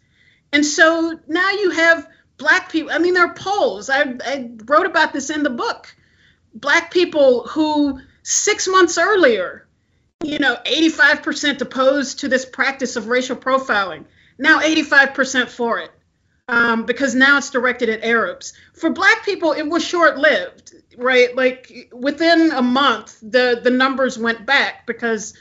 And 0.53 0.65
so 0.65 1.19
now 1.27 1.51
you 1.51 1.71
have 1.71 2.09
black 2.39 2.71
people. 2.71 2.93
I 2.93 2.99
mean, 2.99 3.15
there 3.15 3.27
are 3.27 3.35
polls. 3.35 3.91
I, 3.91 4.15
I 4.25 4.51
wrote 4.65 4.87
about 4.87 5.13
this 5.13 5.31
in 5.31 5.43
the 5.43 5.51
book. 5.51 5.95
Black 6.55 6.91
people 6.91 7.47
who 7.47 8.01
six 8.27 8.67
months 8.67 8.99
earlier, 8.99 9.69
you 10.25 10.41
know, 10.41 10.57
85% 10.67 11.61
opposed 11.61 12.19
to 12.21 12.29
this 12.29 12.45
practice 12.45 12.97
of 12.97 13.07
racial 13.07 13.37
profiling, 13.37 14.05
now 14.37 14.59
85% 14.59 15.49
for 15.49 15.79
it. 15.79 15.93
Um, 16.49 16.87
because 16.87 17.15
now 17.15 17.39
it's 17.39 17.51
directed 17.51 17.89
at 17.89 18.05
Arabs. 18.05 18.53
For 18.75 18.91
black 18.91 19.25
people, 19.25 19.53
it 19.53 19.69
was 19.69 19.85
short 19.85 20.17
lived, 20.17 20.75
right? 20.97 21.35
Like 21.35 21.91
within 21.93 22.53
a 22.53 22.63
month, 22.63 23.19
the, 23.21 23.61
the 23.63 23.71
numbers 23.71 24.17
went 24.17 24.47
back 24.47 24.87
because 24.87 25.35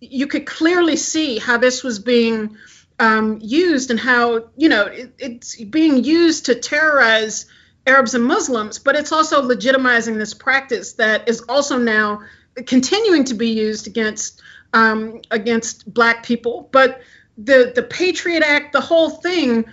you 0.00 0.26
could 0.26 0.46
clearly 0.46 0.96
see 0.96 1.38
how 1.38 1.58
this 1.58 1.82
was 1.82 1.98
being 1.98 2.56
um, 2.98 3.38
used 3.42 3.90
and 3.90 4.00
how 4.00 4.48
you 4.56 4.68
know 4.68 4.84
it, 4.86 5.12
it's 5.18 5.62
being 5.62 6.02
used 6.02 6.46
to 6.46 6.54
terrorize 6.54 7.46
Arabs 7.88 8.14
and 8.14 8.24
Muslims, 8.24 8.78
but 8.78 8.94
it's 8.94 9.12
also 9.12 9.42
legitimizing 9.42 10.18
this 10.18 10.34
practice 10.34 10.92
that 10.94 11.28
is 11.28 11.40
also 11.48 11.78
now 11.78 12.20
continuing 12.66 13.24
to 13.24 13.34
be 13.34 13.48
used 13.48 13.86
against 13.86 14.42
um, 14.72 15.22
against 15.30 15.92
Black 15.92 16.24
people. 16.24 16.68
But 16.70 17.00
the 17.38 17.72
the 17.74 17.82
Patriot 17.82 18.42
Act, 18.42 18.72
the 18.72 18.80
whole 18.80 19.10
thing 19.10 19.64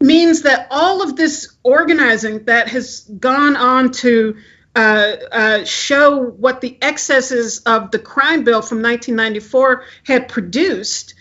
means 0.00 0.42
that 0.42 0.68
all 0.70 1.02
of 1.02 1.16
this 1.16 1.56
organizing 1.62 2.44
that 2.44 2.68
has 2.68 3.00
gone 3.00 3.56
on 3.56 3.90
to 3.90 4.36
uh, 4.74 5.16
uh, 5.32 5.64
show 5.64 6.22
what 6.22 6.60
the 6.60 6.76
excesses 6.82 7.60
of 7.60 7.90
the 7.90 7.98
crime 7.98 8.44
bill 8.44 8.60
from 8.60 8.82
1994 8.82 9.84
had 10.04 10.28
produced 10.28 11.14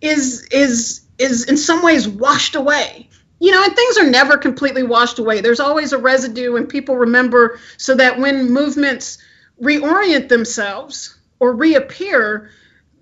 is 0.00 0.46
is 0.52 1.00
is 1.18 1.44
in 1.44 1.56
some 1.56 1.82
ways 1.82 2.06
washed 2.06 2.54
away 2.54 3.08
you 3.44 3.52
know 3.52 3.62
and 3.62 3.76
things 3.76 3.98
are 3.98 4.10
never 4.10 4.36
completely 4.36 4.82
washed 4.82 5.18
away. 5.18 5.40
There's 5.40 5.60
always 5.60 5.92
a 5.92 5.98
residue 5.98 6.56
and 6.56 6.68
people 6.68 6.96
remember 6.96 7.58
so 7.76 7.94
that 7.96 8.18
when 8.18 8.52
movements 8.52 9.18
reorient 9.62 10.28
themselves 10.28 11.16
or 11.38 11.54
reappear 11.54 12.50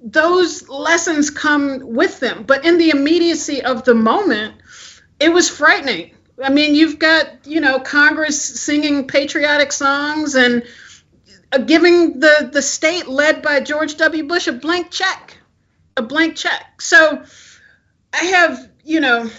those 0.05 0.69
lessons 0.69 1.31
come 1.31 1.81
with 1.95 2.19
them. 2.19 2.43
But 2.43 2.65
in 2.65 2.77
the 2.77 2.91
immediacy 2.91 3.63
of 3.63 3.85
the 3.85 3.95
moment 3.95 4.55
it 5.21 5.33
was 5.33 5.49
frightening. 5.49 6.15
I 6.43 6.51
mean 6.51 6.75
you've 6.75 6.99
got 6.99 7.47
you 7.47 7.61
know 7.61 7.79
congress 7.79 8.43
singing 8.43 9.07
patriotic 9.07 9.73
songs 9.73 10.35
and 10.35 10.65
uh, 11.53 11.59
giving 11.59 12.21
the 12.21 12.51
the 12.53 12.63
state 12.63 13.07
led 13.07 13.43
by 13.43 13.61
george 13.61 13.97
w. 13.97 14.27
Bush 14.27 14.49
a 14.49 14.53
blank 14.53 14.91
check 14.91 15.39
a 15.97 16.03
blank 16.03 16.37
check. 16.37 16.81
So 16.81 17.25
I 18.13 18.25
have, 18.25 18.71
you 18.85 19.01
know, 19.01 19.31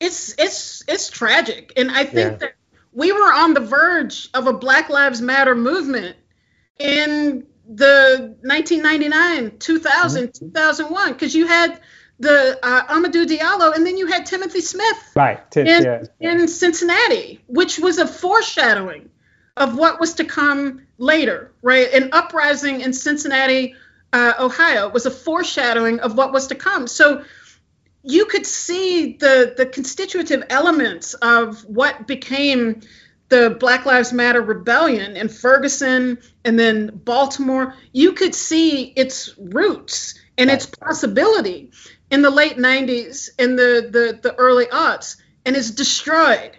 it's 0.00 0.34
it's 0.38 0.82
it's 0.88 1.10
tragic, 1.10 1.74
and 1.76 1.90
I 1.90 2.04
think 2.04 2.32
yeah. 2.32 2.36
that 2.38 2.54
we 2.92 3.12
were 3.12 3.32
on 3.32 3.54
the 3.54 3.60
verge 3.60 4.28
of 4.34 4.46
a 4.46 4.52
Black 4.52 4.88
Lives 4.88 5.20
Matter 5.20 5.54
movement 5.54 6.16
in 6.78 7.46
the 7.68 8.36
1999, 8.40 9.58
2000, 9.58 10.28
mm-hmm. 10.28 10.46
2001, 10.46 11.12
because 11.12 11.34
you 11.34 11.46
had 11.46 11.80
the 12.18 12.58
uh, 12.62 12.86
Amadou 12.86 13.26
Diallo, 13.26 13.74
and 13.74 13.86
then 13.86 13.96
you 13.96 14.06
had 14.06 14.26
Timothy 14.26 14.60
Smith, 14.60 15.12
right, 15.14 15.40
in, 15.56 15.66
yeah. 15.66 16.02
in 16.18 16.48
Cincinnati, 16.48 17.42
which 17.46 17.78
was 17.78 17.98
a 17.98 18.06
foreshadowing 18.06 19.10
of 19.56 19.76
what 19.76 20.00
was 20.00 20.14
to 20.14 20.24
come 20.24 20.86
later, 20.98 21.52
right? 21.62 21.92
An 21.92 22.10
uprising 22.12 22.80
in 22.80 22.92
Cincinnati 22.92 23.74
uh, 24.12 24.32
Ohio 24.40 24.88
was 24.88 25.06
a 25.06 25.10
foreshadowing 25.10 26.00
of 26.00 26.16
what 26.16 26.32
was 26.32 26.48
to 26.48 26.54
come. 26.54 26.86
So 26.86 27.24
you 28.02 28.26
could 28.26 28.46
see 28.46 29.14
the 29.14 29.54
the 29.56 29.66
constitutive 29.66 30.44
elements 30.50 31.14
of 31.14 31.62
what 31.64 32.06
became 32.06 32.80
the 33.28 33.56
Black 33.60 33.86
Lives 33.86 34.12
Matter 34.12 34.42
rebellion 34.42 35.16
in 35.16 35.28
Ferguson 35.28 36.18
and 36.44 36.58
then 36.58 36.88
Baltimore. 37.04 37.74
You 37.92 38.12
could 38.12 38.34
see 38.34 38.84
its 38.84 39.34
roots 39.38 40.14
and 40.36 40.50
its 40.50 40.66
possibility 40.66 41.70
in 42.10 42.22
the 42.22 42.30
late 42.30 42.56
90s 42.56 43.30
and 43.38 43.58
the 43.58 43.88
the, 43.90 44.18
the 44.20 44.34
early 44.34 44.66
aughts, 44.66 45.16
and 45.44 45.56
it's 45.56 45.70
destroyed. 45.70 46.56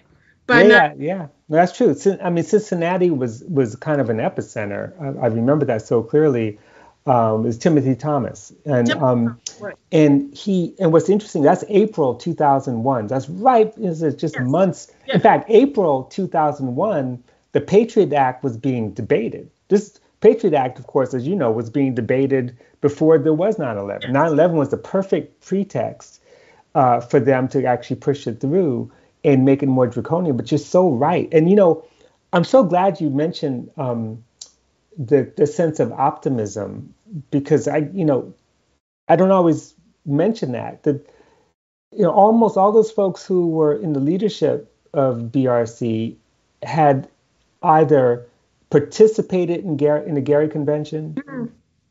By 0.47 0.63
yeah, 0.63 0.93
yeah, 0.97 1.27
that's 1.49 1.75
true. 1.75 1.95
I 2.23 2.29
mean, 2.29 2.43
Cincinnati 2.43 3.09
was 3.09 3.43
was 3.47 3.75
kind 3.75 4.01
of 4.01 4.09
an 4.09 4.17
epicenter. 4.17 4.93
I, 4.99 5.25
I 5.25 5.27
remember 5.27 5.65
that 5.65 5.81
so 5.81 6.03
clearly 6.03 6.59
um, 7.05 7.45
is 7.45 7.57
Timothy 7.57 7.95
Thomas, 7.95 8.53
and 8.65 8.91
um, 8.91 9.39
right. 9.59 9.75
and 9.91 10.35
he 10.35 10.75
and 10.79 10.93
what's 10.93 11.09
interesting 11.09 11.41
that's 11.41 11.63
April 11.67 12.15
2001. 12.15 13.07
That's 13.07 13.29
right. 13.29 13.73
Is 13.77 14.03
it's 14.03 14.19
just 14.19 14.35
yes. 14.35 14.47
months. 14.47 14.91
Yes. 15.07 15.15
In 15.15 15.21
fact, 15.21 15.49
April 15.49 16.03
2001, 16.05 17.23
the 17.53 17.61
Patriot 17.61 18.13
Act 18.13 18.43
was 18.43 18.55
being 18.55 18.91
debated. 18.93 19.49
This 19.67 19.99
Patriot 20.19 20.53
Act, 20.53 20.77
of 20.77 20.85
course, 20.85 21.13
as 21.13 21.27
you 21.27 21.35
know, 21.35 21.51
was 21.51 21.69
being 21.71 21.95
debated 21.95 22.55
before 22.81 23.17
there 23.17 23.33
was 23.33 23.57
9/11. 23.57 24.11
9/11 24.11 24.51
was 24.53 24.69
the 24.69 24.77
perfect 24.77 25.43
pretext 25.45 26.21
uh, 26.75 26.99
for 26.99 27.19
them 27.19 27.47
to 27.47 27.65
actually 27.65 27.95
push 27.95 28.27
it 28.27 28.39
through 28.39 28.91
and 29.23 29.43
make 29.43 29.63
it 29.63 29.67
more 29.67 29.87
draconian. 29.87 30.37
But 30.37 30.51
you're 30.51 30.59
so 30.59 30.91
right, 30.91 31.27
and 31.31 31.49
you 31.49 31.55
know, 31.55 31.83
I'm 32.31 32.43
so 32.43 32.63
glad 32.63 33.01
you 33.01 33.09
mentioned. 33.09 33.71
Um, 33.75 34.23
the 34.97 35.31
the 35.37 35.47
sense 35.47 35.79
of 35.79 35.91
optimism 35.91 36.93
because 37.29 37.67
I 37.67 37.89
you 37.93 38.05
know 38.05 38.33
I 39.07 39.15
don't 39.15 39.31
always 39.31 39.73
mention 40.05 40.51
that 40.53 40.83
that 40.83 41.09
you 41.91 42.03
know 42.03 42.11
almost 42.11 42.57
all 42.57 42.71
those 42.71 42.91
folks 42.91 43.25
who 43.25 43.49
were 43.49 43.73
in 43.73 43.93
the 43.93 43.99
leadership 43.99 44.73
of 44.93 45.17
BRC 45.31 46.15
had 46.63 47.09
either 47.63 48.27
participated 48.69 49.63
in 49.63 49.77
Gary 49.77 50.07
in 50.07 50.15
the 50.15 50.21
Gary 50.21 50.49
Convention 50.49 51.13
mm-hmm. 51.13 51.45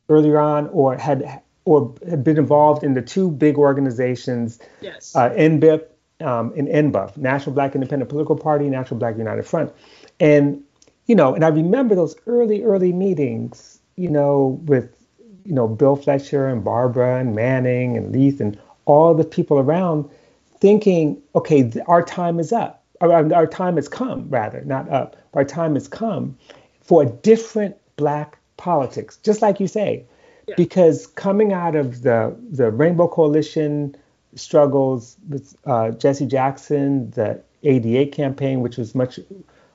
earlier 0.08 0.38
on 0.38 0.68
or 0.68 0.96
had 0.96 1.42
or 1.64 1.94
had 2.08 2.24
been 2.24 2.38
involved 2.38 2.82
in 2.82 2.94
the 2.94 3.02
two 3.02 3.30
big 3.30 3.56
organizations 3.56 4.58
yes 4.80 5.14
uh, 5.16 5.30
NBIP 5.30 5.86
um, 6.20 6.52
and 6.54 6.68
NBUF 6.68 7.16
National 7.16 7.54
Black 7.54 7.74
Independent 7.74 8.10
Political 8.10 8.36
Party 8.36 8.68
National 8.68 8.98
Black 8.98 9.16
United 9.16 9.46
Front 9.46 9.72
and 10.18 10.62
you 11.10 11.16
know, 11.16 11.34
and 11.34 11.44
I 11.44 11.48
remember 11.48 11.96
those 11.96 12.14
early, 12.28 12.62
early 12.62 12.92
meetings, 12.92 13.80
you 13.96 14.08
know, 14.08 14.60
with, 14.66 14.94
you 15.44 15.52
know, 15.52 15.66
Bill 15.66 15.96
Fletcher 15.96 16.46
and 16.46 16.62
Barbara 16.62 17.18
and 17.18 17.34
Manning 17.34 17.96
and 17.96 18.12
Leith 18.12 18.40
and 18.40 18.56
all 18.84 19.12
the 19.12 19.24
people 19.24 19.58
around 19.58 20.08
thinking, 20.60 21.20
okay, 21.34 21.68
our 21.88 22.04
time 22.04 22.38
is 22.38 22.52
up. 22.52 22.84
Our, 23.00 23.34
our 23.34 23.48
time 23.48 23.74
has 23.74 23.88
come, 23.88 24.30
rather, 24.30 24.60
not 24.60 24.88
up. 24.88 25.16
Our 25.34 25.44
time 25.44 25.74
has 25.74 25.88
come 25.88 26.38
for 26.80 27.02
a 27.02 27.06
different 27.06 27.76
black 27.96 28.38
politics, 28.56 29.16
just 29.16 29.42
like 29.42 29.58
you 29.58 29.66
say. 29.66 30.04
Yeah. 30.46 30.54
Because 30.56 31.08
coming 31.08 31.52
out 31.52 31.74
of 31.74 32.02
the, 32.02 32.36
the 32.52 32.70
Rainbow 32.70 33.08
Coalition 33.08 33.96
struggles 34.36 35.16
with 35.28 35.56
uh, 35.64 35.90
Jesse 35.90 36.26
Jackson, 36.26 37.10
the 37.10 37.42
88 37.64 38.12
campaign, 38.12 38.60
which 38.60 38.76
was 38.76 38.94
much 38.94 39.18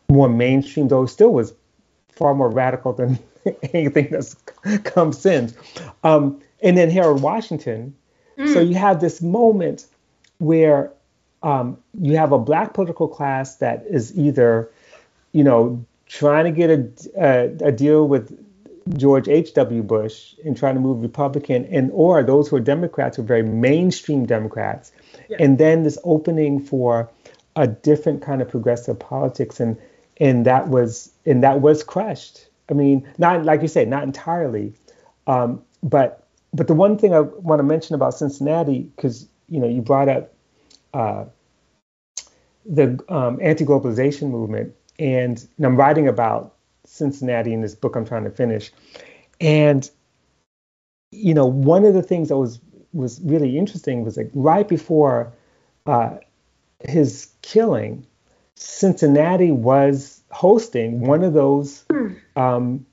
more 0.09 0.29
mainstream, 0.29 0.87
though 0.87 1.05
still 1.05 1.31
was 1.31 1.53
far 2.09 2.33
more 2.33 2.49
radical 2.49 2.93
than 2.93 3.19
anything 3.73 4.09
that's 4.11 4.35
come 4.83 5.13
since. 5.13 5.53
Um, 6.03 6.41
and 6.61 6.77
then 6.77 6.89
Harold 6.89 7.21
Washington. 7.21 7.95
Mm. 8.37 8.53
So 8.53 8.59
you 8.59 8.75
have 8.75 8.99
this 8.99 9.21
moment 9.21 9.85
where 10.39 10.91
um, 11.43 11.77
you 11.99 12.17
have 12.17 12.31
a 12.31 12.39
black 12.39 12.73
political 12.73 13.07
class 13.07 13.57
that 13.57 13.85
is 13.89 14.17
either, 14.17 14.69
you 15.31 15.43
know, 15.43 15.85
trying 16.07 16.45
to 16.45 16.51
get 16.51 16.69
a, 16.69 16.89
a, 17.17 17.67
a 17.67 17.71
deal 17.71 18.07
with 18.07 18.37
George 18.97 19.27
H.W. 19.27 19.81
Bush 19.83 20.35
and 20.45 20.55
trying 20.55 20.75
to 20.75 20.81
move 20.81 21.01
Republican, 21.01 21.65
and 21.65 21.89
or 21.91 22.23
those 22.23 22.47
who 22.47 22.55
are 22.55 22.61
Democrats 22.61 23.17
who 23.17 23.23
are 23.23 23.25
very 23.25 23.41
mainstream 23.41 24.25
Democrats, 24.25 24.91
yeah. 25.27 25.37
and 25.39 25.57
then 25.57 25.83
this 25.83 25.97
opening 26.03 26.59
for 26.59 27.09
a 27.55 27.67
different 27.67 28.21
kind 28.21 28.41
of 28.41 28.49
progressive 28.49 28.99
politics 28.99 29.59
and 29.59 29.77
and 30.17 30.45
that 30.45 30.67
was 30.69 31.11
and 31.25 31.43
that 31.43 31.61
was 31.61 31.83
crushed. 31.83 32.47
I 32.69 32.73
mean, 32.73 33.07
not 33.17 33.45
like 33.45 33.61
you 33.61 33.67
say, 33.67 33.85
not 33.85 34.03
entirely, 34.03 34.73
um, 35.27 35.61
but 35.83 36.27
but 36.53 36.67
the 36.67 36.73
one 36.73 36.97
thing 36.97 37.13
I 37.13 37.21
want 37.21 37.59
to 37.59 37.63
mention 37.63 37.95
about 37.95 38.13
Cincinnati, 38.13 38.89
because 38.95 39.27
you 39.49 39.59
know 39.59 39.67
you 39.67 39.81
brought 39.81 40.09
up 40.09 40.33
uh, 40.93 41.25
the 42.65 42.99
um, 43.09 43.39
anti-globalization 43.41 44.29
movement, 44.29 44.73
and, 44.97 45.45
and 45.57 45.65
I'm 45.65 45.75
writing 45.75 46.07
about 46.07 46.55
Cincinnati 46.85 47.53
in 47.53 47.61
this 47.61 47.75
book 47.75 47.95
I'm 47.95 48.05
trying 48.05 48.23
to 48.23 48.31
finish, 48.31 48.71
and 49.39 49.89
you 51.11 51.33
know, 51.33 51.45
one 51.45 51.85
of 51.85 51.93
the 51.93 52.03
things 52.03 52.29
that 52.29 52.37
was 52.37 52.59
was 52.93 53.19
really 53.21 53.57
interesting 53.57 54.03
was 54.03 54.17
like 54.17 54.31
right 54.33 54.67
before 54.67 55.33
uh, 55.85 56.17
his 56.87 57.29
killing, 57.41 58.05
Cincinnati 58.55 59.51
was 59.51 60.21
hosting 60.31 61.01
one 61.01 61.23
of 61.23 61.33
those. 61.33 61.83
Hmm. 61.89 62.13
Um, 62.35 62.85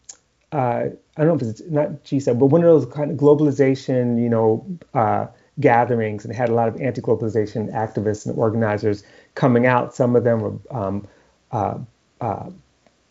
uh, 0.53 0.89
I 1.17 1.25
don't 1.25 1.29
know 1.29 1.35
if 1.35 1.43
it's 1.43 1.63
not 1.69 2.05
G7, 2.05 2.39
but 2.39 2.47
one 2.47 2.63
of 2.63 2.69
those 2.69 2.93
kind 2.93 3.11
of 3.11 3.17
globalization, 3.17 4.21
you 4.21 4.29
know, 4.29 4.67
uh, 4.95 5.27
gatherings, 5.61 6.25
and 6.25 6.35
had 6.35 6.49
a 6.49 6.55
lot 6.55 6.69
of 6.69 6.81
anti-globalization 6.81 7.73
activists 7.73 8.27
and 8.27 8.37
organizers 8.39 9.03
coming 9.35 9.67
out. 9.67 9.95
Some 9.95 10.17
of 10.17 10.25
them 10.25 10.41
were 10.41 10.55
um, 10.71 11.07
uh, 11.51 11.79
uh 12.21 12.51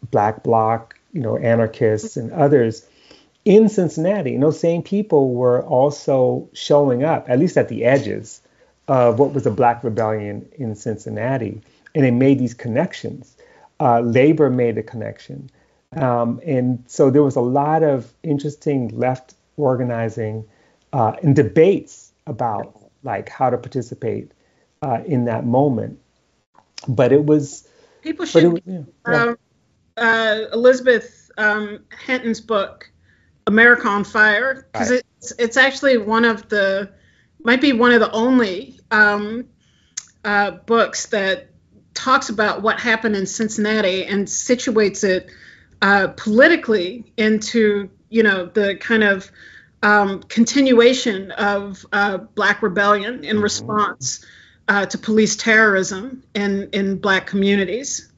Black 0.09 0.43
Bloc, 0.43 0.99
you 1.13 1.21
know, 1.21 1.37
anarchists, 1.37 2.17
and 2.17 2.31
others 2.31 2.85
in 3.45 3.69
Cincinnati. 3.69 4.33
And 4.33 4.43
those 4.43 4.59
same 4.59 4.81
people 4.81 5.33
were 5.33 5.63
also 5.63 6.49
showing 6.53 7.03
up, 7.03 7.29
at 7.29 7.39
least 7.39 7.57
at 7.57 7.69
the 7.69 7.85
edges 7.85 8.41
of 8.87 9.19
what 9.19 9.33
was 9.33 9.45
a 9.45 9.51
Black 9.51 9.83
rebellion 9.83 10.49
in 10.57 10.75
Cincinnati, 10.75 11.61
and 11.95 12.03
they 12.03 12.11
made 12.11 12.39
these 12.39 12.53
connections. 12.53 13.35
Uh, 13.79 13.99
labor 14.01 14.49
made 14.49 14.77
a 14.77 14.83
connection. 14.83 15.49
Um, 15.95 16.39
and 16.45 16.83
so 16.87 17.09
there 17.09 17.23
was 17.23 17.35
a 17.35 17.41
lot 17.41 17.83
of 17.83 18.13
interesting 18.23 18.89
left 18.89 19.33
organizing 19.57 20.45
uh, 20.93 21.13
and 21.21 21.35
debates 21.35 22.11
about 22.27 22.79
like 23.03 23.29
how 23.29 23.49
to 23.49 23.57
participate 23.57 24.31
uh, 24.81 25.01
in 25.05 25.25
that 25.25 25.45
moment. 25.45 25.99
But 26.87 27.11
it 27.11 27.25
was 27.25 27.67
people 28.01 28.25
should 28.25 28.57
it, 28.57 28.63
yeah, 28.65 28.81
yeah. 29.07 29.23
Um, 29.23 29.37
uh, 29.97 30.39
Elizabeth 30.53 31.29
um, 31.37 31.79
Hinton's 32.05 32.41
book 32.41 32.89
America 33.47 33.87
on 33.87 34.03
Fire 34.03 34.67
because 34.71 34.91
right. 34.91 35.03
it's 35.17 35.33
it's 35.37 35.57
actually 35.57 35.97
one 35.97 36.25
of 36.25 36.49
the 36.49 36.89
might 37.43 37.61
be 37.61 37.73
one 37.73 37.91
of 37.91 37.99
the 37.99 38.11
only 38.11 38.79
um, 38.91 39.45
uh, 40.23 40.51
books 40.51 41.07
that 41.07 41.50
talks 41.93 42.29
about 42.29 42.61
what 42.61 42.79
happened 42.79 43.15
in 43.15 43.25
Cincinnati 43.25 44.05
and 44.05 44.27
situates 44.27 45.03
it 45.03 45.29
uh, 45.81 46.09
politically 46.09 47.11
into 47.17 47.89
you 48.09 48.23
know 48.23 48.45
the 48.45 48.75
kind 48.75 49.03
of 49.03 49.31
um, 49.83 50.21
continuation 50.23 51.31
of 51.31 51.85
uh, 51.91 52.17
black 52.17 52.61
rebellion 52.61 53.23
in 53.23 53.35
mm-hmm. 53.35 53.43
response 53.43 54.25
uh, 54.67 54.85
to 54.85 54.97
police 54.97 55.35
terrorism 55.35 56.23
in 56.33 56.69
in 56.71 56.97
black 56.97 57.27
communities. 57.27 58.11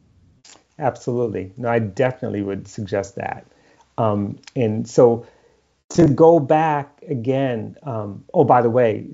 Absolutely, 0.79 1.53
no, 1.57 1.69
I 1.69 1.79
definitely 1.79 2.41
would 2.41 2.67
suggest 2.67 3.15
that. 3.15 3.45
Um, 3.97 4.39
and 4.55 4.88
so 4.88 5.25
to 5.89 6.07
go 6.07 6.39
back 6.39 7.03
again, 7.07 7.77
um, 7.83 8.25
oh, 8.33 8.43
by 8.43 8.62
the 8.62 8.69
way, 8.69 9.07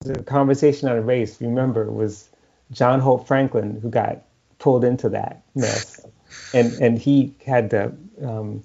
the 0.00 0.22
conversation 0.22 0.88
on 0.88 1.04
race, 1.04 1.40
remember, 1.40 1.90
was 1.90 2.29
John 2.72 3.00
Hope 3.00 3.26
Franklin 3.26 3.80
who 3.80 3.90
got 3.90 4.22
pulled 4.58 4.84
into 4.84 5.08
that 5.10 5.42
mess. 5.54 6.04
And, 6.54 6.72
and 6.74 6.96
he 6.96 7.34
had 7.44 7.70
the 7.70 7.92
um, 8.22 8.62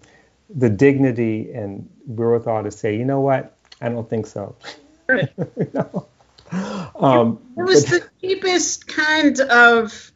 the 0.50 0.70
dignity 0.70 1.52
and 1.52 1.90
wherewithal 2.06 2.64
to 2.64 2.72
say, 2.72 2.96
you 2.96 3.06
know 3.06 3.22
what, 3.22 3.58
I 3.82 3.90
don't 3.90 4.10
think 4.10 4.28
so. 4.28 4.56
Right. 5.08 5.30
you 5.38 5.72
know? 5.74 6.08
um, 6.96 7.40
it 7.58 7.64
was 7.64 7.86
but, 7.86 7.92
the 7.92 8.10
cheapest 8.22 8.88
kind 8.88 9.40
of 9.40 10.12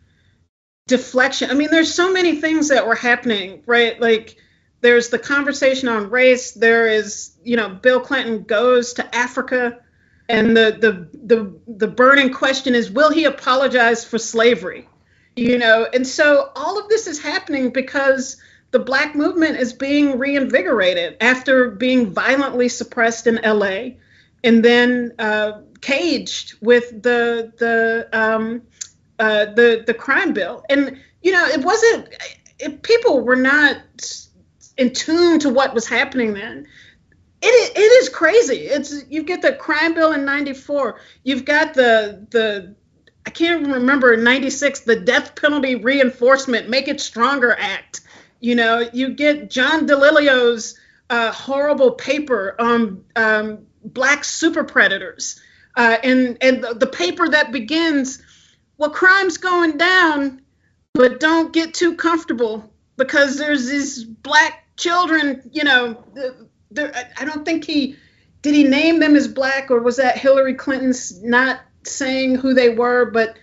deflection. 0.88 1.50
I 1.50 1.54
mean, 1.54 1.70
there's 1.72 1.94
so 1.94 2.12
many 2.12 2.36
things 2.36 2.70
that 2.70 2.88
were 2.88 2.96
happening, 2.96 3.64
right? 3.66 4.00
Like 4.00 4.38
there's 4.82 5.10
the 5.10 5.20
conversation 5.20 5.88
on 5.88 6.10
race. 6.10 6.52
There 6.52 6.88
is, 6.88 7.32
you 7.44 7.58
know, 7.58 7.70
Bill 7.70 8.00
Clinton 8.00 8.44
goes 8.44 8.94
to 8.94 9.16
Africa, 9.16 9.80
and 10.30 10.56
the 10.56 10.78
the 10.80 11.20
the 11.26 11.60
the 11.68 11.88
burning 11.88 12.32
question 12.32 12.76
is, 12.76 12.92
will 12.92 13.12
he 13.12 13.26
apologize 13.26 14.06
for 14.06 14.18
slavery? 14.18 14.88
You 15.36 15.58
know, 15.58 15.88
and 15.94 16.06
so 16.06 16.52
all 16.56 16.80
of 16.80 16.88
this 16.90 17.08
is 17.08 17.20
happening 17.20 17.72
because 17.72 18.38
the 18.72 18.80
black 18.80 19.16
movement 19.16 19.58
is 19.58 19.74
being 19.74 20.20
reinvigorated 20.20 21.18
after 21.20 21.72
being 21.72 22.14
violently 22.14 22.70
suppressed 22.70 23.26
in 23.26 23.40
LA 23.44 23.96
and 24.44 24.64
then 24.64 25.14
uh, 25.18 25.62
caged 25.82 26.56
with 26.62 27.02
the 27.02 27.52
the 27.58 28.08
um, 28.14 28.62
uh, 29.18 29.46
the 29.46 29.84
the 29.86 29.94
crime 29.94 30.34
bill. 30.34 30.64
And 30.70 31.00
you 31.24 31.32
know, 31.32 31.46
it 31.46 31.64
wasn't 31.66 32.10
it, 32.60 32.84
people 32.84 33.22
were 33.22 33.36
not 33.36 33.78
in 34.78 34.94
tune 34.94 35.40
to 35.40 35.50
what 35.50 35.74
was 35.74 35.88
happening 35.88 36.34
then. 36.34 36.68
It, 37.42 37.78
it 37.78 38.04
is 38.04 38.10
crazy. 38.10 38.68
It's 38.68 39.06
you 39.10 39.24
get 39.24 39.42
the 39.42 39.54
crime 39.54 39.94
bill 39.94 40.12
in 40.12 40.26
'94. 40.26 41.00
You've 41.24 41.46
got 41.46 41.74
the 41.74 42.26
the 42.30 42.76
I 43.26 43.30
can't 43.30 43.68
remember 43.68 44.18
'96 44.18 44.82
the 44.82 44.98
death 44.98 45.36
penalty 45.36 45.76
reinforcement 45.76 46.70
Make 46.70 46.88
It 46.88 47.00
Stronger 47.00 47.56
Act 47.58 48.02
you 48.40 48.56
know, 48.56 48.90
you 48.94 49.10
get 49.10 49.50
John 49.50 49.88
DiIulio's 49.88 50.78
uh, 51.10 51.32
horrible 51.32 51.92
paper 51.92 52.56
on 52.60 53.04
um, 53.16 53.66
black 53.84 54.24
super 54.24 54.64
predators, 54.64 55.42
uh, 55.76 55.98
and 56.04 56.38
and 56.42 56.64
the, 56.64 56.74
the 56.74 56.88
paper 56.88 57.28
that 57.28 57.52
begins, 57.52 58.22
well, 58.78 58.92
crime's 58.92 59.38
going 59.38 59.78
down, 59.78 60.42
but 60.94 61.20
don't 61.20 61.52
get 61.52 61.74
too 61.74 61.96
comfortable 61.96 62.72
because 62.96 63.38
there's 63.38 63.68
these 63.68 64.04
black 64.04 64.66
children. 64.78 65.50
You 65.52 65.66
know, 65.66 66.04
there, 66.72 66.94
I 67.18 67.26
don't 67.26 67.46
think 67.46 67.66
he 67.66 67.96
did 68.42 68.56
he 68.56 68.64
name 68.64 69.00
them 69.00 69.16
as 69.16 69.28
black 69.28 69.70
or 69.70 69.82
was 69.82 69.98
that 69.98 70.18
Hillary 70.18 70.54
Clinton's 70.54 71.22
not 71.22 71.60
saying 71.84 72.36
who 72.36 72.54
they 72.54 72.70
were, 72.70 73.06
but 73.06 73.38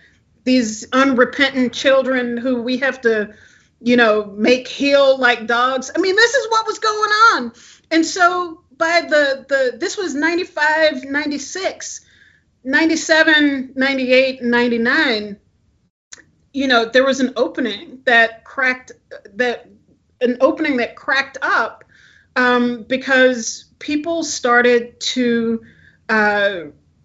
these 0.44 0.86
unrepentant 0.92 1.72
children 1.72 2.36
who 2.36 2.62
we 2.62 2.78
have 2.78 3.00
to 3.02 3.34
you 3.80 3.96
know, 3.96 4.24
make 4.24 4.68
heel 4.68 5.18
like 5.18 5.46
dogs. 5.46 5.90
I 5.94 6.00
mean, 6.00 6.16
this 6.16 6.34
is 6.34 6.50
what 6.50 6.66
was 6.66 6.78
going 6.78 7.10
on. 7.10 7.52
And 7.90 8.04
so 8.04 8.62
by 8.76 9.02
the 9.02 9.44
the 9.48 9.76
this 9.78 9.96
was 9.96 10.14
95, 10.14 11.04
96, 11.04 12.00
97, 12.64 13.72
98, 13.74 14.42
99, 14.42 15.36
you 16.52 16.66
know, 16.66 16.86
there 16.86 17.04
was 17.04 17.20
an 17.20 17.32
opening 17.36 18.00
that 18.04 18.44
cracked 18.44 18.92
that 19.34 19.68
an 20.20 20.38
opening 20.40 20.78
that 20.78 20.96
cracked 20.96 21.38
up 21.42 21.84
um, 22.36 22.82
because 22.82 23.64
people 23.78 24.22
started 24.22 25.00
to 25.00 25.64
uh, 26.08 26.60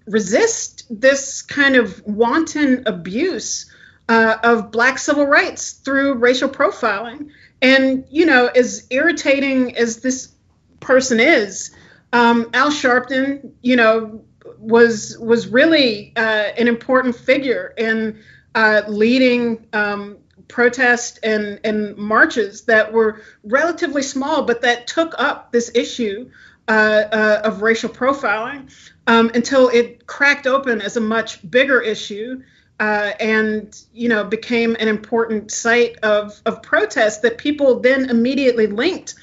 resist 0.05 0.85
this 0.89 1.41
kind 1.41 1.75
of 1.75 2.05
wanton 2.05 2.83
abuse 2.85 3.71
uh, 4.09 4.37
of 4.43 4.71
black 4.71 4.99
civil 4.99 5.25
rights 5.25 5.73
through 5.73 6.15
racial 6.15 6.49
profiling. 6.49 7.29
And, 7.61 8.05
you 8.09 8.25
know, 8.25 8.47
as 8.47 8.87
irritating 8.89 9.77
as 9.77 10.01
this 10.01 10.33
person 10.79 11.19
is, 11.19 11.71
um, 12.11 12.49
Al 12.53 12.71
Sharpton, 12.71 13.51
you 13.61 13.75
know, 13.75 14.23
was 14.57 15.17
was 15.19 15.47
really 15.47 16.13
uh, 16.15 16.49
an 16.57 16.67
important 16.67 17.15
figure 17.15 17.73
in 17.77 18.21
uh, 18.53 18.81
leading 18.87 19.67
um, 19.73 20.17
protests 20.51 21.17
and, 21.23 21.59
and 21.63 21.97
marches 21.97 22.63
that 22.63 22.93
were 22.93 23.21
relatively 23.43 24.03
small, 24.03 24.43
but 24.43 24.61
that 24.61 24.85
took 24.85 25.15
up 25.17 25.51
this 25.51 25.71
issue 25.73 26.29
uh, 26.67 26.71
uh, 27.11 27.41
of 27.43 27.61
racial 27.61 27.89
profiling 27.89 28.71
um, 29.07 29.31
until 29.33 29.69
it 29.69 30.05
cracked 30.05 30.45
open 30.45 30.81
as 30.81 30.95
a 30.97 31.01
much 31.01 31.49
bigger 31.49 31.81
issue 31.81 32.43
uh, 32.79 33.11
and 33.19 33.83
you 33.93 34.09
know 34.09 34.23
became 34.23 34.75
an 34.79 34.87
important 34.87 35.51
site 35.51 35.97
of, 35.97 36.41
of 36.45 36.63
protest 36.63 37.21
that 37.21 37.37
people 37.37 37.79
then 37.79 38.09
immediately 38.09 38.67
linked 38.67 39.15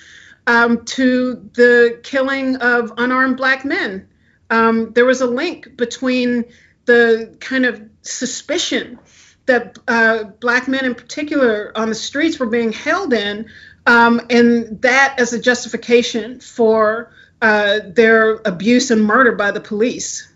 um, 0.46 0.84
to 0.84 1.48
the 1.54 2.00
killing 2.02 2.56
of 2.56 2.92
unarmed 2.96 3.36
black 3.36 3.64
men. 3.64 4.08
Um, 4.50 4.92
there 4.92 5.04
was 5.04 5.20
a 5.20 5.26
link 5.26 5.76
between 5.76 6.44
the 6.86 7.36
kind 7.40 7.66
of 7.66 7.82
suspicion 8.02 8.98
that 9.48 9.78
uh, 9.88 10.24
black 10.40 10.68
men 10.68 10.84
in 10.84 10.94
particular 10.94 11.72
on 11.74 11.88
the 11.88 11.94
streets 11.94 12.38
were 12.38 12.46
being 12.46 12.72
held 12.72 13.12
in, 13.12 13.50
um, 13.86 14.20
and 14.30 14.80
that 14.82 15.16
as 15.18 15.32
a 15.32 15.40
justification 15.40 16.40
for 16.40 17.12
uh, 17.42 17.80
their 17.84 18.40
abuse 18.44 18.90
and 18.90 19.02
murder 19.02 19.32
by 19.32 19.50
the 19.50 19.60
police. 19.60 20.28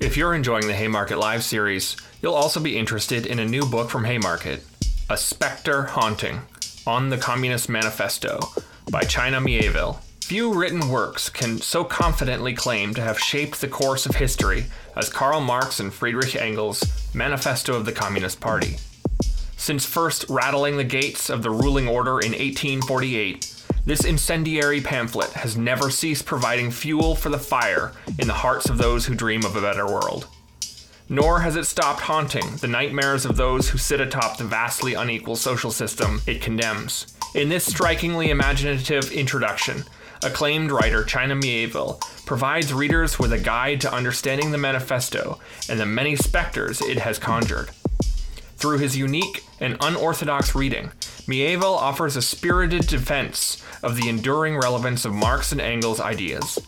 If 0.00 0.16
you're 0.16 0.34
enjoying 0.34 0.66
the 0.66 0.74
Haymarket 0.74 1.18
Live 1.18 1.44
series, 1.44 1.96
you'll 2.20 2.34
also 2.34 2.60
be 2.60 2.76
interested 2.76 3.24
in 3.26 3.38
a 3.38 3.44
new 3.44 3.64
book 3.64 3.88
from 3.88 4.04
Haymarket, 4.04 4.62
A 5.08 5.16
Spectre 5.16 5.82
Haunting 5.82 6.42
on 6.86 7.08
the 7.08 7.18
Communist 7.18 7.68
Manifesto 7.68 8.40
by 8.90 9.02
China 9.02 9.40
Mieville. 9.40 10.00
Few 10.32 10.54
written 10.54 10.88
works 10.88 11.28
can 11.28 11.58
so 11.58 11.84
confidently 11.84 12.54
claim 12.54 12.94
to 12.94 13.02
have 13.02 13.20
shaped 13.20 13.60
the 13.60 13.68
course 13.68 14.06
of 14.06 14.14
history 14.14 14.64
as 14.96 15.10
Karl 15.10 15.42
Marx 15.42 15.78
and 15.78 15.92
Friedrich 15.92 16.34
Engels' 16.34 16.82
Manifesto 17.14 17.74
of 17.74 17.84
the 17.84 17.92
Communist 17.92 18.40
Party. 18.40 18.78
Since 19.58 19.84
first 19.84 20.24
rattling 20.30 20.78
the 20.78 20.84
gates 20.84 21.28
of 21.28 21.42
the 21.42 21.50
ruling 21.50 21.86
order 21.86 22.18
in 22.18 22.30
1848, 22.30 23.62
this 23.84 24.06
incendiary 24.06 24.80
pamphlet 24.80 25.32
has 25.32 25.58
never 25.58 25.90
ceased 25.90 26.24
providing 26.24 26.70
fuel 26.70 27.14
for 27.14 27.28
the 27.28 27.36
fire 27.36 27.92
in 28.18 28.26
the 28.26 28.32
hearts 28.32 28.70
of 28.70 28.78
those 28.78 29.04
who 29.04 29.14
dream 29.14 29.44
of 29.44 29.54
a 29.54 29.60
better 29.60 29.84
world. 29.84 30.28
Nor 31.10 31.40
has 31.40 31.56
it 31.56 31.66
stopped 31.66 32.00
haunting 32.00 32.56
the 32.56 32.68
nightmares 32.68 33.26
of 33.26 33.36
those 33.36 33.68
who 33.68 33.76
sit 33.76 34.00
atop 34.00 34.38
the 34.38 34.44
vastly 34.44 34.94
unequal 34.94 35.36
social 35.36 35.70
system 35.70 36.22
it 36.26 36.40
condemns. 36.40 37.18
In 37.34 37.50
this 37.50 37.66
strikingly 37.66 38.30
imaginative 38.30 39.12
introduction, 39.12 39.84
acclaimed 40.22 40.70
writer 40.70 41.04
China 41.04 41.34
Mieville 41.34 42.00
provides 42.26 42.72
readers 42.72 43.18
with 43.18 43.32
a 43.32 43.38
guide 43.38 43.80
to 43.80 43.92
understanding 43.92 44.50
the 44.50 44.58
manifesto 44.58 45.38
and 45.68 45.78
the 45.78 45.86
many 45.86 46.16
specters 46.16 46.80
it 46.80 46.98
has 46.98 47.18
conjured. 47.18 47.70
Through 48.56 48.78
his 48.78 48.96
unique 48.96 49.44
and 49.60 49.76
unorthodox 49.80 50.54
reading, 50.54 50.92
Mieville 51.26 51.74
offers 51.74 52.16
a 52.16 52.22
spirited 52.22 52.86
defense 52.86 53.62
of 53.82 53.96
the 53.96 54.08
enduring 54.08 54.56
relevance 54.56 55.04
of 55.04 55.12
Marx 55.12 55.52
and 55.52 55.60
Engels' 55.60 56.00
ideas. 56.00 56.58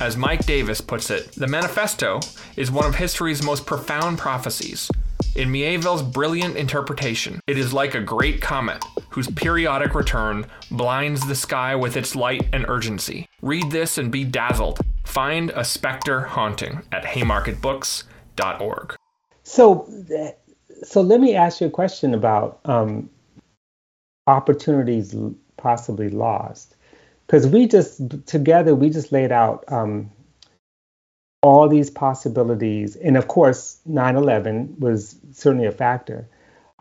As 0.00 0.16
Mike 0.16 0.46
Davis 0.46 0.80
puts 0.80 1.10
it, 1.10 1.32
the 1.32 1.46
manifesto 1.46 2.20
is 2.56 2.70
one 2.70 2.86
of 2.86 2.94
history's 2.94 3.42
most 3.42 3.66
profound 3.66 4.18
prophecies. 4.18 4.90
In 5.34 5.50
Mieville's 5.50 6.02
brilliant 6.02 6.56
interpretation, 6.56 7.40
it 7.46 7.58
is 7.58 7.72
like 7.72 7.94
a 7.94 8.00
great 8.00 8.40
comet 8.40 8.84
whose 9.12 9.30
periodic 9.30 9.94
return 9.94 10.46
blinds 10.70 11.26
the 11.26 11.34
sky 11.34 11.74
with 11.74 11.96
its 11.96 12.16
light 12.16 12.48
and 12.52 12.64
urgency. 12.68 13.28
Read 13.40 13.70
this 13.70 13.98
and 13.98 14.10
be 14.10 14.24
dazzled. 14.24 14.80
Find 15.04 15.50
a 15.50 15.64
specter 15.64 16.20
haunting 16.20 16.82
at 16.90 17.04
haymarketbooks.org. 17.04 18.96
So, 19.44 19.88
so 20.82 21.00
let 21.00 21.20
me 21.20 21.34
ask 21.34 21.60
you 21.60 21.66
a 21.66 21.70
question 21.70 22.14
about 22.14 22.60
um, 22.64 23.10
opportunities 24.26 25.14
possibly 25.56 26.08
lost, 26.08 26.76
because 27.26 27.46
we 27.46 27.66
just 27.66 28.26
together 28.26 28.74
we 28.74 28.90
just 28.90 29.12
laid 29.12 29.32
out 29.32 29.64
um, 29.68 30.10
all 31.42 31.68
these 31.68 31.90
possibilities, 31.90 32.96
and 32.96 33.16
of 33.16 33.28
course, 33.28 33.78
9/11 33.88 34.78
was 34.78 35.16
certainly 35.32 35.66
a 35.66 35.72
factor, 35.72 36.26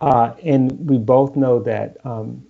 uh, 0.01 0.33
and 0.43 0.89
we 0.89 0.97
both 0.97 1.35
know 1.35 1.59
that 1.59 1.97
um, 2.03 2.43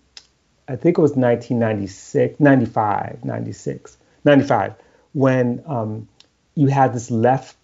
I 0.68 0.76
think 0.76 0.98
it 0.98 1.02
was 1.02 1.12
1996, 1.12 2.40
95, 2.40 3.26
96, 3.26 3.98
95 4.24 4.74
when 5.14 5.62
um, 5.66 6.08
you 6.56 6.68
had 6.68 6.94
this 6.94 7.12
left 7.12 7.58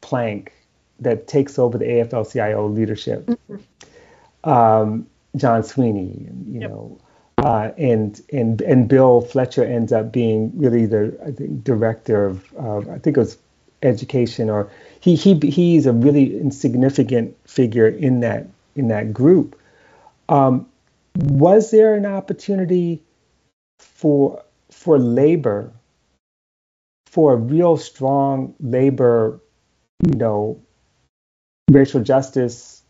plank 0.00 0.52
that 1.00 1.26
takes 1.26 1.58
over 1.58 1.76
the 1.76 1.84
AFL-CIO 1.84 2.68
leadership. 2.68 3.26
Mm-hmm. 3.26 4.48
Um, 4.48 5.06
John 5.36 5.64
Sweeney, 5.64 6.28
you 6.46 6.60
yep. 6.60 6.70
know, 6.70 6.98
uh, 7.38 7.70
and 7.78 8.20
and 8.32 8.60
and 8.60 8.86
Bill 8.86 9.22
Fletcher 9.22 9.64
ends 9.64 9.92
up 9.92 10.12
being 10.12 10.52
really 10.56 10.86
the 10.86 11.18
I 11.26 11.30
think 11.32 11.64
director 11.64 12.26
of, 12.26 12.52
of 12.54 12.88
I 12.88 12.98
think 12.98 13.16
it 13.16 13.20
was 13.20 13.38
education 13.82 14.50
or 14.50 14.70
he 15.00 15.16
he 15.16 15.34
he's 15.48 15.86
a 15.86 15.92
really 15.92 16.38
insignificant 16.38 17.36
figure 17.48 17.88
in 17.88 18.20
that 18.20 18.46
in 18.76 18.88
that 18.88 19.12
group. 19.12 19.58
Um, 20.28 20.66
was 21.16 21.70
there 21.70 21.94
an 21.94 22.06
opportunity 22.06 23.02
for 23.78 24.42
for 24.70 24.98
labor 24.98 25.72
for 27.06 27.34
a 27.34 27.36
real 27.36 27.76
strong 27.76 28.54
labor, 28.58 29.38
you 30.02 30.14
know, 30.14 30.62
racial 31.70 32.02
justice 32.02 32.82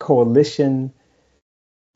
coalition 0.00 0.92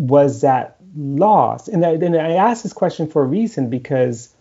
was 0.01 0.43
that 0.43 0.77
lost? 0.97 1.67
And 1.69 1.85
I, 1.85 1.95
I 1.95 2.33
asked 2.35 2.63
this 2.63 2.73
question 2.73 3.09
for 3.09 3.23
a 3.23 3.27
reason 3.27 3.69
because, 3.69 4.33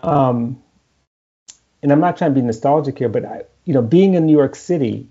um, 0.00 0.62
and 1.82 1.90
I'm 1.90 2.00
not 2.00 2.18
trying 2.18 2.34
to 2.34 2.40
be 2.40 2.46
nostalgic 2.46 2.98
here, 2.98 3.08
but 3.08 3.24
I, 3.24 3.42
you 3.64 3.72
know, 3.72 3.82
being 3.82 4.12
in 4.14 4.26
New 4.26 4.36
York 4.36 4.54
City, 4.54 5.08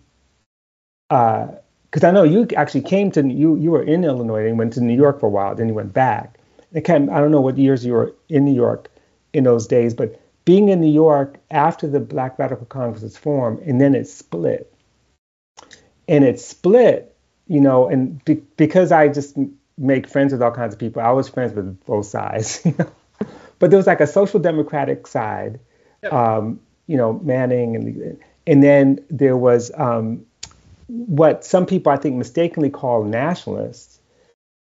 because 1.91 2.05
I 2.05 2.11
know 2.11 2.23
you 2.23 2.47
actually 2.55 2.81
came 2.81 3.11
to 3.11 3.27
you 3.27 3.57
you 3.57 3.71
were 3.71 3.83
in 3.83 4.03
Illinois 4.03 4.47
and 4.47 4.57
went 4.57 4.73
to 4.73 4.81
New 4.81 4.95
York 4.95 5.19
for 5.19 5.25
a 5.25 5.29
while, 5.29 5.53
then 5.53 5.67
you 5.67 5.73
went 5.73 5.93
back. 5.93 6.39
I 6.73 6.79
can't 6.79 7.09
I 7.09 7.19
don't 7.19 7.31
know 7.31 7.41
what 7.41 7.57
years 7.57 7.85
you 7.85 7.93
were 7.93 8.15
in 8.29 8.45
New 8.45 8.55
York 8.55 8.89
in 9.33 9.43
those 9.43 9.67
days, 9.67 9.93
but 9.93 10.19
being 10.45 10.69
in 10.69 10.81
New 10.81 10.91
York 10.91 11.37
after 11.51 11.87
the 11.87 11.99
Black 11.99 12.39
Radical 12.39 12.65
Congress 12.65 13.03
was 13.03 13.17
formed, 13.17 13.59
and 13.59 13.79
then 13.79 13.93
it 13.93 14.07
split, 14.07 14.73
and 16.07 16.23
it 16.23 16.39
split, 16.39 17.15
you 17.47 17.61
know, 17.61 17.87
and 17.87 18.23
be, 18.25 18.35
because 18.57 18.91
I 18.91 19.07
just 19.07 19.37
make 19.77 20.07
friends 20.07 20.31
with 20.31 20.41
all 20.41 20.51
kinds 20.51 20.73
of 20.73 20.79
people. 20.79 21.01
I 21.01 21.11
was 21.11 21.27
friends 21.27 21.53
with 21.53 21.83
both 21.85 22.05
sides, 22.05 22.61
you 22.65 22.73
know. 22.79 22.89
But 23.59 23.69
there 23.69 23.77
was 23.77 23.87
like 23.87 24.01
a 24.01 24.07
social 24.07 24.39
democratic 24.39 25.05
side, 25.05 25.59
yep. 26.01 26.13
um, 26.13 26.59
you 26.87 26.97
know, 26.97 27.19
Manning, 27.23 27.75
and 27.75 28.19
and 28.47 28.63
then 28.63 29.05
there 29.09 29.37
was 29.37 29.71
um, 29.75 30.25
what 30.91 31.45
some 31.45 31.65
people 31.65 31.91
I 31.91 31.97
think 31.97 32.17
mistakenly 32.17 32.69
call 32.69 33.03
nationalists, 33.03 33.99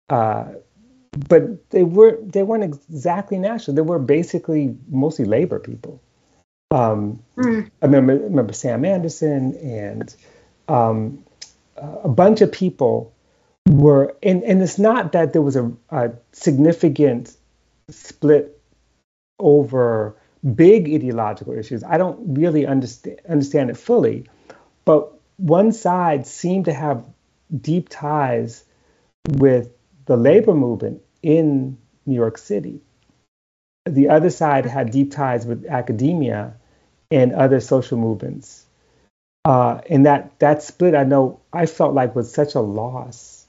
uh, 0.10 0.46
but 1.28 1.70
they 1.70 1.84
were 1.84 2.18
they 2.22 2.44
weren't 2.44 2.64
exactly 2.64 3.38
national. 3.38 3.76
They 3.76 3.82
were 3.82 4.00
basically 4.00 4.76
mostly 4.90 5.26
labor 5.26 5.60
people. 5.60 6.02
Um, 6.72 7.22
mm. 7.38 7.70
I 7.82 7.86
remember, 7.86 8.14
remember 8.16 8.54
Sam 8.54 8.86
Anderson 8.86 9.56
and 9.58 10.16
um, 10.68 11.24
a 11.78 12.10
bunch 12.10 12.42
of 12.42 12.52
people 12.52 13.14
were, 13.68 14.16
and, 14.24 14.44
and 14.44 14.62
it's 14.62 14.80
not 14.80 15.12
that 15.12 15.34
there 15.34 15.42
was 15.42 15.56
a, 15.56 15.72
a 15.90 16.12
significant 16.32 17.36
split 17.90 18.60
over 19.40 20.16
big 20.56 20.88
ideological 20.88 21.54
issues. 21.54 21.84
I 21.84 21.98
don't 21.98 22.38
really 22.40 22.66
understand 22.66 23.20
understand 23.30 23.70
it 23.70 23.78
fully, 23.78 24.26
but 24.86 25.13
one 25.38 25.72
side 25.72 26.28
seemed 26.28 26.66
to 26.66 26.74
have 26.74 27.04
deep 27.62 27.90
ties 27.90 28.64
with 29.30 29.70
the 30.06 30.18
labor 30.18 30.54
movement 30.54 31.02
in 31.22 31.78
New 32.06 32.16
York 32.16 32.38
City. 32.38 32.82
The 33.86 34.10
other 34.10 34.30
side 34.30 34.66
had 34.66 34.92
deep 34.92 35.12
ties 35.12 35.46
with 35.46 35.66
academia 35.66 36.56
and 37.12 37.34
other 37.34 37.60
social 37.60 37.98
movements. 37.98 38.66
Uh, 39.46 39.82
and 39.90 40.06
that 40.06 40.40
that 40.40 40.64
split, 40.64 40.96
I 40.96 41.04
know, 41.04 41.42
I 41.52 41.66
felt 41.66 41.94
like 41.94 42.16
was 42.16 42.32
such 42.32 42.56
a 42.56 42.62
loss 42.62 43.46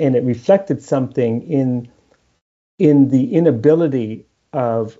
and 0.00 0.16
it 0.16 0.24
reflected 0.24 0.82
something 0.82 1.42
in 1.48 1.88
in 2.78 3.08
the 3.10 3.34
inability 3.34 4.24
of 4.52 4.98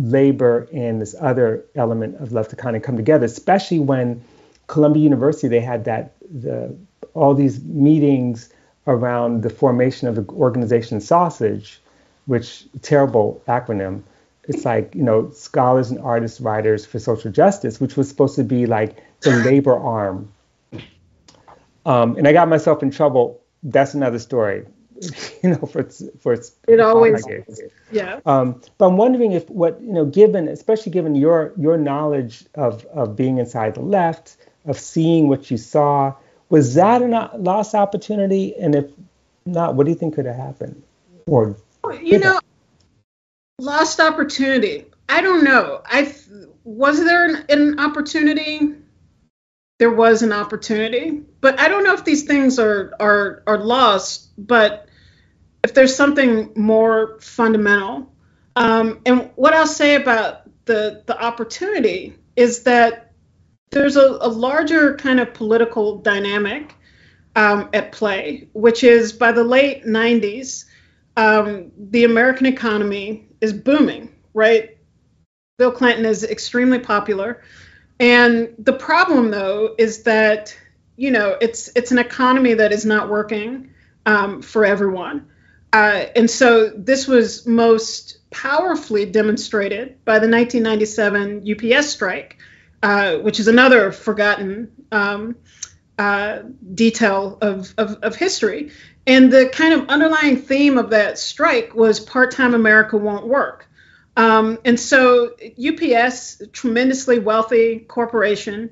labor 0.00 0.68
and 0.72 1.00
this 1.00 1.14
other 1.18 1.64
element 1.74 2.16
of 2.16 2.32
left 2.32 2.50
to 2.50 2.56
kind 2.56 2.76
of 2.76 2.82
come 2.82 2.96
together, 2.96 3.26
especially 3.26 3.78
when 3.78 4.22
Columbia 4.68 5.02
University 5.02 5.48
they 5.48 5.60
had 5.60 5.84
that 5.84 6.14
the 6.20 6.74
all 7.14 7.34
these 7.34 7.62
meetings 7.64 8.50
around 8.86 9.42
the 9.42 9.50
formation 9.50 10.08
of 10.08 10.14
the 10.14 10.24
organization 10.32 11.00
Sausage, 11.00 11.80
which 12.26 12.64
terrible 12.80 13.42
acronym. 13.48 14.02
It's 14.44 14.64
like 14.64 14.94
you 14.94 15.02
know 15.02 15.30
scholars 15.32 15.90
and 15.90 16.00
artists, 16.00 16.40
writers 16.40 16.86
for 16.86 16.98
social 16.98 17.30
justice, 17.30 17.80
which 17.80 17.96
was 17.96 18.08
supposed 18.08 18.36
to 18.36 18.44
be 18.44 18.66
like 18.66 19.02
the 19.20 19.30
labor 19.44 19.76
arm. 19.76 20.32
Um, 21.84 22.16
and 22.16 22.28
I 22.28 22.32
got 22.32 22.48
myself 22.48 22.82
in 22.82 22.90
trouble 22.90 23.42
that's 23.62 23.94
another 23.94 24.18
story 24.18 24.64
you 25.42 25.50
know 25.50 25.66
for 25.66 25.82
for 26.20 26.32
it 26.66 26.80
always 26.80 27.24
yeah 27.92 28.20
um, 28.26 28.60
but 28.78 28.86
i'm 28.86 28.96
wondering 28.96 29.32
if 29.32 29.48
what 29.48 29.80
you 29.80 29.92
know 29.92 30.04
given 30.04 30.48
especially 30.48 30.90
given 30.90 31.14
your 31.14 31.52
your 31.56 31.76
knowledge 31.76 32.44
of 32.54 32.84
of 32.86 33.14
being 33.16 33.38
inside 33.38 33.74
the 33.74 33.80
left 33.80 34.36
of 34.68 34.78
seeing 34.78 35.28
what 35.28 35.50
you 35.50 35.56
saw. 35.56 36.14
Was 36.50 36.74
that 36.74 37.02
a 37.02 37.36
lost 37.36 37.74
opportunity? 37.74 38.54
And 38.54 38.74
if 38.74 38.90
not 39.44 39.74
what 39.74 39.84
do 39.84 39.90
you 39.90 39.98
think 39.98 40.14
could 40.14 40.26
have 40.26 40.36
happened? 40.36 40.82
Or 41.26 41.56
you 42.00 42.18
know 42.18 42.38
lost 43.58 43.98
opportunity. 43.98 44.86
I 45.08 45.20
don't 45.20 45.42
know. 45.42 45.82
I 45.84 46.14
was 46.64 47.02
there 47.02 47.24
an, 47.28 47.44
an 47.48 47.80
opportunity? 47.80 48.74
There 49.78 49.90
was 49.90 50.22
an 50.22 50.32
opportunity. 50.32 51.22
But 51.40 51.58
I 51.58 51.68
don't 51.68 51.84
know 51.84 51.94
if 51.94 52.04
these 52.04 52.24
things 52.24 52.58
are 52.58 52.94
are 53.00 53.42
are 53.46 53.58
lost, 53.58 54.30
but 54.38 54.88
if 55.64 55.74
there's 55.74 55.96
something 55.96 56.52
more 56.56 57.18
fundamental. 57.20 58.12
Um, 58.56 59.00
and 59.06 59.30
what 59.36 59.54
I'll 59.54 59.66
say 59.66 59.94
about 59.94 60.42
the 60.66 61.02
the 61.06 61.20
opportunity 61.20 62.16
is 62.36 62.64
that 62.64 63.07
there's 63.70 63.96
a, 63.96 64.18
a 64.20 64.28
larger 64.28 64.96
kind 64.96 65.20
of 65.20 65.34
political 65.34 65.98
dynamic 65.98 66.74
um, 67.36 67.68
at 67.72 67.92
play, 67.92 68.48
which 68.52 68.82
is 68.82 69.12
by 69.12 69.32
the 69.32 69.44
late 69.44 69.84
90s, 69.84 70.64
um, 71.16 71.70
the 71.76 72.04
American 72.04 72.46
economy 72.46 73.26
is 73.40 73.52
booming, 73.52 74.14
right? 74.34 74.76
Bill 75.58 75.72
Clinton 75.72 76.04
is 76.06 76.24
extremely 76.24 76.78
popular. 76.78 77.42
And 78.00 78.54
the 78.58 78.72
problem, 78.72 79.30
though, 79.30 79.74
is 79.76 80.04
that 80.04 80.56
you 80.96 81.10
know 81.10 81.36
it's 81.40 81.70
it's 81.74 81.90
an 81.92 81.98
economy 81.98 82.54
that 82.54 82.72
is 82.72 82.84
not 82.84 83.08
working 83.08 83.70
um, 84.06 84.42
for 84.42 84.64
everyone. 84.64 85.28
Uh, 85.72 86.06
and 86.16 86.30
so 86.30 86.70
this 86.70 87.06
was 87.06 87.46
most 87.46 88.18
powerfully 88.30 89.04
demonstrated 89.04 90.02
by 90.04 90.18
the 90.18 90.28
1997 90.28 91.44
UPS 91.50 91.90
strike, 91.90 92.37
uh, 92.82 93.16
which 93.16 93.40
is 93.40 93.48
another 93.48 93.92
forgotten 93.92 94.70
um, 94.92 95.36
uh, 95.98 96.40
detail 96.74 97.38
of, 97.40 97.74
of, 97.76 97.98
of, 98.02 98.14
history. 98.14 98.70
And 99.06 99.32
the 99.32 99.48
kind 99.48 99.74
of 99.74 99.88
underlying 99.88 100.36
theme 100.36 100.78
of 100.78 100.90
that 100.90 101.18
strike 101.18 101.74
was 101.74 101.98
part 101.98 102.32
time 102.32 102.54
America 102.54 102.96
won't 102.96 103.26
work. 103.26 103.68
Um, 104.16 104.58
and 104.64 104.78
so 104.78 105.34
UPS, 105.58 106.42
tremendously 106.52 107.18
wealthy 107.18 107.80
corporation, 107.80 108.70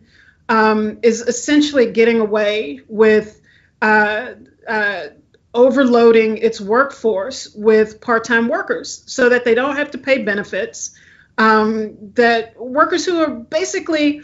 um, 0.49 0.99
is 1.03 1.21
essentially 1.21 1.91
getting 1.91 2.21
away 2.21 2.81
with 2.89 3.41
uh, 3.83 4.33
uh, 4.67 5.07
overloading 5.55 6.37
its 6.39 6.61
workforce 6.61 7.53
with 7.55 8.01
part-time 8.01 8.49
workers 8.49 9.03
so 9.07 9.31
that 9.31 9.45
they 9.45 9.55
don't 9.55 9.77
have 9.77 9.93
to 9.93 9.99
pay 9.99 10.23
benefits 10.23 10.95
um, 11.39 11.97
that 12.15 12.59
workers 12.59 13.05
who 13.05 13.21
are 13.21 13.31
basically 13.31 14.23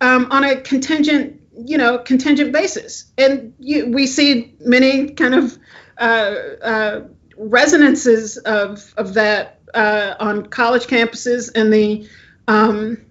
um, 0.00 0.28
on 0.30 0.44
a 0.44 0.60
contingent 0.60 1.40
you 1.66 1.78
know 1.78 1.98
contingent 1.98 2.52
basis. 2.52 3.10
And 3.18 3.54
you, 3.58 3.90
we 3.90 4.06
see 4.06 4.54
many 4.60 5.10
kind 5.10 5.34
of 5.34 5.58
uh, 5.98 6.34
uh, 6.62 7.00
resonances 7.36 8.36
of 8.38 8.92
of 8.96 9.14
that 9.14 9.60
uh, 9.74 10.14
on 10.20 10.46
college 10.46 10.86
campuses 10.86 11.50
and 11.54 11.72
the 11.72 12.08
um, 12.48 13.04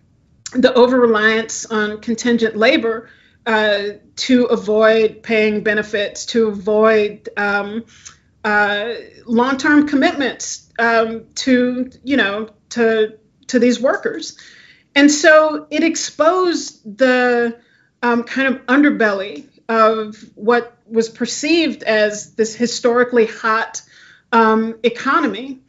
the 0.53 0.73
over 0.73 0.99
reliance 0.99 1.65
on 1.65 2.01
contingent 2.01 2.55
labor 2.55 3.09
uh, 3.45 3.83
to 4.15 4.45
avoid 4.45 5.23
paying 5.23 5.63
benefits, 5.63 6.25
to 6.27 6.47
avoid 6.47 7.29
um, 7.37 7.85
uh, 8.43 8.93
long-term 9.25 9.87
commitments 9.87 10.71
um, 10.79 11.25
to 11.35 11.89
you 12.03 12.17
know 12.17 12.49
to 12.69 13.17
to 13.49 13.59
these 13.59 13.79
workers, 13.79 14.37
and 14.95 15.11
so 15.11 15.67
it 15.69 15.83
exposed 15.83 16.97
the 16.97 17.59
um, 18.01 18.23
kind 18.23 18.53
of 18.53 18.65
underbelly 18.65 19.45
of 19.67 20.15
what 20.35 20.75
was 20.87 21.09
perceived 21.09 21.83
as 21.83 22.33
this 22.33 22.55
historically 22.55 23.25
hot 23.25 23.81
um, 24.31 24.79
economy, 24.83 25.59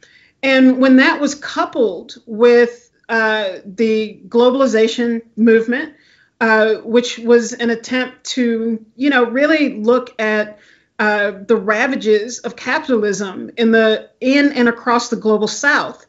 and 0.41 0.79
when 0.79 0.97
that 0.97 1.19
was 1.19 1.35
coupled 1.35 2.15
with 2.25 2.89
uh, 3.09 3.57
the 3.65 4.19
globalization 4.27 5.21
movement 5.35 5.93
uh, 6.41 6.77
which 6.77 7.19
was 7.19 7.53
an 7.53 7.69
attempt 7.69 8.23
to, 8.23 8.83
you 8.95 9.11
know, 9.11 9.25
really 9.25 9.79
look 9.79 10.19
at 10.19 10.57
uh, 10.97 11.33
the 11.47 11.55
ravages 11.55 12.39
of 12.39 12.55
capitalism 12.55 13.51
in 13.57 13.71
the 13.71 14.09
in 14.19 14.51
and 14.53 14.67
across 14.67 15.09
the 15.09 15.15
global 15.15 15.47
South, 15.47 16.03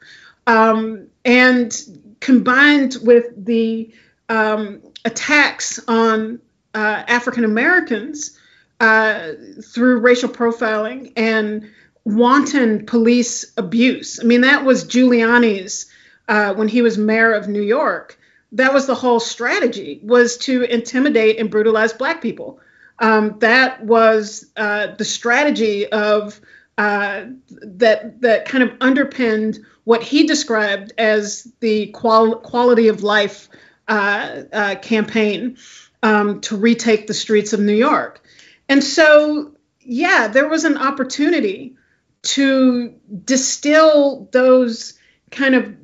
um, 0.46 1.08
and 1.24 2.16
combined 2.20 2.96
with 3.02 3.44
the 3.44 3.92
um, 4.28 4.80
attacks 5.04 5.80
on 5.88 6.40
uh, 6.74 7.04
African 7.06 7.44
Americans 7.44 8.38
uh, 8.80 9.32
through 9.62 10.00
racial 10.00 10.28
profiling 10.28 11.12
and 11.16 11.70
wanton 12.04 12.86
police 12.86 13.52
abuse. 13.56 14.18
I 14.20 14.24
mean, 14.24 14.40
that 14.40 14.64
was 14.64 14.84
Giuliani's 14.84 15.90
when 16.26 16.68
he 16.68 16.82
was 16.82 16.98
mayor 16.98 17.32
of 17.32 17.48
New 17.48 17.62
York 17.62 18.18
that 18.52 18.72
was 18.72 18.86
the 18.86 18.94
whole 18.94 19.18
strategy 19.18 20.00
was 20.02 20.36
to 20.36 20.62
intimidate 20.62 21.38
and 21.38 21.50
brutalize 21.50 21.92
black 21.92 22.20
people 22.20 22.60
um, 22.98 23.38
that 23.40 23.84
was 23.84 24.46
uh, 24.56 24.88
the 24.96 25.04
strategy 25.04 25.90
of 25.90 26.40
uh, 26.78 27.24
that 27.50 28.20
that 28.22 28.46
kind 28.46 28.64
of 28.64 28.72
underpinned 28.80 29.58
what 29.84 30.02
he 30.02 30.26
described 30.26 30.92
as 30.96 31.50
the 31.60 31.88
qual- 31.88 32.36
quality 32.36 32.88
of 32.88 33.02
life 33.02 33.48
uh, 33.88 34.42
uh 34.52 34.74
campaign 34.76 35.56
um, 36.02 36.40
to 36.40 36.56
retake 36.56 37.06
the 37.06 37.14
streets 37.14 37.52
of 37.52 37.60
New 37.60 37.74
York. 37.74 38.22
And 38.68 38.82
so, 38.82 39.52
yeah, 39.80 40.28
there 40.28 40.48
was 40.48 40.64
an 40.64 40.78
opportunity 40.78 41.76
to 42.22 42.94
distill 43.24 44.28
those 44.32 44.98
kind 45.30 45.54
of 45.54 45.74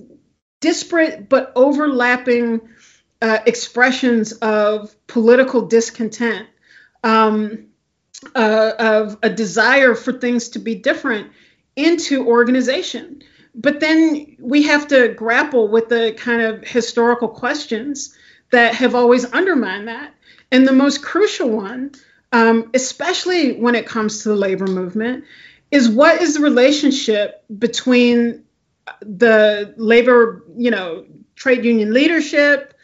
disparate 0.61 1.29
but 1.29 1.53
overlapping 1.55 2.61
uh, 3.21 3.39
expressions 3.47 4.33
of 4.33 4.95
political 5.07 5.67
discontent, 5.67 6.47
um, 7.03 7.68
uh, 8.35 8.73
of 8.79 9.19
a 9.23 9.31
desire 9.31 9.95
for 9.95 10.13
things 10.13 10.51
to 10.51 10.59
be 10.59 10.75
different 10.75 11.31
into 11.77 12.27
organization. 12.27 13.23
But 13.55 13.81
then 13.81 14.37
we 14.39 14.63
have 14.65 14.89
to 14.89 15.09
grapple 15.15 15.69
with 15.69 15.89
the 15.89 16.15
kind 16.17 16.43
of 16.43 16.67
historical 16.67 17.29
questions 17.29 18.17
that 18.51 18.75
have 18.75 18.95
always 18.95 19.25
undermined 19.27 19.89
that. 19.89 20.15
And 20.51 20.67
the 20.67 20.73
most 20.73 21.03
crucial 21.03 21.51
one, 21.51 21.93
um, 22.33 22.71
especially 22.75 23.61
when 23.61 23.75
it 23.75 23.87
comes 23.87 24.23
to 24.23 24.31
the 24.31 24.37
labor 24.37 24.67
movement, 24.67 25.25
is 25.71 25.89
what 25.89 26.23
is 26.23 26.35
the 26.35 26.41
relationship 26.41 27.45
between 27.59 28.45
the 29.01 29.75
labor, 29.77 30.45
you 30.57 30.71
know, 30.71 31.05
trade 31.35 31.65
union 31.65 31.93
leadership, 31.93 32.75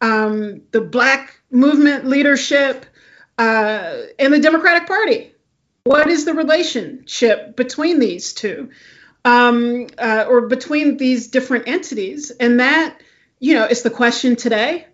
um, 0.00 0.62
the 0.70 0.80
black 0.80 1.40
movement 1.50 2.06
leadership, 2.06 2.86
uh, 3.38 4.02
and 4.18 4.32
the 4.32 4.40
Democratic 4.40 4.86
Party. 4.86 5.32
What 5.84 6.08
is 6.08 6.24
the 6.24 6.34
relationship 6.34 7.56
between 7.56 7.98
these 7.98 8.34
two, 8.34 8.70
um, 9.24 9.86
uh, 9.96 10.26
or 10.28 10.42
between 10.42 10.98
these 10.98 11.28
different 11.28 11.68
entities? 11.68 12.30
And 12.30 12.60
that, 12.60 13.00
you 13.38 13.54
know, 13.54 13.64
is 13.64 13.82
the 13.82 13.90
question 13.90 14.36
today. 14.36 14.86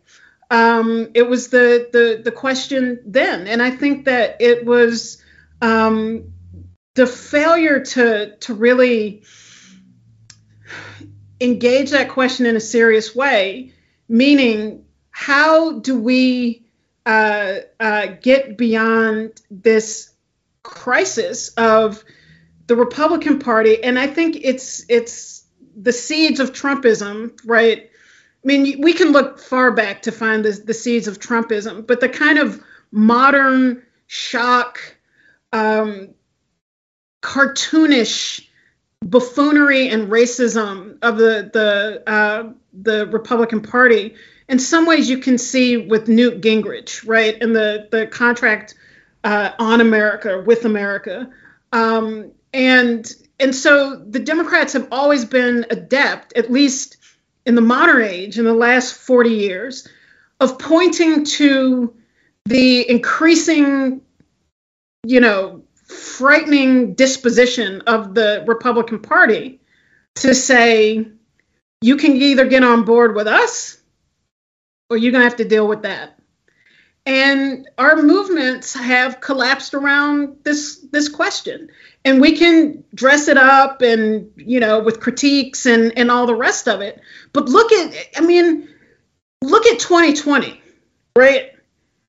Um, 0.51 1.11
it 1.15 1.29
was 1.29 1.49
the, 1.49 1.89
the 1.91 2.21
the 2.23 2.31
question 2.31 3.01
then, 3.07 3.49
and 3.49 3.63
I 3.63 3.71
think 3.71 4.05
that 4.05 4.37
it 4.41 4.65
was 4.65 5.23
um, 5.61 6.33
the 6.95 7.07
failure 7.07 7.81
to 7.81 8.37
to 8.37 8.55
really 8.55 9.25
engage 11.41 11.91
that 11.91 12.11
question 12.11 12.47
in 12.47 12.57
a 12.57 12.61
serious 12.61 13.17
way, 13.17 13.73
meaning 14.09 14.85
how 15.11 15.79
do 15.81 15.99
we 15.99 16.64
uh, 17.07 17.55
uh, 17.79 18.07
get 18.07 18.57
beyond 18.57 19.41
this 19.51 20.13
crisis 20.63 21.49
of 21.51 22.03
the 22.67 22.77
Republican 22.77 23.39
Party? 23.39 23.83
And 23.83 23.99
I 23.99 24.07
think 24.07 24.37
it's 24.43 24.85
it's 24.89 25.45
the 25.77 25.93
seeds 25.93 26.41
of 26.41 26.53
Trumpism, 26.53 27.39
right? 27.45 27.91
I 28.45 28.47
mean, 28.47 28.81
we 28.81 28.93
can 28.93 29.13
look 29.13 29.39
far 29.39 29.73
back 29.73 30.03
to 30.03 30.13
find 30.13 30.45
the, 30.45 30.53
the 30.53 30.75
seeds 30.75 31.09
of 31.09 31.19
Trumpism, 31.19 31.87
but 31.87 32.01
the 32.01 32.09
kind 32.09 32.39
of 32.39 32.63
modern 32.91 33.83
shock, 34.07 34.79
um, 35.53 36.11
cartoonish 37.23 38.47
buffoonery 39.05 39.89
and 39.89 40.11
racism 40.11 40.99
of 41.03 41.17
the 41.19 41.51
the 41.53 42.11
uh, 42.11 42.53
the 42.73 43.07
Republican 43.09 43.61
Party. 43.61 44.15
In 44.49 44.59
some 44.59 44.87
ways, 44.87 45.09
you 45.09 45.19
can 45.19 45.39
see 45.39 45.77
with 45.77 46.09
Newt 46.09 46.41
Gingrich, 46.43 47.07
right, 47.07 47.41
and 47.41 47.55
the 47.55 47.89
the 47.91 48.07
contract 48.07 48.75
uh, 49.23 49.51
on 49.59 49.81
America 49.81 50.43
with 50.45 50.65
America, 50.65 51.31
um, 51.73 52.33
and 52.53 53.11
and 53.41 53.55
so 53.55 53.97
the 53.97 54.21
Democrats 54.21 54.73
have 54.75 54.89
always 54.93 55.25
been 55.25 55.67
adept, 55.71 56.37
at 56.37 56.51
least 56.51 56.99
in 57.47 57.55
the 57.55 57.61
modern 57.61 58.03
age, 58.03 58.39
in 58.39 58.45
the 58.45 58.55
last 58.55 58.95
40 58.95 59.31
years, 59.31 59.89
of 60.41 60.59
pointing 60.59 61.25
to 61.25 61.95
the 62.47 62.89
increasing, 62.89 64.01
you 65.05 65.21
know, 65.21 65.63
frightening 65.85 66.95
disposition 66.95 67.83
of 67.83 68.15
the 68.15 68.45
Republican 68.47 69.01
Party 69.01 69.61
to 70.17 70.35
say, 70.35 71.07
you 71.81 71.97
can 71.97 72.17
either 72.17 72.47
get 72.47 72.65
on 72.65 72.85
board 72.85 73.15
with 73.15 73.27
us 73.27 73.79
or 74.89 74.97
you're 74.97 75.13
going 75.13 75.23
to 75.23 75.29
have 75.29 75.39
to 75.39 75.45
deal 75.45 75.69
with 75.69 75.83
that. 75.83 76.19
And 77.07 77.69
our 77.77 77.97
movements 77.97 78.73
have 78.73 79.21
collapsed 79.21 79.75
around 79.75 80.39
this 80.43 80.79
this 80.91 81.11
question. 81.11 81.69
And 82.03 82.21
we 82.21 82.37
can 82.37 82.85
dress 82.95 83.29
it 83.29 83.37
up 83.37 83.83
and, 83.83 84.31
you 84.37 84.61
know, 84.61 84.81
with 84.81 85.01
critiques 85.01 85.67
and, 85.67 85.93
and 85.99 86.11
all 86.11 86.27
the 86.27 86.35
rest 86.35 86.67
of 86.67 86.81
it. 86.81 87.01
But 87.33 87.49
look 87.49 87.73
at, 87.73 87.95
I 88.17 88.21
mean, 88.23 88.69
look 89.43 89.67
at 89.67 89.79
2020, 89.81 90.61
right? 91.17 91.51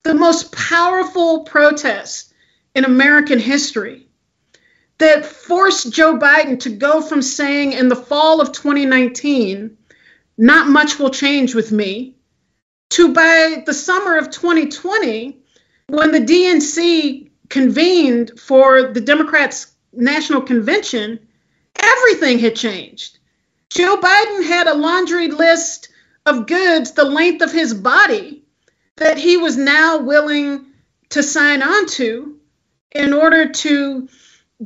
The 0.03 0.13
most 0.13 0.53
powerful 0.53 1.43
protest 1.43 2.33
in 2.75 2.83
American 2.83 3.39
history 3.39 4.07
that 4.97 5.25
forced 5.25 5.91
Joe 5.91 6.17
Biden 6.17 6.59
to 6.61 6.69
go 6.69 7.01
from 7.01 7.21
saying 7.21 7.73
in 7.73 7.89
the 7.89 7.95
fall 7.95 8.41
of 8.41 8.51
2019, 8.51 9.77
not 10.37 10.67
much 10.67 10.99
will 10.99 11.09
change 11.09 11.55
with 11.55 11.71
me, 11.71 12.15
to 12.91 13.13
by 13.13 13.63
the 13.65 13.73
summer 13.73 14.17
of 14.17 14.29
2020, 14.29 15.37
when 15.87 16.11
the 16.11 16.19
DNC 16.19 17.29
convened 17.49 18.39
for 18.39 18.93
the 18.93 19.01
Democrats' 19.01 19.73
national 19.93 20.41
convention, 20.41 21.19
everything 21.77 22.39
had 22.39 22.55
changed. 22.55 23.17
Joe 23.69 23.97
Biden 23.97 24.45
had 24.45 24.67
a 24.67 24.75
laundry 24.75 25.29
list 25.29 25.89
of 26.25 26.47
goods 26.47 26.91
the 26.91 27.05
length 27.05 27.41
of 27.41 27.51
his 27.51 27.73
body 27.73 28.43
that 28.97 29.17
he 29.17 29.37
was 29.37 29.57
now 29.57 29.99
willing 29.99 30.65
to 31.09 31.21
sign 31.21 31.61
on 31.61 31.87
to 31.87 32.34
in 32.91 33.13
order 33.13 33.49
to 33.49 34.07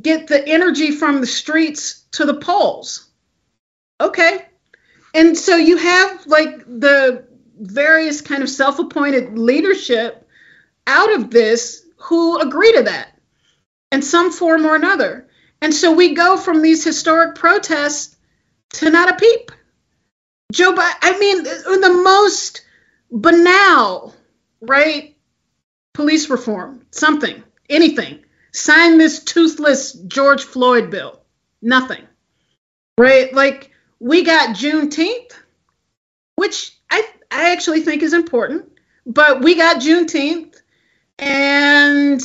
get 0.00 0.26
the 0.26 0.46
energy 0.46 0.92
from 0.92 1.20
the 1.20 1.26
streets 1.26 2.04
to 2.12 2.24
the 2.24 2.34
polls. 2.34 3.08
Okay. 4.00 4.46
And 5.14 5.36
so 5.36 5.56
you 5.56 5.76
have 5.76 6.26
like 6.26 6.64
the 6.66 7.26
various 7.58 8.20
kind 8.20 8.42
of 8.42 8.48
self 8.48 8.78
appointed 8.78 9.38
leadership 9.38 10.26
out 10.86 11.12
of 11.12 11.30
this 11.30 11.84
who 11.96 12.38
agree 12.38 12.72
to 12.72 12.84
that 12.84 13.18
in 13.92 14.02
some 14.02 14.32
form 14.32 14.64
or 14.64 14.74
another. 14.74 15.28
And 15.60 15.74
so 15.74 15.92
we 15.92 16.14
go 16.14 16.36
from 16.36 16.62
these 16.62 16.84
historic 16.84 17.34
protests 17.34 18.16
to 18.74 18.90
not 18.90 19.10
a 19.10 19.16
peep. 19.16 19.52
Joe 20.52 20.74
I 20.76 21.18
mean, 21.18 21.42
the 21.42 22.00
most 22.02 22.62
banal, 23.10 24.14
right? 24.60 25.16
Police 25.92 26.30
reform, 26.30 26.86
something, 26.90 27.42
anything. 27.70 28.24
Sign 28.52 28.98
this 28.98 29.24
toothless 29.24 29.92
George 29.92 30.42
Floyd 30.42 30.90
bill. 30.90 31.20
Nothing. 31.62 32.02
Right? 32.98 33.32
Like, 33.32 33.70
we 34.00 34.24
got 34.24 34.56
Juneteenth, 34.56 35.32
which 36.36 36.76
I, 36.90 37.08
I 37.30 37.52
actually 37.52 37.82
think 37.82 38.02
is 38.02 38.12
important, 38.12 38.66
but 39.06 39.42
we 39.42 39.54
got 39.54 39.76
Juneteenth 39.76 40.56
and 41.18 42.20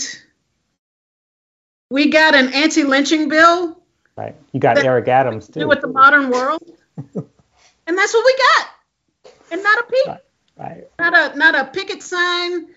we 1.90 2.10
got 2.10 2.34
an 2.34 2.54
anti-lynching 2.54 3.30
bill. 3.30 3.82
Right. 4.18 4.36
You 4.54 4.60
got 4.60 4.84
Eric 4.84 5.08
Adams 5.08 5.50
too. 5.50 5.68
With 5.68 5.82
the 5.82 5.88
modern 5.88 6.30
world. 6.30 6.64
and 6.98 7.98
that's 7.98 8.14
what 8.14 8.26
we 8.26 8.38
got. 8.38 9.34
And 9.52 9.64
not 9.64 9.80
a 9.80 9.84
peep. 9.84 10.08
Right. 10.08 10.22
right. 10.58 10.84
Not 11.00 11.36
a 11.36 11.38
not 11.38 11.56
a 11.56 11.66
picket 11.66 12.02
sign, 12.02 12.68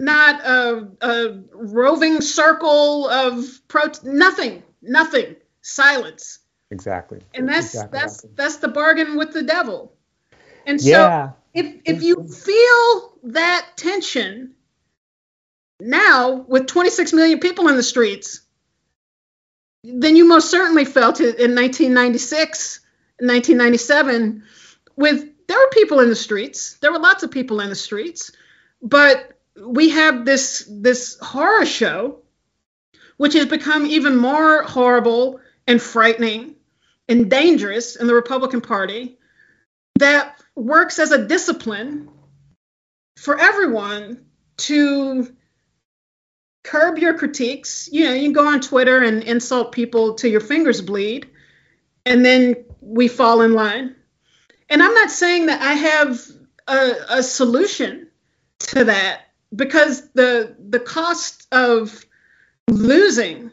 not 0.00 0.40
a, 0.44 0.88
a 1.00 1.42
roving 1.52 2.20
circle 2.20 3.08
of 3.08 3.44
pro 3.68 3.84
nothing. 4.02 4.62
Nothing. 4.82 5.36
Silence. 5.62 6.40
Exactly. 6.70 7.20
And 7.32 7.48
that's 7.48 7.74
exactly. 7.74 7.98
that's 7.98 8.22
that's 8.34 8.56
the 8.56 8.68
bargain 8.68 9.16
with 9.16 9.32
the 9.32 9.42
devil. 9.42 9.92
And 10.66 10.80
so 10.80 10.90
yeah. 10.90 11.30
if 11.52 11.80
if 11.84 12.02
you 12.02 12.26
feel 12.28 13.18
that 13.24 13.68
tension 13.76 14.54
now 15.80 16.44
with 16.48 16.66
26 16.66 17.12
million 17.12 17.40
people 17.40 17.68
in 17.68 17.76
the 17.76 17.82
streets, 17.82 18.42
then 19.82 20.16
you 20.16 20.26
most 20.26 20.50
certainly 20.50 20.84
felt 20.84 21.20
it 21.20 21.38
in 21.38 21.54
1996, 21.54 22.80
1997 23.20 24.42
with 24.96 25.28
there 25.46 25.58
were 25.58 25.70
people 25.72 26.00
in 26.00 26.08
the 26.08 26.16
streets. 26.16 26.78
There 26.80 26.92
were 26.92 26.98
lots 26.98 27.22
of 27.22 27.30
people 27.30 27.60
in 27.60 27.68
the 27.68 27.74
streets, 27.74 28.32
but 28.82 29.33
we 29.56 29.90
have 29.90 30.24
this 30.24 30.68
this 30.68 31.18
horror 31.20 31.64
show 31.64 32.20
which 33.16 33.34
has 33.34 33.46
become 33.46 33.86
even 33.86 34.16
more 34.16 34.62
horrible 34.62 35.40
and 35.66 35.80
frightening 35.80 36.56
and 37.08 37.30
dangerous 37.30 37.96
in 37.96 38.06
the 38.06 38.14
Republican 38.14 38.60
Party 38.60 39.18
that 39.98 40.42
works 40.56 40.98
as 40.98 41.12
a 41.12 41.26
discipline 41.26 42.08
for 43.16 43.38
everyone 43.38 44.24
to 44.56 45.32
curb 46.64 46.98
your 46.98 47.16
critiques. 47.16 47.88
You 47.92 48.06
know, 48.06 48.14
you 48.14 48.32
go 48.32 48.46
on 48.46 48.60
Twitter 48.60 49.02
and 49.02 49.22
insult 49.22 49.72
people 49.72 50.14
till 50.14 50.30
your 50.30 50.40
fingers 50.40 50.80
bleed, 50.80 51.30
and 52.04 52.24
then 52.24 52.64
we 52.80 53.06
fall 53.06 53.42
in 53.42 53.52
line. 53.52 53.94
And 54.68 54.82
I'm 54.82 54.94
not 54.94 55.10
saying 55.10 55.46
that 55.46 55.60
I 55.60 55.72
have 55.74 56.20
a, 56.66 57.18
a 57.18 57.22
solution 57.22 58.08
to 58.58 58.84
that 58.84 59.20
because 59.54 60.10
the 60.10 60.56
the 60.58 60.80
cost 60.80 61.46
of 61.52 62.04
losing 62.68 63.50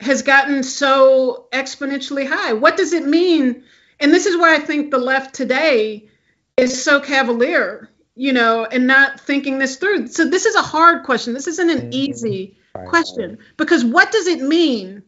has 0.00 0.22
gotten 0.22 0.62
so 0.62 1.48
exponentially 1.52 2.26
high. 2.28 2.52
What 2.52 2.76
does 2.76 2.92
it 2.92 3.06
mean? 3.06 3.64
And 3.98 4.12
this 4.12 4.26
is 4.26 4.36
why 4.36 4.54
I 4.54 4.58
think 4.58 4.90
the 4.90 4.98
left 4.98 5.34
today 5.34 6.08
is 6.56 6.82
so 6.82 7.00
cavalier 7.00 7.90
you 8.16 8.32
know, 8.32 8.64
and 8.64 8.86
not 8.86 9.20
thinking 9.20 9.58
this 9.58 9.76
through. 9.76 10.08
So 10.08 10.24
this 10.24 10.46
is 10.46 10.56
a 10.56 10.62
hard 10.62 11.04
question. 11.04 11.34
This 11.34 11.46
isn't 11.46 11.70
an 11.70 11.80
mm-hmm. 11.82 11.92
easy 11.92 12.56
question 12.88 13.38
because 13.56 13.84
what 13.84 14.10
does 14.10 14.26
it 14.26 14.40
mean 14.40 15.02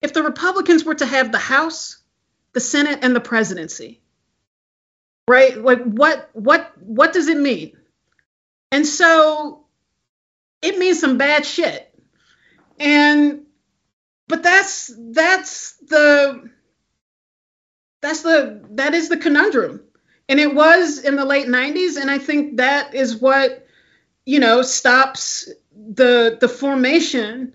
if 0.00 0.12
the 0.12 0.22
Republicans 0.22 0.84
were 0.84 0.94
to 0.94 1.06
have 1.06 1.30
the 1.30 1.38
House, 1.38 1.98
the 2.54 2.60
Senate, 2.60 3.00
and 3.02 3.14
the 3.14 3.20
presidency? 3.20 4.00
Right? 5.28 5.56
Like 5.56 5.82
what 5.84 6.30
what 6.32 6.72
what 6.80 7.12
does 7.12 7.28
it 7.28 7.36
mean? 7.36 7.76
And 8.72 8.86
so 8.86 9.66
it 10.62 10.78
means 10.78 11.00
some 11.00 11.18
bad 11.18 11.46
shit. 11.46 11.94
And 12.80 13.46
but 14.28 14.42
that's 14.42 14.92
that's 15.12 15.74
the 15.76 16.50
that's 18.00 18.22
the 18.22 18.66
that 18.72 18.94
is 18.94 19.08
the 19.08 19.18
conundrum. 19.18 19.82
And 20.28 20.40
it 20.40 20.54
was 20.54 20.98
in 20.98 21.16
the 21.16 21.24
late 21.26 21.46
90s 21.46 22.00
and 22.00 22.10
i 22.10 22.18
think 22.18 22.56
that 22.56 22.94
is 22.94 23.16
what 23.16 23.66
you 24.24 24.40
know 24.40 24.62
stops 24.62 25.50
the 25.76 26.38
the 26.40 26.48
formation 26.48 27.52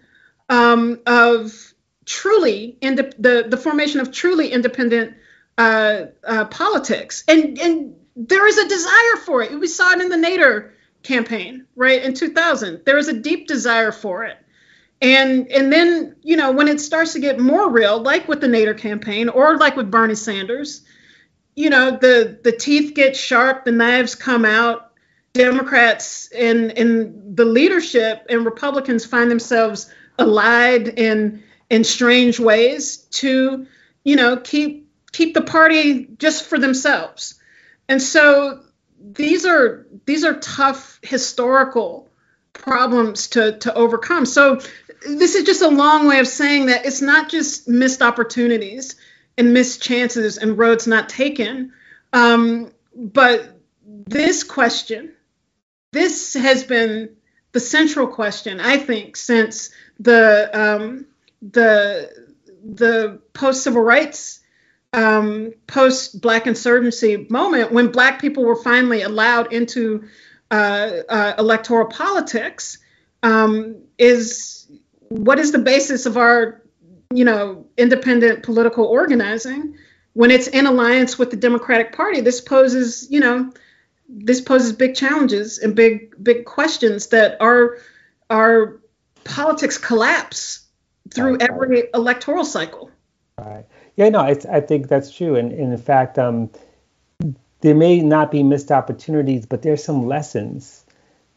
um, 0.49 0.99
of 1.05 1.73
truly 2.05 2.77
ind- 2.81 3.15
the 3.19 3.45
the 3.47 3.57
formation 3.57 3.99
of 3.99 4.11
truly 4.11 4.51
independent 4.51 5.15
uh, 5.57 6.05
uh, 6.25 6.45
politics. 6.45 7.23
And 7.27 7.59
and 7.59 7.95
there 8.15 8.47
is 8.47 8.57
a 8.57 8.67
desire 8.67 9.15
for 9.25 9.41
it. 9.43 9.59
We 9.59 9.67
saw 9.67 9.91
it 9.91 10.01
in 10.01 10.09
the 10.09 10.15
nader 10.17 10.71
campaign 11.07 11.65
right 11.75 12.03
in 12.03 12.13
2000 12.13 12.81
there 12.85 12.95
was 12.95 13.07
a 13.07 13.13
deep 13.13 13.47
desire 13.47 13.91
for 13.91 14.23
it. 14.23 14.37
And 15.01 15.47
and 15.51 15.71
then 15.71 16.15
you 16.23 16.35
know 16.35 16.51
when 16.51 16.67
it 16.67 16.81
starts 16.81 17.13
to 17.13 17.19
get 17.19 17.39
more 17.39 17.69
real 17.69 18.01
like 18.01 18.27
with 18.27 18.41
the 18.41 18.47
nader 18.47 18.77
campaign 18.77 19.29
or 19.29 19.57
like 19.57 19.75
with 19.75 19.91
bernie 19.91 20.15
sanders 20.15 20.81
you 21.55 21.69
know 21.69 21.91
the 21.91 22.39
the 22.43 22.51
teeth 22.51 22.95
get 22.95 23.15
sharp 23.15 23.63
the 23.63 23.71
knives 23.71 24.15
come 24.15 24.43
out 24.43 24.93
democrats 25.33 26.31
and 26.31 26.71
and 26.71 27.37
the 27.37 27.45
leadership 27.45 28.25
and 28.27 28.43
republicans 28.43 29.05
find 29.05 29.29
themselves 29.29 29.93
allied 30.17 30.87
in 30.87 31.43
in 31.69 31.83
strange 31.83 32.39
ways 32.39 32.97
to 33.11 33.67
you 34.03 34.15
know 34.15 34.37
keep 34.37 34.87
keep 35.17 35.33
the 35.33 35.41
party 35.41 36.07
just 36.19 36.45
for 36.45 36.59
themselves. 36.59 37.39
And 37.89 38.01
so 38.01 38.61
these 39.13 39.45
are 39.45 39.85
these 40.05 40.23
are 40.23 40.39
tough 40.39 40.99
historical 41.01 42.09
problems 42.53 43.27
to 43.29 43.57
to 43.59 43.73
overcome 43.73 44.25
so 44.25 44.59
this 45.05 45.35
is 45.35 45.43
just 45.43 45.61
a 45.61 45.67
long 45.67 46.07
way 46.07 46.19
of 46.19 46.27
saying 46.27 46.67
that 46.67 46.85
it's 46.85 47.01
not 47.01 47.29
just 47.29 47.67
missed 47.67 48.01
opportunities 48.01 48.95
and 49.37 49.53
missed 49.53 49.81
chances 49.81 50.37
and 50.37 50.57
roads 50.57 50.87
not 50.87 51.09
taken. 51.09 51.73
Um, 52.13 52.71
but 52.95 53.59
this 53.85 54.43
question, 54.43 55.13
this 55.91 56.33
has 56.33 56.63
been 56.63 57.15
the 57.51 57.59
central 57.59 58.07
question, 58.07 58.59
I 58.59 58.77
think, 58.77 59.15
since 59.15 59.69
the 59.99 60.49
um, 60.53 61.05
the 61.41 62.33
the 62.63 63.21
post 63.33 63.63
civil 63.63 63.81
rights, 63.81 64.39
um, 64.93 65.53
post 65.67 66.21
black 66.21 66.47
insurgency 66.47 67.27
moment 67.29 67.71
when 67.71 67.91
black 67.91 68.19
people 68.21 68.43
were 68.43 68.55
finally 68.55 69.01
allowed 69.01 69.53
into 69.53 70.07
uh, 70.49 70.91
uh, 71.09 71.33
electoral 71.37 71.87
politics, 71.87 72.77
um, 73.23 73.77
is 73.97 74.69
what 75.09 75.39
is 75.39 75.51
the 75.51 75.59
basis 75.59 76.05
of 76.05 76.17
our 76.17 76.61
you 77.13 77.25
know, 77.25 77.65
independent 77.77 78.43
political 78.43 78.85
organizing, 78.85 79.77
when 80.13 80.31
it's 80.31 80.47
in 80.47 80.65
alliance 80.65 81.17
with 81.17 81.29
the 81.31 81.37
Democratic 81.37 81.93
Party, 81.93 82.21
this 82.21 82.41
poses, 82.41 83.07
you 83.09 83.19
know, 83.19 83.51
this 84.09 84.41
poses 84.41 84.73
big 84.73 84.95
challenges 84.95 85.59
and 85.59 85.75
big 85.75 86.21
big 86.21 86.45
questions 86.45 87.07
that 87.07 87.37
our 87.41 87.77
our 88.29 88.81
politics 89.23 89.77
collapse 89.77 90.65
through 91.13 91.37
every 91.39 91.89
electoral 91.93 92.45
cycle. 92.45 92.89
Right. 93.37 93.65
Yeah, 93.97 94.09
no, 94.09 94.19
I, 94.19 94.37
I 94.49 94.61
think 94.61 94.87
that's 94.87 95.13
true. 95.13 95.35
And, 95.35 95.51
and 95.51 95.73
in 95.73 95.77
fact, 95.77 96.17
um, 96.17 96.49
there 97.61 97.75
may 97.75 97.99
not 97.99 98.31
be 98.31 98.43
missed 98.43 98.71
opportunities, 98.71 99.45
but 99.45 99.63
there's 99.63 99.83
some 99.83 100.07
lessons 100.07 100.85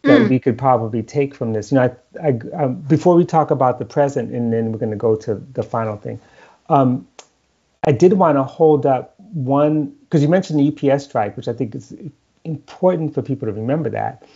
that 0.02 0.20
mm. 0.20 0.28
we 0.28 0.38
could 0.38 0.58
probably 0.58 1.02
take 1.02 1.34
from 1.34 1.54
this. 1.54 1.72
You 1.72 1.78
know, 1.78 1.96
I, 2.22 2.28
I, 2.28 2.62
um, 2.62 2.76
before 2.76 3.14
we 3.14 3.24
talk 3.24 3.50
about 3.50 3.78
the 3.78 3.84
present, 3.84 4.32
and 4.32 4.52
then 4.52 4.72
we're 4.72 4.78
going 4.78 4.90
to 4.90 4.96
go 4.96 5.16
to 5.16 5.34
the 5.34 5.62
final 5.62 5.96
thing. 5.96 6.20
Um, 6.68 7.08
I 7.84 7.92
did 7.92 8.12
want 8.12 8.36
to 8.36 8.42
hold 8.42 8.84
up 8.84 9.14
one 9.18 9.86
because 10.04 10.22
you 10.22 10.28
mentioned 10.28 10.60
the 10.60 10.90
UPS 10.90 11.04
strike, 11.04 11.36
which 11.36 11.48
I 11.48 11.54
think 11.54 11.74
is 11.74 11.94
important 12.44 13.14
for 13.14 13.22
people 13.22 13.46
to 13.46 13.52
remember 13.52 13.88
that. 13.90 14.26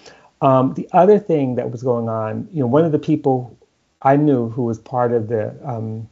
Um, 0.40 0.74
the 0.74 0.88
other 0.92 1.18
thing 1.18 1.56
that 1.56 1.70
was 1.70 1.82
going 1.82 2.08
on, 2.08 2.48
you 2.52 2.60
know, 2.60 2.66
one 2.66 2.84
of 2.84 2.92
the 2.92 2.98
people 2.98 3.56
I 4.02 4.16
knew 4.16 4.48
who 4.50 4.64
was 4.64 4.78
part 4.78 5.12
of 5.12 5.28
the 5.28 5.54
um, 5.64 6.08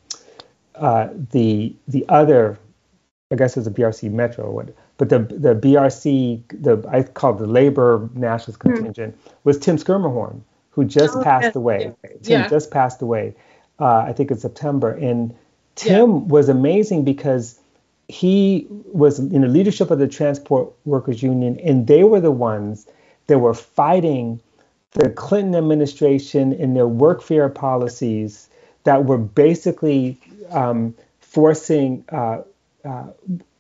uh, 0.74 1.08
the 1.30 1.74
the 1.88 2.04
other, 2.08 2.58
I 3.30 3.36
guess 3.36 3.56
it 3.56 3.60
was 3.60 3.66
a 3.66 3.70
BRC 3.70 4.10
Metro, 4.10 4.50
what, 4.50 4.74
but 4.96 5.08
the 5.08 5.20
the 5.20 5.54
BRC, 5.54 6.42
the 6.62 6.86
I 6.88 7.02
call 7.02 7.34
it 7.34 7.38
the 7.38 7.46
Labor 7.46 8.08
Nationalist 8.14 8.62
hmm. 8.62 8.74
Contingent, 8.74 9.16
mm. 9.16 9.32
was 9.44 9.58
Tim 9.58 9.76
Schermerhorn, 9.76 10.40
who 10.70 10.84
just 10.84 11.16
oh, 11.16 11.22
passed 11.22 11.56
away. 11.56 11.94
Yeah. 12.02 12.10
Tim 12.22 12.40
yeah. 12.42 12.48
just 12.48 12.70
passed 12.70 13.02
away, 13.02 13.34
uh, 13.78 14.04
I 14.06 14.12
think 14.12 14.30
in 14.30 14.38
September, 14.38 14.90
and 14.90 15.34
Tim 15.74 16.10
yeah. 16.10 16.16
was 16.16 16.48
amazing 16.48 17.04
because 17.04 17.58
he 18.08 18.66
was 18.68 19.18
in 19.18 19.40
the 19.40 19.48
leadership 19.48 19.90
of 19.90 19.98
the 19.98 20.08
Transport 20.08 20.72
Workers 20.84 21.22
Union, 21.22 21.58
and 21.60 21.86
they 21.86 22.04
were 22.04 22.20
the 22.20 22.30
ones 22.32 22.86
that 23.26 23.38
were 23.38 23.54
fighting 23.54 24.40
the 24.92 25.08
Clinton 25.10 25.54
administration 25.54 26.52
and 26.52 26.76
their 26.76 26.86
workfare 26.86 27.52
policies 27.52 28.48
that 28.84 29.04
were 29.04 29.18
basically 29.18 30.18
um, 30.52 30.94
forcing 31.20 32.04
uh, 32.10 32.42
uh, 32.84 33.06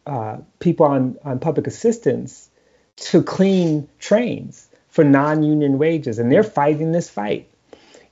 uh, 0.06 0.38
people 0.58 0.86
on, 0.86 1.16
on 1.24 1.38
public 1.38 1.66
assistance 1.66 2.48
to 2.96 3.22
clean 3.22 3.88
trains 3.98 4.68
for 4.88 5.04
non-union 5.04 5.78
wages, 5.78 6.18
and 6.18 6.30
they're 6.30 6.42
fighting 6.42 6.92
this 6.92 7.08
fight. 7.08 7.48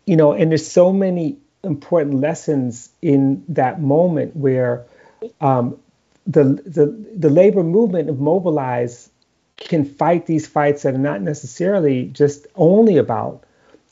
You 0.06 0.16
know, 0.16 0.32
and 0.32 0.50
there's 0.50 0.66
so 0.66 0.92
many 0.92 1.36
important 1.62 2.20
lessons 2.20 2.90
in 3.02 3.44
that 3.48 3.80
moment 3.80 4.34
where 4.34 4.86
um, 5.40 5.78
the, 6.26 6.44
the 6.44 6.86
the 7.14 7.28
labor 7.28 7.62
movement 7.62 8.08
of 8.08 8.18
mobilize 8.18 9.10
can 9.56 9.84
fight 9.84 10.26
these 10.26 10.46
fights 10.46 10.82
that 10.82 10.94
are 10.94 10.98
not 10.98 11.20
necessarily 11.20 12.06
just 12.06 12.46
only 12.54 12.96
about 12.96 13.44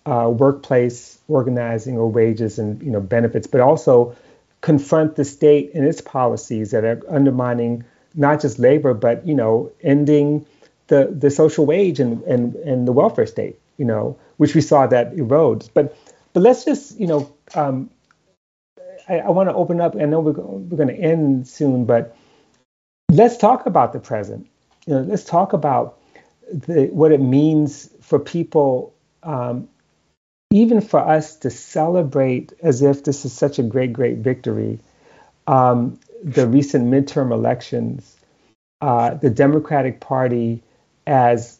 uh, 0.07 0.31
workplace 0.31 1.19
organizing 1.29 1.99
or 1.99 2.11
wages 2.11 2.59
and 2.59 2.83
you 2.83 2.91
know 2.91 3.01
benefits, 3.01 3.47
but 3.47 3.61
also 3.61 4.17
confront 4.61 5.17
the 5.17 5.25
state 5.25 5.73
and 5.75 5.85
its 5.87 6.01
policies 6.01 6.71
that 6.73 6.85
are 6.85 7.03
undermining 7.09 7.85
not 8.15 8.41
just 8.41 8.59
labor, 8.59 8.95
but 8.95 9.27
you 9.27 9.35
know 9.35 9.71
ending 9.83 10.45
the 10.89 11.15
the 11.17 11.31
social 11.31 11.67
wage 11.67 12.01
and 12.01 12.23
and 12.23 12.55
and 12.57 12.89
the 12.89 12.93
welfare 12.93 13.27
state, 13.27 13.59
you 13.77 13.85
know, 13.85 14.17
which 14.39 14.55
we 14.55 14.61
saw 14.61 14.87
that 14.87 15.15
erodes. 15.15 15.69
But 15.73 15.97
but 16.33 16.43
let's 16.43 16.65
just 16.65 16.99
you 16.99 17.07
know 17.07 17.33
um, 17.55 17.91
I, 19.09 19.19
I 19.19 19.31
want 19.31 19.49
to 19.49 19.55
open 19.55 19.81
up. 19.81 19.97
I 19.97 20.05
know 20.05 20.21
we're 20.21 20.33
we're 20.33 20.77
going 20.77 20.89
to 20.89 21.01
end 21.01 21.47
soon, 21.47 21.85
but 21.85 22.17
let's 23.11 23.37
talk 23.37 23.67
about 23.67 23.93
the 23.93 24.01
present 24.01 24.47
you 24.89 24.95
know, 24.95 25.01
let's 25.03 25.25
talk 25.25 25.53
about 25.53 25.99
the, 26.51 26.87
what 26.87 27.13
it 27.13 27.21
means 27.21 27.91
for 28.01 28.19
people, 28.19 28.95
um, 29.23 29.69
even 30.51 30.81
for 30.81 31.01
us 31.01 31.37
to 31.37 31.51
celebrate 31.51 32.53
as 32.63 32.83
if 32.83 33.05
this 33.05 33.25
is 33.25 33.33
such 33.33 33.59
a 33.59 33.63
great, 33.63 33.93
great 33.93 34.19
victory. 34.19 34.79
Um, 35.47 35.99
the 36.23 36.47
recent 36.47 36.87
midterm 36.87 37.33
elections, 37.33 38.17
uh, 38.81 39.15
the 39.15 39.31
Democratic 39.31 40.01
Party 40.01 40.63
as 41.07 41.59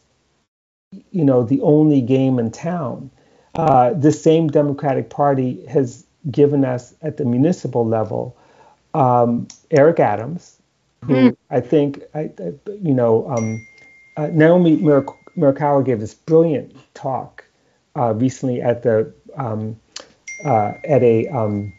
you 1.11 1.23
know 1.23 1.43
the 1.43 1.61
only 1.61 2.01
game 2.01 2.39
in 2.39 2.51
town. 2.51 3.11
Uh, 3.55 3.93
the 3.93 4.11
same 4.11 4.47
Democratic 4.47 5.09
Party 5.09 5.65
has 5.65 6.05
given 6.29 6.63
us 6.65 6.93
at 7.01 7.17
the 7.17 7.25
municipal 7.25 7.85
level 7.85 8.37
um, 8.93 9.47
Eric 9.71 9.99
Adams, 9.99 10.59
who 11.05 11.13
mm. 11.13 11.37
I 11.49 11.59
think, 11.59 12.01
I, 12.13 12.31
you 12.81 12.93
know, 12.93 13.29
um, 13.29 13.67
uh, 14.17 14.27
Naomi 14.27 14.77
Murakawa 14.77 15.85
gave 15.85 15.99
this 15.99 16.13
brilliant 16.13 16.75
talk 16.93 17.45
uh, 17.95 18.13
recently 18.13 18.61
at 18.61 18.83
the 18.83 19.13
um, 19.35 19.79
uh, 20.45 20.73
at 20.85 21.03
a, 21.03 21.27
um, 21.27 21.73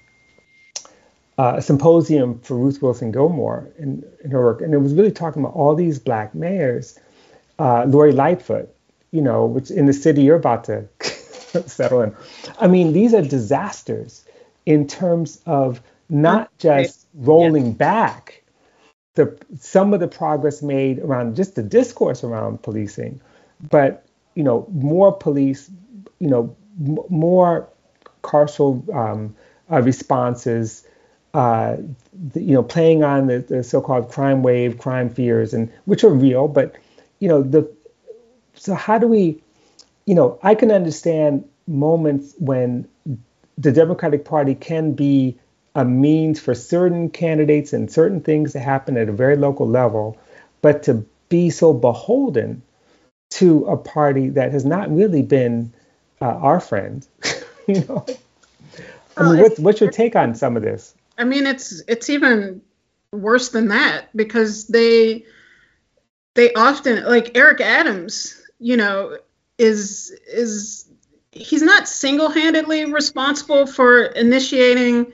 uh, 1.39 1.55
a 1.57 1.63
symposium 1.63 2.39
for 2.41 2.57
Ruth 2.57 2.83
Wilson 2.83 3.11
Gilmore 3.11 3.69
in, 3.79 4.05
in, 4.23 4.31
her 4.31 4.43
work, 4.43 4.61
and 4.61 4.75
it 4.75 4.79
was 4.79 4.93
really 4.95 5.11
talking 5.11 5.43
about 5.43 5.55
all 5.55 5.75
these 5.75 5.99
black 5.99 6.35
mayors. 6.35 6.99
Uh, 7.59 7.85
Lori 7.87 8.13
Lightfoot, 8.13 8.75
you 9.13 9.21
know, 9.21 9.47
which 9.47 9.71
in 9.71 9.87
the 9.87 9.93
city 9.93 10.23
you're 10.23 10.37
about 10.37 10.65
to 10.65 10.87
settle 11.67 12.03
in. 12.03 12.15
I 12.59 12.67
mean, 12.67 12.93
these 12.93 13.15
are 13.15 13.23
disasters 13.23 14.25
in 14.67 14.87
terms 14.87 15.41
of 15.47 15.81
not 16.09 16.51
just 16.59 17.07
rolling 17.15 17.67
yeah. 17.67 17.73
back 17.73 18.41
the 19.15 19.37
some 19.59 19.93
of 19.93 20.01
the 20.01 20.09
progress 20.09 20.63
made 20.63 20.99
around 21.01 21.37
just 21.37 21.55
the 21.55 21.63
discourse 21.63 22.23
around 22.23 22.63
policing, 22.63 23.21
but 23.71 24.05
you 24.35 24.43
know 24.43 24.67
more 24.73 25.13
police, 25.13 25.71
you 26.21 26.29
know 26.29 26.55
m- 26.87 26.99
more 27.09 27.69
carceral 28.23 28.89
um, 28.95 29.35
uh, 29.73 29.83
responses, 29.83 30.87
uh, 31.35 31.77
the, 32.33 32.43
you 32.43 32.55
know 32.55 32.63
playing 32.63 33.03
on 33.05 33.27
the, 33.27 33.39
the 33.41 33.63
so-called 33.65 34.11
crime 34.11 34.43
wave, 34.43 34.79
crime 34.79 35.11
fears, 35.11 35.55
and 35.55 35.73
which 35.87 36.05
are 36.05 36.11
real, 36.11 36.49
but 36.49 36.77
you 37.21 37.29
know 37.29 37.43
the 37.43 37.69
so 38.55 38.75
how 38.75 38.99
do 38.99 39.07
we, 39.07 39.43
you 40.07 40.15
know, 40.15 40.39
I 40.43 40.55
can 40.55 40.71
understand 40.71 41.45
moments 41.67 42.35
when 42.39 42.89
the 43.59 43.73
Democratic 43.73 44.25
Party 44.25 44.55
can 44.55 44.93
be 44.93 45.39
a 45.75 45.85
means 45.85 46.41
for 46.41 46.55
certain 46.55 47.11
candidates 47.11 47.73
and 47.73 47.91
certain 47.91 48.21
things 48.21 48.53
to 48.53 48.61
happen 48.61 48.97
at 48.97 49.09
a 49.09 49.13
very 49.13 49.37
local 49.37 49.69
level, 49.69 50.17
but 50.63 50.83
to 50.85 51.05
be 51.29 51.51
so 51.51 51.73
beholden 51.73 52.63
to 53.31 53.65
a 53.67 53.77
party 53.77 54.29
that 54.31 54.53
has 54.53 54.65
not 54.65 54.93
really 54.95 55.23
been 55.23 55.73
uh, 56.21 56.27
our 56.27 56.61
friend, 56.61 57.07
you 57.69 57.85
know. 57.85 58.07
I 59.17 59.25
mean, 59.25 59.43
what, 59.43 59.59
what's 59.59 59.81
your 59.81 59.91
take 59.91 60.17
on 60.17 60.35
some 60.35 60.57
of 60.57 60.63
this? 60.63 60.95
I 61.19 61.25
mean, 61.25 61.47
it's 61.47 61.83
it's 61.89 62.09
even 62.09 62.63
worse 63.13 63.51
than 63.51 63.69
that 63.69 64.15
because 64.17 64.67
they 64.69 65.25
they 66.35 66.53
often 66.55 67.05
like 67.05 67.37
Eric 67.37 67.61
Adams, 67.61 68.41
you 68.59 68.77
know, 68.77 69.19
is 69.59 70.11
is 70.27 70.89
he's 71.33 71.63
not 71.63 71.89
single-handedly 71.89 72.87
responsible 72.87 73.67
for 73.67 74.05
initiating 74.05 75.13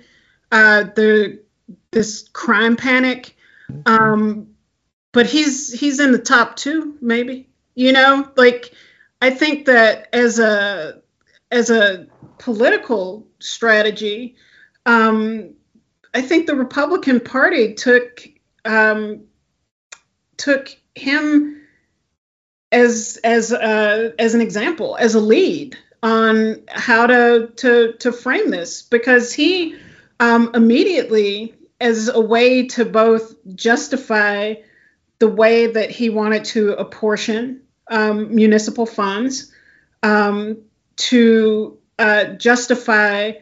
uh, 0.53 0.85
the 0.95 1.41
this 1.91 2.29
crime 2.29 2.77
panic. 2.77 3.37
Um, 3.85 4.49
but 5.13 5.27
he's 5.27 5.73
he's 5.73 5.99
in 5.99 6.13
the 6.13 6.19
top 6.19 6.57
two, 6.57 6.97
maybe. 7.01 7.49
You 7.75 7.93
know, 7.93 8.31
like 8.37 8.73
I 9.21 9.31
think 9.31 9.67
that 9.67 10.09
as 10.12 10.39
a 10.39 11.01
as 11.51 11.71
a 11.71 12.07
political 12.39 13.27
strategy, 13.39 14.37
um, 14.85 15.55
I 16.14 16.23
think 16.23 16.47
the 16.47 16.57
Republican 16.57 17.21
Party 17.21 17.75
took 17.75 18.29
um, 18.64 19.25
took 20.37 20.69
him 20.95 21.62
as 22.73 23.19
as 23.25 23.53
a, 23.53 24.12
as 24.19 24.35
an 24.35 24.41
example, 24.41 24.97
as 24.99 25.14
a 25.14 25.21
lead 25.21 25.77
on 26.03 26.62
how 26.69 27.07
to 27.07 27.51
to 27.57 27.95
to 27.95 28.12
frame 28.12 28.51
this, 28.51 28.83
because 28.83 29.33
he 29.33 29.77
um, 30.21 30.51
immediately 30.55 31.55
as 31.81 32.09
a 32.09 32.21
way 32.21 32.67
to 32.67 32.85
both 32.85 33.35
justify 33.55 34.55
the 35.19 35.29
way 35.29 35.67
that 35.67 35.91
he 35.91 36.11
wanted 36.11 36.45
to 36.45 36.75
apportion 36.75 37.62
um, 37.89 38.34
municipal 38.34 38.87
funds, 38.87 39.53
um, 40.03 40.59
to 40.97 41.78
uh, 41.99 42.24
justify 42.24 43.32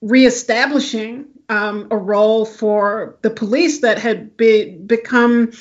reestablishing 0.00 1.26
um, 1.48 1.88
a 1.90 1.96
role 1.96 2.44
for 2.44 3.16
the 3.22 3.30
police 3.30 3.80
that 3.80 3.98
had 3.98 4.36
be, 4.36 4.70
become 4.70 5.52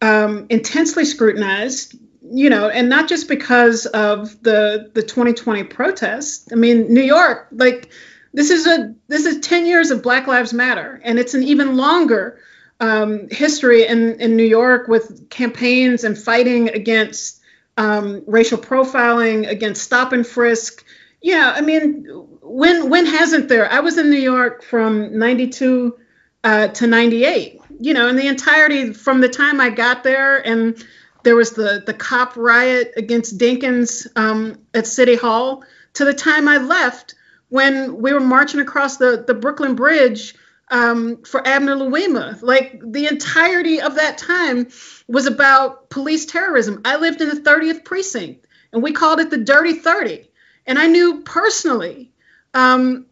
um, 0.00 0.46
intensely 0.50 1.04
scrutinized. 1.04 1.96
You 2.34 2.48
know, 2.48 2.68
and 2.68 2.88
not 2.88 3.08
just 3.08 3.28
because 3.28 3.84
of 3.84 4.42
the 4.42 4.90
the 4.94 5.02
2020 5.02 5.64
protests. 5.64 6.48
I 6.50 6.54
mean, 6.54 6.94
New 6.94 7.02
York, 7.02 7.48
like 7.52 7.90
this 8.32 8.50
is 8.50 8.66
a 8.66 8.94
this 9.08 9.26
is 9.26 9.40
10 9.40 9.66
years 9.66 9.90
of 9.90 10.02
Black 10.02 10.26
Lives 10.26 10.54
Matter, 10.54 11.00
and 11.04 11.18
it's 11.18 11.34
an 11.34 11.42
even 11.42 11.76
longer 11.76 12.38
um, 12.80 13.28
history 13.30 13.86
in 13.86 14.20
in 14.20 14.36
New 14.36 14.46
York 14.46 14.88
with 14.88 15.28
campaigns 15.28 16.04
and 16.04 16.16
fighting 16.16 16.70
against 16.70 17.41
um, 17.76 18.22
racial 18.26 18.58
profiling, 18.58 19.48
against 19.48 19.82
stop 19.82 20.12
and 20.12 20.26
frisk. 20.26 20.84
Yeah, 21.20 21.52
I 21.56 21.60
mean, 21.60 22.04
when 22.42 22.90
when 22.90 23.06
hasn't 23.06 23.48
there? 23.48 23.70
I 23.70 23.80
was 23.80 23.98
in 23.98 24.10
New 24.10 24.18
York 24.18 24.62
from 24.62 25.18
'92 25.18 25.96
uh, 26.44 26.68
to 26.68 26.86
'98. 26.86 27.60
You 27.80 27.94
know, 27.94 28.08
in 28.08 28.16
the 28.16 28.26
entirety 28.26 28.92
from 28.92 29.20
the 29.20 29.28
time 29.28 29.60
I 29.60 29.70
got 29.70 30.04
there 30.04 30.46
and 30.46 30.84
there 31.22 31.36
was 31.36 31.52
the 31.52 31.82
the 31.84 31.94
cop 31.94 32.36
riot 32.36 32.92
against 32.96 33.38
Dinkins 33.38 34.06
um, 34.16 34.58
at 34.74 34.86
City 34.86 35.16
Hall 35.16 35.64
to 35.94 36.04
the 36.04 36.14
time 36.14 36.48
I 36.48 36.58
left 36.58 37.14
when 37.48 38.00
we 38.00 38.12
were 38.12 38.20
marching 38.20 38.60
across 38.60 38.96
the, 38.96 39.24
the 39.26 39.34
Brooklyn 39.34 39.74
Bridge 39.74 40.34
um, 40.72 41.22
for 41.22 41.46
Abner 41.46 41.76
Louima. 41.76 42.42
Like 42.42 42.80
the 42.84 43.06
entirety 43.06 43.80
of 43.80 43.96
that 43.96 44.18
time 44.18 44.68
was 45.06 45.26
about 45.26 45.90
police 45.90 46.26
terrorism. 46.26 46.80
I 46.84 46.96
lived 46.96 47.20
in 47.20 47.28
the 47.28 47.40
30th 47.40 47.84
precinct. 47.84 48.46
and 48.72 48.82
we 48.82 48.92
called 48.92 49.20
it 49.20 49.30
the 49.30 49.38
Dirty 49.38 49.74
30. 49.74 50.28
And 50.66 50.78
I 50.78 50.86
knew 50.86 51.20
personally 51.22 52.10
um, 52.54 53.06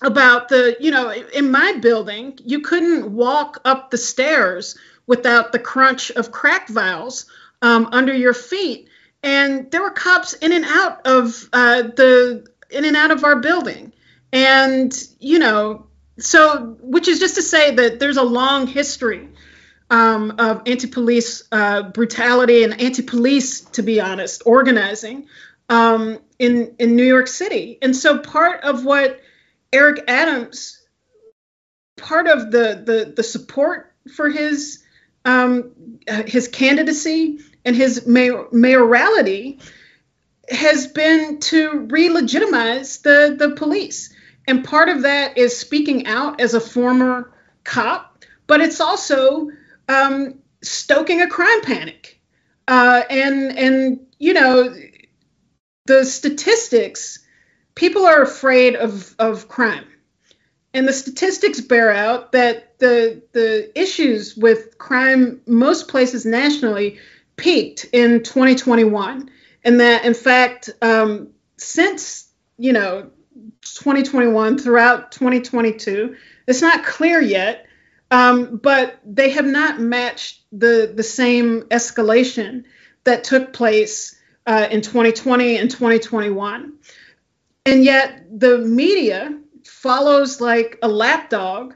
about 0.00 0.48
the, 0.48 0.76
you 0.80 0.92
know, 0.92 1.10
in 1.10 1.50
my 1.50 1.72
building, 1.82 2.38
you 2.44 2.60
couldn't 2.60 3.12
walk 3.12 3.60
up 3.64 3.90
the 3.90 3.98
stairs 3.98 4.78
without 5.06 5.50
the 5.50 5.58
crunch 5.58 6.10
of 6.12 6.30
crack 6.30 6.68
vials 6.68 7.26
um, 7.60 7.88
under 7.90 8.14
your 8.14 8.34
feet. 8.34 8.88
And 9.22 9.70
there 9.70 9.82
were 9.82 9.90
cops 9.90 10.34
in 10.34 10.52
and 10.52 10.64
out 10.64 11.06
of 11.06 11.48
uh, 11.52 11.82
the 11.82 12.46
in 12.70 12.84
and 12.84 12.96
out 12.96 13.10
of 13.10 13.24
our 13.24 13.36
building, 13.36 13.92
and 14.32 14.96
you 15.18 15.38
know, 15.38 15.89
so 16.20 16.76
which 16.80 17.08
is 17.08 17.18
just 17.18 17.34
to 17.36 17.42
say 17.42 17.74
that 17.74 17.98
there's 17.98 18.16
a 18.16 18.22
long 18.22 18.66
history 18.66 19.28
um, 19.90 20.34
of 20.38 20.62
anti-police 20.66 21.44
uh, 21.50 21.82
brutality 21.90 22.62
and 22.62 22.80
anti-police, 22.80 23.62
to 23.62 23.82
be 23.82 24.00
honest, 24.00 24.42
organizing 24.46 25.26
um, 25.68 26.18
in 26.38 26.74
in 26.78 26.96
New 26.96 27.04
York 27.04 27.26
City. 27.26 27.78
And 27.82 27.94
so 27.94 28.18
part 28.18 28.62
of 28.62 28.84
what 28.84 29.20
Eric 29.72 30.04
Adams, 30.08 30.80
part 31.96 32.26
of 32.26 32.50
the 32.50 32.82
the, 32.84 33.12
the 33.16 33.22
support 33.22 33.92
for 34.14 34.30
his 34.30 34.82
um, 35.24 35.72
his 36.26 36.48
candidacy 36.48 37.40
and 37.64 37.76
his 37.76 38.06
mayor, 38.06 38.46
mayorality 38.52 39.60
has 40.48 40.86
been 40.86 41.38
to 41.40 41.86
re-legitimize 41.90 42.98
the 42.98 43.36
the 43.38 43.50
police. 43.50 44.14
And 44.50 44.64
part 44.64 44.88
of 44.88 45.02
that 45.02 45.38
is 45.38 45.56
speaking 45.56 46.08
out 46.08 46.40
as 46.40 46.54
a 46.54 46.60
former 46.60 47.32
cop, 47.62 48.24
but 48.48 48.60
it's 48.60 48.80
also 48.80 49.48
um, 49.88 50.40
stoking 50.60 51.22
a 51.22 51.28
crime 51.28 51.62
panic. 51.62 52.20
Uh, 52.66 53.04
and 53.08 53.56
and 53.56 54.06
you 54.18 54.32
know 54.32 54.74
the 55.86 56.04
statistics, 56.04 57.20
people 57.76 58.04
are 58.04 58.22
afraid 58.22 58.74
of 58.74 59.14
of 59.20 59.46
crime, 59.46 59.86
and 60.74 60.86
the 60.86 60.92
statistics 60.92 61.60
bear 61.60 61.92
out 61.92 62.32
that 62.32 62.76
the 62.80 63.22
the 63.30 63.70
issues 63.80 64.36
with 64.36 64.78
crime 64.78 65.42
most 65.46 65.86
places 65.86 66.26
nationally 66.26 66.98
peaked 67.36 67.86
in 67.92 68.24
2021, 68.24 69.30
and 69.62 69.78
that 69.78 70.04
in 70.04 70.14
fact 70.14 70.70
um, 70.82 71.28
since 71.56 72.28
you 72.58 72.72
know 72.72 73.10
2021 73.74 74.58
throughout 74.58 75.12
2022, 75.12 76.16
it's 76.46 76.62
not 76.62 76.84
clear 76.84 77.20
yet 77.20 77.66
um, 78.10 78.56
but 78.56 78.98
they 79.04 79.30
have 79.30 79.46
not 79.46 79.80
matched 79.80 80.42
the 80.52 80.92
the 80.94 81.02
same 81.02 81.62
escalation 81.70 82.64
that 83.04 83.24
took 83.24 83.52
place 83.52 84.18
uh, 84.46 84.66
in 84.70 84.80
2020 84.80 85.56
and 85.56 85.70
2021. 85.70 86.74
And 87.66 87.84
yet 87.84 88.24
the 88.30 88.58
media 88.58 89.38
follows 89.64 90.40
like 90.40 90.78
a 90.82 90.88
lapdog 90.88 91.74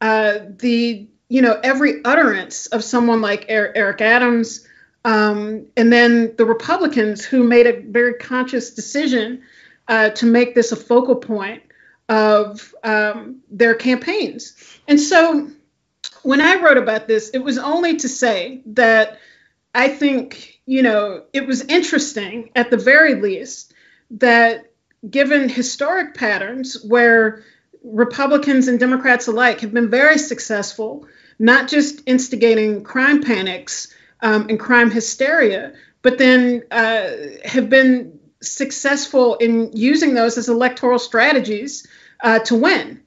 uh, 0.00 0.38
the 0.58 1.08
you 1.28 1.42
know 1.42 1.58
every 1.62 2.02
utterance 2.04 2.66
of 2.66 2.82
someone 2.82 3.20
like 3.20 3.46
Eric 3.48 4.00
Adams, 4.00 4.66
um, 5.04 5.66
and 5.76 5.92
then 5.92 6.34
the 6.36 6.46
Republicans 6.46 7.24
who 7.24 7.42
made 7.42 7.66
a 7.66 7.80
very 7.80 8.14
conscious 8.14 8.70
decision 8.70 9.42
uh, 9.88 10.10
to 10.10 10.26
make 10.26 10.54
this 10.54 10.72
a 10.72 10.76
focal 10.76 11.16
point 11.16 11.62
of 12.08 12.74
um, 12.82 13.40
their 13.50 13.74
campaigns. 13.74 14.54
And 14.86 15.00
so 15.00 15.50
when 16.22 16.40
I 16.40 16.60
wrote 16.60 16.78
about 16.78 17.06
this, 17.06 17.30
it 17.30 17.38
was 17.38 17.58
only 17.58 17.96
to 17.96 18.08
say 18.08 18.62
that 18.66 19.18
I 19.74 19.88
think, 19.88 20.60
you 20.66 20.82
know, 20.82 21.24
it 21.32 21.46
was 21.46 21.62
interesting 21.62 22.50
at 22.54 22.70
the 22.70 22.76
very 22.76 23.14
least 23.16 23.72
that 24.12 24.72
given 25.08 25.48
historic 25.48 26.14
patterns 26.14 26.82
where 26.84 27.42
Republicans 27.82 28.68
and 28.68 28.80
Democrats 28.80 29.26
alike 29.26 29.60
have 29.60 29.74
been 29.74 29.90
very 29.90 30.18
successful, 30.18 31.06
not 31.38 31.68
just 31.68 32.02
instigating 32.06 32.82
crime 32.84 33.22
panics 33.22 33.92
um, 34.22 34.48
and 34.48 34.58
crime 34.58 34.90
hysteria, 34.90 35.74
but 36.00 36.16
then 36.16 36.62
uh, 36.70 37.10
have 37.44 37.68
been 37.68 38.18
successful 38.46 39.36
in 39.36 39.70
using 39.74 40.14
those 40.14 40.38
as 40.38 40.48
electoral 40.48 40.98
strategies 40.98 41.86
uh, 42.20 42.38
to 42.40 42.54
win. 42.54 43.02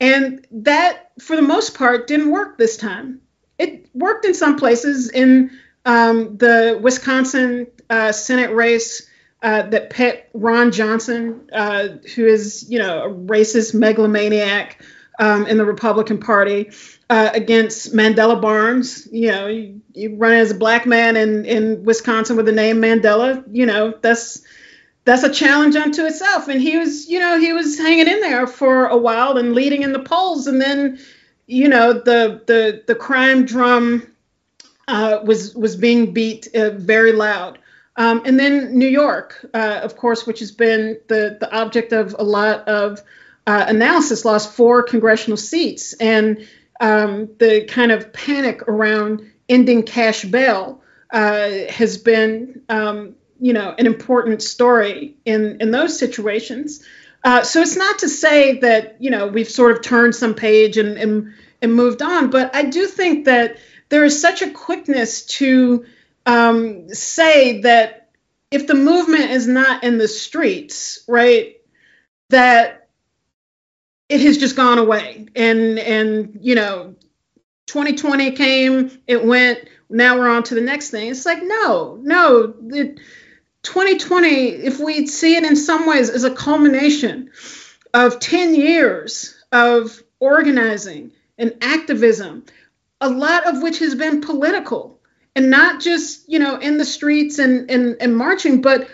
And 0.00 0.46
that, 0.50 1.12
for 1.20 1.36
the 1.36 1.42
most 1.42 1.74
part, 1.74 2.08
didn't 2.08 2.30
work 2.30 2.58
this 2.58 2.76
time. 2.76 3.20
It 3.58 3.88
worked 3.94 4.24
in 4.24 4.34
some 4.34 4.56
places 4.56 5.10
in 5.10 5.50
um, 5.84 6.36
the 6.36 6.78
Wisconsin 6.82 7.68
uh, 7.88 8.12
Senate 8.12 8.52
race 8.52 9.08
uh, 9.42 9.62
that 9.62 9.90
pit 9.90 10.28
Ron 10.34 10.72
Johnson, 10.72 11.48
uh, 11.52 11.88
who 12.14 12.26
is, 12.26 12.68
you 12.68 12.78
know, 12.78 13.04
a 13.04 13.10
racist 13.10 13.74
megalomaniac 13.74 14.82
um, 15.18 15.46
in 15.46 15.58
the 15.58 15.64
Republican 15.64 16.18
Party, 16.18 16.70
uh, 17.10 17.30
against 17.34 17.92
Mandela 17.92 18.40
Barnes. 18.40 19.06
You 19.12 19.30
know, 19.30 19.46
you, 19.48 19.82
you 19.94 20.16
run 20.16 20.32
as 20.32 20.52
a 20.52 20.54
black 20.54 20.86
man 20.86 21.16
in, 21.16 21.44
in 21.44 21.84
Wisconsin 21.84 22.36
with 22.36 22.46
the 22.46 22.52
name 22.52 22.80
Mandela. 22.80 23.44
You 23.50 23.66
know, 23.66 23.94
that's 24.00 24.42
that's 25.04 25.22
a 25.22 25.32
challenge 25.32 25.76
unto 25.76 26.04
itself. 26.04 26.48
And 26.48 26.60
he 26.60 26.76
was, 26.76 27.08
you 27.08 27.18
know, 27.18 27.38
he 27.38 27.52
was 27.52 27.78
hanging 27.78 28.08
in 28.08 28.20
there 28.20 28.46
for 28.46 28.86
a 28.86 28.96
while 28.96 29.36
and 29.36 29.54
leading 29.54 29.82
in 29.82 29.92
the 29.92 29.98
polls. 29.98 30.46
And 30.46 30.60
then, 30.60 30.98
you 31.46 31.68
know, 31.68 31.92
the 31.92 32.42
the 32.46 32.84
the 32.86 32.94
crime 32.94 33.44
drum 33.44 34.06
uh, 34.88 35.20
was 35.24 35.54
was 35.54 35.76
being 35.76 36.12
beat 36.12 36.48
uh, 36.54 36.70
very 36.70 37.12
loud. 37.12 37.58
Um, 37.96 38.22
and 38.24 38.38
then 38.38 38.78
New 38.78 38.88
York, 38.88 39.44
uh, 39.52 39.80
of 39.82 39.96
course, 39.96 40.26
which 40.26 40.38
has 40.38 40.52
been 40.52 40.98
the 41.08 41.36
the 41.38 41.52
object 41.54 41.92
of 41.92 42.14
a 42.18 42.24
lot 42.24 42.68
of 42.68 43.00
uh, 43.46 43.64
analysis, 43.68 44.24
lost 44.24 44.52
four 44.52 44.82
congressional 44.82 45.36
seats, 45.36 45.94
and 45.94 46.46
um, 46.80 47.28
the 47.38 47.64
kind 47.64 47.92
of 47.92 48.12
panic 48.12 48.62
around 48.68 49.30
ending 49.48 49.82
cash 49.82 50.24
bail 50.24 50.82
uh, 51.12 51.50
has 51.68 51.98
been 51.98 52.62
um, 52.68 53.14
you 53.42 53.52
know 53.52 53.74
an 53.76 53.86
important 53.86 54.40
story 54.40 55.16
in 55.24 55.60
in 55.60 55.72
those 55.72 55.98
situations. 55.98 56.86
Uh, 57.24 57.42
so 57.42 57.60
it's 57.60 57.76
not 57.76 57.98
to 57.98 58.08
say 58.08 58.60
that 58.60 58.96
you 59.00 59.10
know 59.10 59.26
we've 59.26 59.48
sort 59.48 59.72
of 59.72 59.82
turned 59.82 60.14
some 60.14 60.34
page 60.34 60.78
and, 60.78 60.96
and 60.96 61.34
and 61.60 61.74
moved 61.74 62.02
on, 62.02 62.30
but 62.30 62.54
I 62.54 62.62
do 62.62 62.86
think 62.86 63.26
that 63.26 63.58
there 63.88 64.04
is 64.04 64.20
such 64.20 64.42
a 64.42 64.50
quickness 64.50 65.26
to 65.26 65.84
um, 66.24 66.88
say 66.88 67.60
that 67.62 68.10
if 68.50 68.66
the 68.68 68.74
movement 68.74 69.30
is 69.30 69.48
not 69.48 69.82
in 69.82 69.98
the 69.98 70.08
streets, 70.08 71.04
right, 71.08 71.56
that 72.30 72.88
it 74.08 74.20
has 74.20 74.38
just 74.38 74.54
gone 74.54 74.78
away, 74.78 75.26
and 75.34 75.80
and 75.80 76.38
you 76.42 76.54
know 76.54 76.94
2020 77.66 78.32
came, 78.32 78.98
it 79.08 79.24
went. 79.24 79.68
Now 79.90 80.16
we're 80.16 80.28
on 80.28 80.44
to 80.44 80.54
the 80.54 80.60
next 80.60 80.90
thing. 80.90 81.10
It's 81.10 81.26
like 81.26 81.42
no, 81.42 81.98
no. 82.00 82.54
It, 82.68 83.00
2020, 83.62 84.28
if 84.28 84.80
we 84.80 85.06
see 85.06 85.36
it 85.36 85.44
in 85.44 85.56
some 85.56 85.86
ways 85.86 86.10
as 86.10 86.24
a 86.24 86.34
culmination 86.34 87.30
of 87.94 88.18
10 88.18 88.54
years 88.54 89.36
of 89.52 90.02
organizing 90.18 91.12
and 91.38 91.56
activism, 91.60 92.44
a 93.00 93.08
lot 93.08 93.46
of 93.46 93.62
which 93.62 93.78
has 93.78 93.94
been 93.94 94.20
political 94.20 95.00
and 95.34 95.50
not 95.50 95.80
just, 95.80 96.28
you 96.28 96.38
know, 96.38 96.56
in 96.56 96.78
the 96.78 96.84
streets 96.84 97.38
and, 97.38 97.70
and, 97.70 97.96
and 98.00 98.16
marching, 98.16 98.60
but 98.60 98.88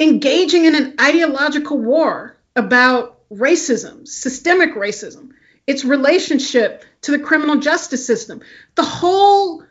engaging 0.00 0.64
in 0.64 0.74
an 0.74 0.94
ideological 1.00 1.78
war 1.78 2.36
about 2.56 3.28
racism, 3.30 4.06
systemic 4.06 4.74
racism, 4.74 5.30
its 5.66 5.84
relationship 5.84 6.84
to 7.02 7.10
the 7.10 7.18
criminal 7.18 7.56
justice 7.56 8.06
system. 8.06 8.40
The 8.74 8.82
whole 8.82 9.64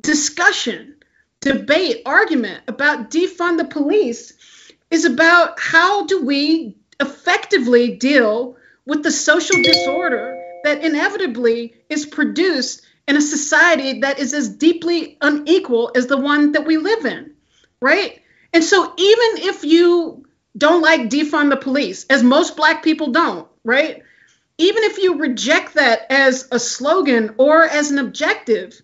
discussion 0.00 0.96
debate, 1.40 2.02
argument 2.04 2.62
about 2.68 3.10
defund 3.10 3.58
the 3.58 3.64
police 3.64 4.34
is 4.90 5.04
about 5.04 5.58
how 5.58 6.04
do 6.06 6.24
we 6.24 6.76
effectively 7.00 7.96
deal 7.96 8.56
with 8.86 9.02
the 9.02 9.10
social 9.10 9.62
disorder 9.62 10.38
that 10.64 10.84
inevitably 10.84 11.74
is 11.88 12.04
produced 12.04 12.82
in 13.08 13.16
a 13.16 13.20
society 13.20 14.00
that 14.00 14.18
is 14.18 14.34
as 14.34 14.48
deeply 14.48 15.16
unequal 15.20 15.90
as 15.94 16.06
the 16.06 16.16
one 16.16 16.52
that 16.52 16.66
we 16.66 16.76
live 16.76 17.04
in, 17.04 17.32
right? 17.80 18.20
And 18.52 18.62
so 18.62 18.92
even 18.96 19.48
if 19.48 19.64
you 19.64 20.26
don't 20.56 20.82
like 20.82 21.08
defund 21.08 21.50
the 21.50 21.56
police, 21.56 22.04
as 22.06 22.22
most 22.22 22.56
black 22.56 22.82
people 22.82 23.12
don't, 23.12 23.48
right? 23.64 24.02
Even 24.58 24.84
if 24.84 24.98
you 24.98 25.18
reject 25.18 25.74
that 25.74 26.06
as 26.10 26.48
a 26.52 26.58
slogan 26.58 27.34
or 27.38 27.62
as 27.62 27.90
an 27.90 27.98
objective, 27.98 28.80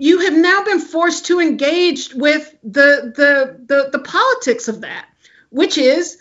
you 0.00 0.20
have 0.20 0.34
now 0.34 0.64
been 0.64 0.80
forced 0.80 1.26
to 1.26 1.40
engage 1.40 2.14
with 2.14 2.54
the, 2.62 3.12
the 3.14 3.60
the 3.66 3.90
the 3.92 3.98
politics 4.00 4.68
of 4.68 4.80
that, 4.80 5.06
which 5.50 5.78
is 5.78 6.18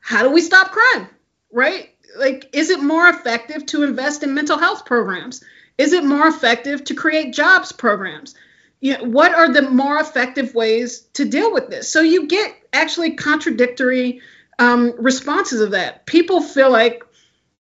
how 0.00 0.22
do 0.22 0.30
we 0.30 0.40
stop 0.40 0.72
crime, 0.72 1.08
right? 1.52 1.90
Like, 2.16 2.48
is 2.52 2.70
it 2.70 2.82
more 2.82 3.08
effective 3.08 3.66
to 3.66 3.82
invest 3.82 4.22
in 4.22 4.32
mental 4.32 4.58
health 4.58 4.86
programs? 4.86 5.44
Is 5.76 5.92
it 5.92 6.04
more 6.04 6.26
effective 6.26 6.84
to 6.84 6.94
create 6.94 7.34
jobs 7.34 7.72
programs? 7.72 8.34
you 8.80 8.96
know, 8.96 9.04
what 9.04 9.34
are 9.34 9.52
the 9.52 9.62
more 9.62 9.98
effective 9.98 10.54
ways 10.54 11.00
to 11.14 11.24
deal 11.24 11.52
with 11.52 11.68
this? 11.68 11.88
So 11.90 12.00
you 12.02 12.26
get 12.26 12.54
actually 12.72 13.14
contradictory 13.14 14.20
um, 14.58 14.94
responses 14.98 15.60
of 15.60 15.72
that. 15.72 16.06
People 16.06 16.40
feel 16.40 16.70
like, 16.70 17.02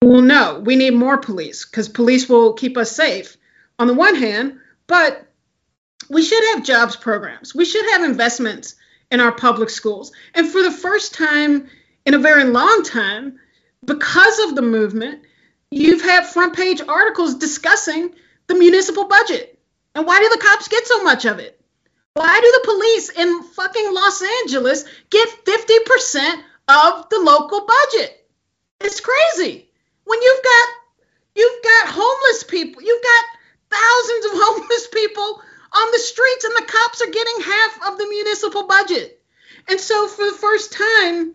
well, 0.03 0.23
no, 0.23 0.61
we 0.65 0.77
need 0.77 0.95
more 0.95 1.19
police 1.19 1.65
because 1.65 1.89
police 1.89 2.29
will 2.29 2.55
keep 2.55 2.77
us 2.77 2.93
safe 2.93 3.37
on 3.79 3.87
the 3.87 3.95
one 3.95 4.15
hand, 4.15 4.61
but 4.87 5.27
we 6.11 6.23
should 6.23 6.43
have 6.53 6.65
jobs 6.65 6.97
programs. 6.97 7.55
We 7.55 7.65
should 7.65 7.89
have 7.93 8.03
investments 8.03 8.75
in 9.11 9.21
our 9.21 9.33
public 9.33 9.71
schools. 9.71 10.13
And 10.35 10.47
for 10.49 10.63
the 10.63 10.73
first 10.73 11.15
time 11.15 11.69
in 12.05 12.15
a 12.15 12.19
very 12.19 12.45
long 12.45 12.83
time, 12.83 13.39
because 13.85 14.39
of 14.41 14.57
the 14.57 14.63
movement, 14.63 15.23
you've 15.71 16.03
had 16.03 16.27
front 16.27 16.55
page 16.55 16.83
articles 16.87 17.37
discussing 17.37 18.13
the 18.49 18.57
municipal 18.57 19.07
budget. 19.07 19.59
And 19.95 20.05
why 20.05 20.19
do 20.19 20.29
the 20.29 20.43
cops 20.45 20.69
get 20.69 20.85
so 20.87 21.03
much 21.05 21.25
of 21.25 21.39
it? 21.39 21.61
Why 22.15 22.41
do 22.41 22.51
the 22.53 22.73
police 22.73 23.11
in 23.11 23.43
fucking 23.45 23.95
Los 23.95 24.21
Angeles 24.43 24.85
get 25.11 25.29
50% 25.45 26.43
of 26.69 27.09
the 27.09 27.21
local 27.21 27.67
budget? 27.67 28.27
It's 28.81 29.01
crazy. 29.01 29.69
When 30.05 30.21
you've 30.21 30.43
got 30.43 30.69
you've 31.37 31.63
got 31.63 31.95
homeless 31.95 32.43
people, 32.43 32.83
you've 32.83 33.03
got 33.03 33.25
thousands 33.71 34.25
of 34.25 34.31
homeless 34.35 34.89
people 34.89 35.43
on 35.73 35.93
the 35.93 35.99
streets 35.99 36.45
and 36.45 36.57
the 36.57 36.73
cops 36.73 37.03
are 37.03 37.11
getting 37.11 37.41
half 37.43 37.93
of 37.93 37.99
the 37.99 38.07
municipal 38.09 38.67
budget. 38.67 39.23
And 39.69 39.79
so 39.79 40.09
for 40.09 40.25
the 40.25 40.37
first 40.37 40.73
time, 40.73 41.35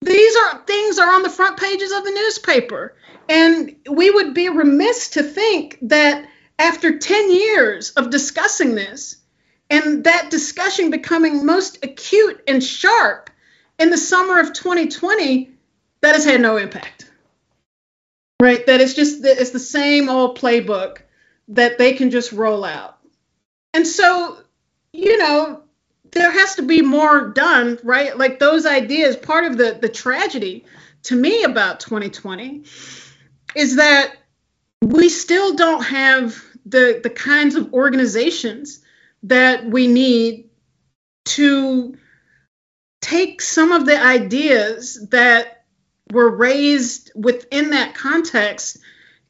these 0.00 0.36
are 0.36 0.64
things 0.66 0.98
are 0.98 1.12
on 1.12 1.22
the 1.22 1.30
front 1.30 1.58
pages 1.58 1.92
of 1.92 2.04
the 2.04 2.10
newspaper. 2.10 2.96
And 3.28 3.76
we 3.90 4.10
would 4.10 4.34
be 4.34 4.48
remiss 4.48 5.10
to 5.10 5.22
think 5.22 5.78
that 5.82 6.28
after 6.58 6.98
10 6.98 7.32
years 7.32 7.90
of 7.90 8.10
discussing 8.10 8.74
this, 8.74 9.16
and 9.70 10.04
that 10.04 10.30
discussion 10.30 10.90
becoming 10.90 11.46
most 11.46 11.82
acute 11.82 12.42
and 12.46 12.62
sharp 12.62 13.30
in 13.78 13.88
the 13.88 13.96
summer 13.96 14.38
of 14.38 14.52
2020, 14.52 15.50
that 16.02 16.14
has 16.14 16.26
had 16.26 16.42
no 16.42 16.58
impact. 16.58 17.10
Right? 18.38 18.66
That 18.66 18.80
it's 18.80 18.94
just 18.94 19.24
it's 19.24 19.50
the 19.50 19.58
same 19.58 20.10
old 20.10 20.38
playbook 20.38 20.98
that 21.48 21.78
they 21.78 21.94
can 21.94 22.10
just 22.10 22.32
roll 22.32 22.64
out. 22.64 22.98
And 23.74 23.86
so, 23.86 24.38
you 24.92 25.18
know, 25.18 25.62
there 26.12 26.30
has 26.30 26.56
to 26.56 26.62
be 26.62 26.82
more 26.82 27.28
done, 27.28 27.78
right? 27.82 28.16
Like 28.16 28.38
those 28.38 28.66
ideas, 28.66 29.16
part 29.16 29.44
of 29.44 29.56
the 29.56 29.78
the 29.80 29.88
tragedy 29.88 30.64
to 31.04 31.16
me 31.16 31.42
about 31.44 31.80
2020 31.80 32.64
is 33.54 33.76
that 33.76 34.14
we 34.82 35.08
still 35.08 35.54
don't 35.54 35.82
have 35.84 36.42
the 36.66 37.00
the 37.02 37.10
kinds 37.10 37.54
of 37.54 37.72
organizations 37.72 38.80
that 39.24 39.64
we 39.64 39.86
need 39.86 40.50
to 41.24 41.96
take 43.00 43.40
some 43.40 43.72
of 43.72 43.86
the 43.86 44.00
ideas 44.00 45.08
that 45.10 45.64
were 46.10 46.30
raised 46.30 47.10
within 47.14 47.70
that 47.70 47.94
context 47.94 48.78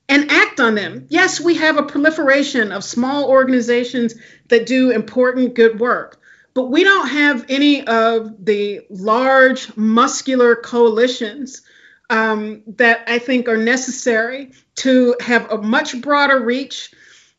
and 0.09 0.30
act 0.30 0.61
on 0.61 0.74
them. 0.74 1.07
Yes, 1.09 1.40
we 1.40 1.55
have 1.57 1.76
a 1.76 1.82
proliferation 1.82 2.72
of 2.72 2.84
small 2.84 3.28
organizations 3.28 4.14
that 4.48 4.66
do 4.66 4.90
important 4.90 5.55
good 5.55 5.80
work, 5.80 6.20
but 6.55 6.70
we 6.70 6.84
don't 6.84 7.09
have 7.09 7.46
any 7.48 7.86
of 7.86 8.44
the 8.44 8.82
large 8.90 9.74
muscular 9.76 10.57
coalitions 10.57 11.62
um, 12.11 12.62
that 12.76 13.05
I 13.07 13.18
think 13.18 13.48
are 13.48 13.57
necessary 13.57 14.53
to 14.76 15.16
have 15.20 15.50
a 15.50 15.59
much 15.59 16.00
broader 16.00 16.40
reach 16.40 16.92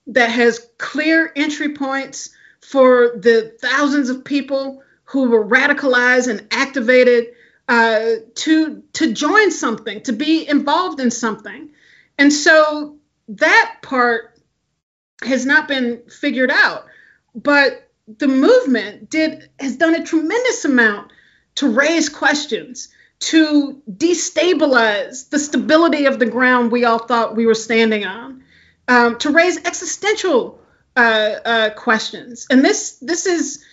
that 0.07 0.31
has 0.31 0.67
clear 0.77 1.31
entry 1.35 1.73
points 1.75 2.29
for 2.61 3.13
the 3.17 3.55
thousands 3.61 4.09
of 4.09 4.25
people 4.25 4.81
who 5.05 5.29
were 5.29 5.45
radicalized 5.45 6.27
and 6.27 6.47
activated 6.51 7.27
uh, 7.69 8.15
to 8.35 8.83
to 8.93 9.13
join 9.13 9.51
something, 9.51 10.01
to 10.01 10.11
be 10.11 10.47
involved 10.47 10.99
in 10.99 11.11
something. 11.11 11.69
And 12.17 12.31
so 12.31 12.97
that 13.29 13.77
part 13.81 14.39
has 15.23 15.45
not 15.45 15.67
been 15.67 16.03
figured 16.09 16.51
out. 16.51 16.85
But 17.35 17.89
the 18.17 18.27
movement 18.27 19.09
did 19.09 19.49
has 19.59 19.77
done 19.77 19.95
a 19.95 20.03
tremendous 20.03 20.65
amount 20.65 21.11
to 21.55 21.69
raise 21.69 22.09
questions, 22.09 22.89
to 23.19 23.81
destabilize 23.89 25.29
the 25.29 25.39
stability 25.39 26.05
of 26.05 26.19
the 26.19 26.25
ground 26.25 26.71
we 26.71 26.85
all 26.85 26.99
thought 26.99 27.35
we 27.35 27.45
were 27.45 27.55
standing 27.55 28.05
on, 28.05 28.43
um, 28.87 29.17
to 29.19 29.29
raise 29.31 29.57
existential 29.57 30.59
uh, 30.95 30.99
uh, 31.45 31.69
questions. 31.71 32.47
And 32.49 32.63
this 32.63 32.97
this 32.99 33.25
is 33.25 33.63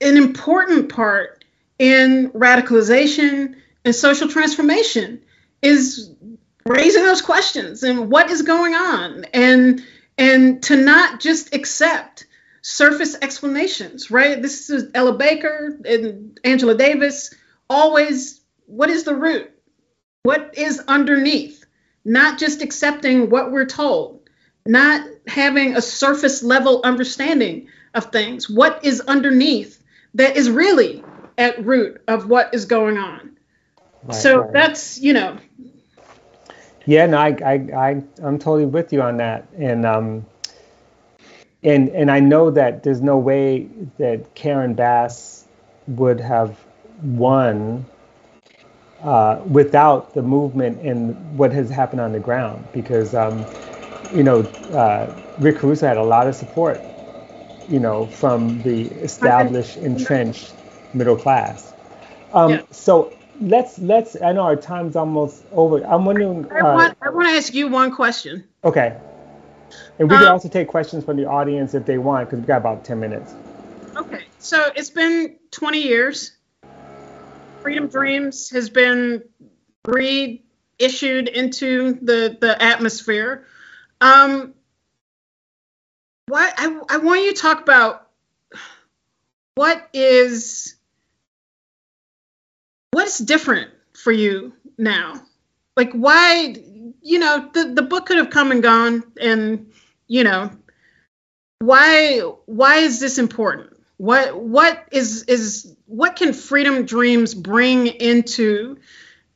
an 0.00 0.16
important 0.16 0.90
part 0.90 1.44
in 1.78 2.30
radicalization 2.30 3.56
and 3.84 3.94
social 3.94 4.28
transformation 4.28 5.22
is 5.62 6.10
raising 6.66 7.04
those 7.04 7.22
questions 7.22 7.82
and 7.82 8.10
what 8.10 8.30
is 8.30 8.42
going 8.42 8.74
on 8.74 9.24
and 9.32 9.84
and 10.18 10.62
to 10.62 10.76
not 10.76 11.20
just 11.20 11.54
accept 11.54 12.26
surface 12.62 13.16
explanations, 13.20 14.10
right? 14.10 14.40
This 14.40 14.70
is 14.70 14.90
Ella 14.94 15.14
Baker 15.14 15.76
and 15.84 16.38
Angela 16.44 16.76
Davis. 16.76 17.34
Always, 17.68 18.40
what 18.66 18.90
is 18.90 19.04
the 19.04 19.14
root? 19.14 19.50
What 20.22 20.54
is 20.56 20.80
underneath? 20.86 21.64
Not 22.04 22.38
just 22.38 22.62
accepting 22.62 23.30
what 23.30 23.52
we're 23.52 23.66
told, 23.66 24.28
not 24.66 25.06
having 25.26 25.76
a 25.76 25.82
surface 25.82 26.42
level 26.42 26.80
understanding 26.84 27.68
of 27.94 28.06
things. 28.06 28.48
What 28.48 28.84
is 28.84 29.00
underneath 29.00 29.82
that 30.14 30.36
is 30.36 30.50
really 30.50 31.02
at 31.38 31.64
root 31.64 32.02
of 32.06 32.28
what 32.28 32.54
is 32.54 32.66
going 32.66 32.98
on? 32.98 33.36
Right, 34.04 34.14
so 34.14 34.38
right. 34.38 34.52
that's, 34.52 34.98
you 34.98 35.12
know. 35.12 35.38
Yeah, 36.86 37.06
no, 37.06 37.18
I, 37.18 37.36
I, 37.44 37.52
I, 37.52 38.02
I'm 38.22 38.38
totally 38.38 38.66
with 38.66 38.92
you 38.92 39.02
on 39.02 39.18
that. 39.18 39.46
And, 39.56 39.86
um, 39.86 40.26
and 41.64 41.88
and 41.90 42.10
I 42.10 42.20
know 42.20 42.50
that 42.50 42.82
there's 42.82 43.00
no 43.00 43.18
way 43.18 43.68
that 43.98 44.34
Karen 44.34 44.74
Bass 44.74 45.46
would 45.86 46.20
have 46.20 46.58
won 47.02 47.84
uh, 49.02 49.40
without 49.46 50.14
the 50.14 50.22
movement 50.22 50.80
and 50.82 51.38
what 51.38 51.52
has 51.52 51.70
happened 51.70 52.00
on 52.00 52.12
the 52.12 52.20
ground 52.20 52.66
because 52.72 53.14
um, 53.14 53.44
you 54.14 54.22
know 54.22 54.40
uh, 54.72 55.10
Rick 55.38 55.58
Caruso 55.58 55.86
had 55.86 55.96
a 55.96 56.02
lot 56.02 56.26
of 56.26 56.34
support 56.34 56.84
you 57.68 57.78
know 57.80 58.06
from 58.06 58.60
the 58.62 58.86
established 59.02 59.76
entrenched 59.76 60.54
middle 60.94 61.16
class 61.16 61.72
um, 62.32 62.50
yeah. 62.50 62.62
so 62.70 63.12
let's 63.40 63.78
let's 63.78 64.20
I 64.20 64.32
know 64.32 64.42
our 64.42 64.56
time's 64.56 64.96
almost 64.96 65.44
over 65.52 65.84
I'm 65.86 66.04
wondering 66.04 66.50
I 66.50 66.62
want, 66.62 66.92
uh, 66.92 67.06
I 67.06 67.10
want 67.10 67.28
to 67.28 67.34
ask 67.34 67.52
you 67.54 67.68
one 67.68 67.94
question 67.94 68.44
okay 68.62 68.98
and 69.98 70.08
we 70.08 70.16
um, 70.16 70.22
can 70.22 70.32
also 70.32 70.48
take 70.48 70.68
questions 70.68 71.04
from 71.04 71.16
the 71.16 71.26
audience 71.26 71.74
if 71.74 71.84
they 71.86 71.98
want, 71.98 72.28
because 72.28 72.40
we've 72.40 72.46
got 72.46 72.58
about 72.58 72.84
10 72.84 72.98
minutes. 73.00 73.34
Okay. 73.96 74.24
So 74.38 74.70
it's 74.74 74.90
been 74.90 75.36
20 75.50 75.82
years. 75.82 76.32
Freedom 77.60 77.88
Dreams 77.88 78.50
has 78.50 78.70
been 78.70 79.22
reissued 79.86 81.28
into 81.28 81.98
the, 82.02 82.36
the 82.40 82.56
atmosphere. 82.60 83.46
Um, 84.00 84.54
why, 86.26 86.52
I, 86.56 86.80
I 86.88 86.96
want 86.98 87.22
you 87.22 87.34
to 87.34 87.40
talk 87.40 87.60
about 87.62 88.08
what 89.54 89.88
is 89.92 90.76
what's 92.92 93.18
different 93.18 93.70
for 93.94 94.12
you 94.12 94.52
now 94.78 95.20
like 95.76 95.92
why 95.92 96.54
you 97.02 97.18
know 97.18 97.50
the, 97.52 97.72
the 97.74 97.82
book 97.82 98.06
could 98.06 98.16
have 98.16 98.30
come 98.30 98.52
and 98.52 98.62
gone 98.62 99.02
and 99.20 99.72
you 100.12 100.24
know, 100.24 100.50
why 101.60 102.18
why 102.44 102.76
is 102.76 103.00
this 103.00 103.16
important? 103.16 103.74
What 103.96 104.38
what 104.38 104.86
is 104.92 105.22
is 105.22 105.74
what 105.86 106.16
can 106.16 106.34
freedom 106.34 106.84
dreams 106.84 107.34
bring 107.34 107.86
into 107.86 108.76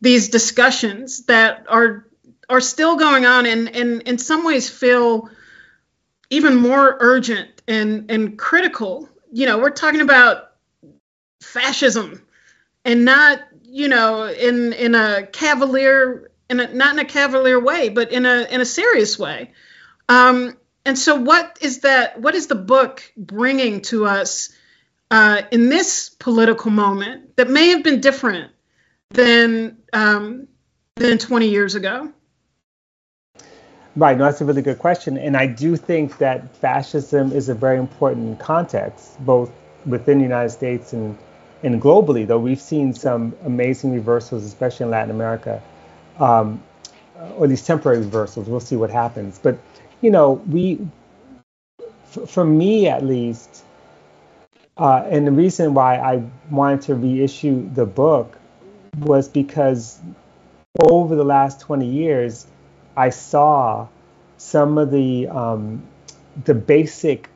these 0.02 0.28
discussions 0.28 1.24
that 1.26 1.64
are 1.70 2.06
are 2.50 2.60
still 2.60 2.96
going 2.96 3.24
on 3.24 3.46
and, 3.46 3.74
and 3.74 4.02
in 4.02 4.18
some 4.18 4.44
ways 4.44 4.68
feel 4.68 5.30
even 6.28 6.56
more 6.56 6.98
urgent 7.00 7.62
and, 7.66 8.10
and 8.10 8.38
critical. 8.38 9.08
You 9.32 9.46
know, 9.46 9.58
we're 9.58 9.70
talking 9.70 10.02
about 10.02 10.52
fascism 11.40 12.22
and 12.86 13.04
not, 13.04 13.40
you 13.64 13.88
know, 13.88 14.26
in 14.26 14.72
in 14.72 14.94
a 14.94 15.26
cavalier 15.26 16.30
in 16.48 16.60
a 16.60 16.72
not 16.72 16.94
in 16.94 16.98
a 17.00 17.04
cavalier 17.04 17.60
way, 17.60 17.90
but 17.90 18.12
in 18.12 18.24
a 18.24 18.46
in 18.50 18.62
a 18.62 18.64
serious 18.64 19.18
way. 19.18 19.52
Um, 20.08 20.56
and 20.86 20.98
so 20.98 21.16
what 21.16 21.58
is 21.60 21.80
that 21.80 22.20
what 22.20 22.34
is 22.34 22.46
the 22.46 22.54
book 22.54 23.02
bringing 23.16 23.82
to 23.82 24.06
us 24.06 24.50
uh, 25.10 25.42
in 25.50 25.68
this 25.68 26.08
political 26.08 26.70
moment 26.70 27.36
that 27.36 27.50
may 27.50 27.68
have 27.70 27.82
been 27.82 28.00
different 28.00 28.52
than 29.10 29.78
um, 29.92 30.46
than 30.94 31.18
20 31.18 31.48
years 31.48 31.74
ago 31.74 32.12
Right, 33.96 34.18
no, 34.18 34.24
that's 34.24 34.42
a 34.42 34.44
really 34.44 34.60
good 34.60 34.78
question. 34.78 35.16
And 35.16 35.38
I 35.38 35.46
do 35.46 35.74
think 35.74 36.18
that 36.18 36.54
fascism 36.56 37.32
is 37.32 37.48
a 37.48 37.54
very 37.54 37.78
important 37.78 38.38
context, 38.38 39.18
both 39.24 39.50
within 39.86 40.18
the 40.18 40.24
United 40.24 40.50
States 40.50 40.92
and, 40.92 41.16
and 41.66 41.82
globally, 41.82 42.24
though 42.24 42.38
we've 42.38 42.60
seen 42.60 42.94
some 42.94 43.34
amazing 43.44 43.92
reversals, 43.92 44.44
especially 44.44 44.84
in 44.84 44.90
Latin 44.90 45.10
America, 45.10 45.60
um, 46.20 46.62
or 47.36 47.48
these 47.48 47.66
temporary 47.66 47.98
reversals. 47.98 48.48
We'll 48.48 48.60
see 48.60 48.76
what 48.76 48.88
happens. 48.88 49.40
But, 49.40 49.58
you 50.00 50.12
know, 50.12 50.34
we, 50.48 50.78
f- 52.14 52.30
for 52.30 52.44
me 52.44 52.86
at 52.86 53.04
least, 53.04 53.64
uh, 54.76 55.08
and 55.10 55.26
the 55.26 55.32
reason 55.32 55.74
why 55.74 55.96
I 55.96 56.22
wanted 56.50 56.82
to 56.82 56.94
reissue 56.94 57.68
the 57.74 57.84
book 57.84 58.38
was 58.98 59.28
because 59.28 59.98
over 60.84 61.16
the 61.16 61.24
last 61.24 61.60
20 61.60 61.84
years, 61.84 62.46
I 62.96 63.10
saw 63.10 63.88
some 64.36 64.78
of 64.78 64.92
the 64.92 65.26
um, 65.28 65.82
the 66.44 66.54
basic 66.54 67.28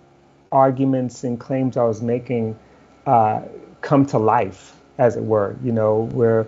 arguments 0.53 1.25
and 1.25 1.41
claims 1.41 1.77
I 1.77 1.85
was 1.85 2.01
making 2.03 2.59
uh, 3.07 3.43
come 3.81 4.07
to 4.07 4.19
life, 4.19 4.77
as 4.99 5.17
it 5.17 5.25
were. 5.25 5.57
You 5.63 5.73
know, 5.73 6.09
where, 6.13 6.47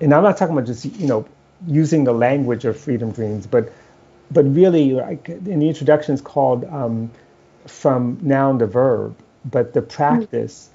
and 0.00 0.12
I'm 0.14 0.22
not 0.22 0.36
talking 0.36 0.56
about 0.56 0.66
just 0.66 0.84
you 0.84 1.06
know 1.06 1.26
using 1.66 2.04
the 2.04 2.12
language 2.12 2.64
of 2.64 2.78
freedom 2.78 3.12
dreams, 3.12 3.46
but 3.46 3.72
but 4.30 4.44
really, 4.54 4.92
like 4.92 5.28
in 5.28 5.58
the 5.60 5.68
introduction, 5.68 6.14
it's 6.14 6.22
called 6.22 6.64
um, 6.64 7.10
from 7.66 8.18
noun 8.22 8.58
to 8.60 8.66
verb, 8.66 9.16
but 9.44 9.72
the 9.72 9.82
practice 9.82 10.70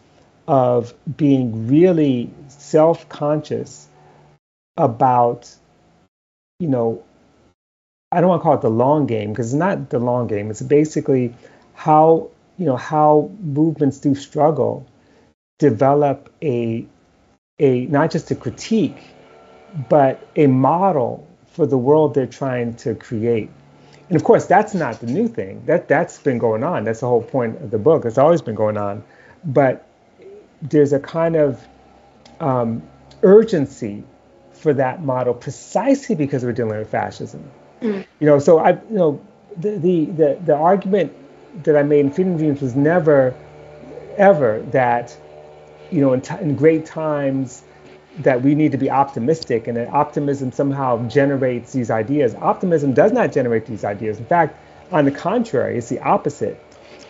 of 0.47 0.93
being 1.17 1.67
really 1.67 2.31
self-conscious 2.47 3.87
about 4.77 5.53
you 6.59 6.69
know 6.69 7.03
I 8.11 8.21
don't 8.21 8.29
want 8.29 8.41
to 8.41 8.43
call 8.43 8.55
it 8.55 8.61
the 8.61 8.69
long 8.69 9.05
game 9.05 9.31
because 9.31 9.47
it's 9.47 9.59
not 9.59 9.89
the 9.89 9.99
long 9.99 10.27
game. 10.27 10.49
It's 10.49 10.61
basically 10.61 11.35
how 11.73 12.29
you 12.57 12.65
know 12.65 12.77
how 12.77 13.31
movements 13.41 13.99
do 13.99 14.15
struggle 14.15 14.87
develop 15.57 16.31
a 16.41 16.85
a 17.59 17.85
not 17.87 18.11
just 18.11 18.29
a 18.31 18.35
critique 18.35 18.97
but 19.89 20.27
a 20.35 20.47
model 20.47 21.27
for 21.47 21.65
the 21.65 21.77
world 21.77 22.13
they're 22.13 22.27
trying 22.27 22.73
to 22.75 22.95
create. 22.95 23.49
And 24.09 24.15
of 24.15 24.23
course, 24.23 24.45
that's 24.45 24.73
not 24.73 24.99
the 24.99 25.07
new 25.07 25.27
thing. 25.27 25.63
That 25.65 25.87
that's 25.87 26.19
been 26.19 26.37
going 26.37 26.63
on. 26.63 26.83
That's 26.83 27.01
the 27.01 27.07
whole 27.07 27.23
point 27.23 27.61
of 27.61 27.71
the 27.71 27.77
book. 27.77 28.05
It's 28.05 28.17
always 28.17 28.41
been 28.41 28.55
going 28.55 28.77
on. 28.77 29.03
But 29.43 29.87
there's 30.61 30.93
a 30.93 30.99
kind 30.99 31.35
of 31.35 31.67
um, 32.39 32.81
urgency 33.21 34.03
for 34.53 34.73
that 34.73 35.03
model 35.03 35.33
precisely 35.33 36.15
because 36.15 36.43
we're 36.43 36.53
dealing 36.53 36.77
with 36.77 36.89
fascism. 36.89 37.43
Mm. 37.81 38.05
You 38.19 38.27
know, 38.27 38.39
so 38.39 38.59
I, 38.59 38.71
you 38.71 38.81
know, 38.91 39.25
the, 39.57 39.77
the, 39.77 40.05
the, 40.05 40.39
the 40.45 40.55
argument 40.55 41.13
that 41.63 41.75
I 41.75 41.83
made 41.83 42.01
in 42.01 42.11
Freedom 42.11 42.37
Dreams 42.37 42.61
was 42.61 42.75
never, 42.75 43.35
ever 44.17 44.61
that, 44.71 45.17
you 45.91 46.01
know, 46.01 46.13
in, 46.13 46.21
t- 46.21 46.35
in 46.41 46.55
great 46.55 46.85
times 46.85 47.63
that 48.19 48.41
we 48.41 48.55
need 48.55 48.71
to 48.71 48.77
be 48.77 48.89
optimistic 48.89 49.67
and 49.67 49.77
that 49.77 49.89
optimism 49.89 50.51
somehow 50.51 51.07
generates 51.07 51.73
these 51.73 51.91
ideas. 51.91 52.33
Optimism 52.35 52.93
does 52.93 53.11
not 53.11 53.31
generate 53.31 53.65
these 53.65 53.83
ideas. 53.83 54.17
In 54.17 54.25
fact, 54.25 54.57
on 54.91 55.05
the 55.05 55.11
contrary, 55.11 55.77
it's 55.77 55.89
the 55.89 55.99
opposite. 55.99 56.63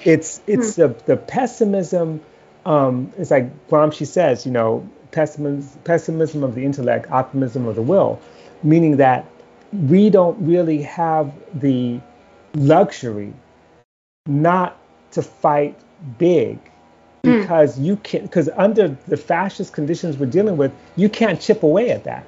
It's 0.03 0.41
it's 0.47 0.75
hmm. 0.75 0.81
the, 0.81 0.87
the 1.05 1.17
pessimism. 1.17 2.21
Um, 2.65 3.13
it's 3.17 3.31
like 3.31 3.67
Gramsci 3.69 4.05
says, 4.05 4.45
you 4.45 4.51
know, 4.51 4.87
pessimism, 5.11 5.79
pessimism 5.83 6.43
of 6.43 6.55
the 6.55 6.65
intellect, 6.65 7.09
optimism 7.09 7.65
of 7.67 7.75
the 7.75 7.81
will, 7.81 8.19
meaning 8.63 8.97
that 8.97 9.25
we 9.71 10.09
don't 10.09 10.37
really 10.45 10.81
have 10.81 11.33
the 11.53 11.99
luxury 12.55 13.33
not 14.25 14.77
to 15.11 15.21
fight 15.21 15.79
big. 16.17 16.59
Because 17.21 17.77
mm. 17.77 17.85
you 17.85 17.95
can 17.97 18.23
because 18.23 18.49
under 18.55 18.95
the 19.07 19.17
fascist 19.17 19.73
conditions 19.73 20.17
we're 20.17 20.25
dealing 20.25 20.57
with 20.57 20.71
you 20.95 21.09
can't 21.09 21.41
chip 21.41 21.63
away 21.63 21.89
at 21.89 22.03
that 22.03 22.27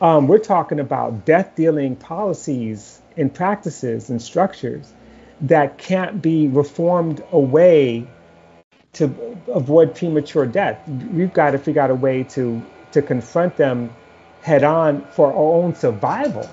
um, 0.00 0.28
we're 0.28 0.38
talking 0.38 0.80
about 0.80 1.24
death 1.24 1.54
dealing 1.56 1.96
policies 1.96 3.00
and 3.16 3.32
practices 3.32 4.10
and 4.10 4.20
structures 4.20 4.92
that 5.40 5.78
can't 5.78 6.22
be 6.22 6.48
reformed 6.48 7.22
away 7.32 8.06
to 8.92 9.04
avoid 9.48 9.94
premature 9.94 10.46
death 10.46 10.86
we've 11.12 11.32
got 11.32 11.52
to 11.52 11.58
figure 11.58 11.82
out 11.82 11.90
a 11.90 11.94
way 11.94 12.22
to 12.22 12.62
to 12.92 13.02
confront 13.02 13.56
them 13.56 13.90
head 14.44 14.62
on 14.62 15.02
for 15.12 15.28
our 15.28 15.62
own 15.62 15.74
survival. 15.74 16.48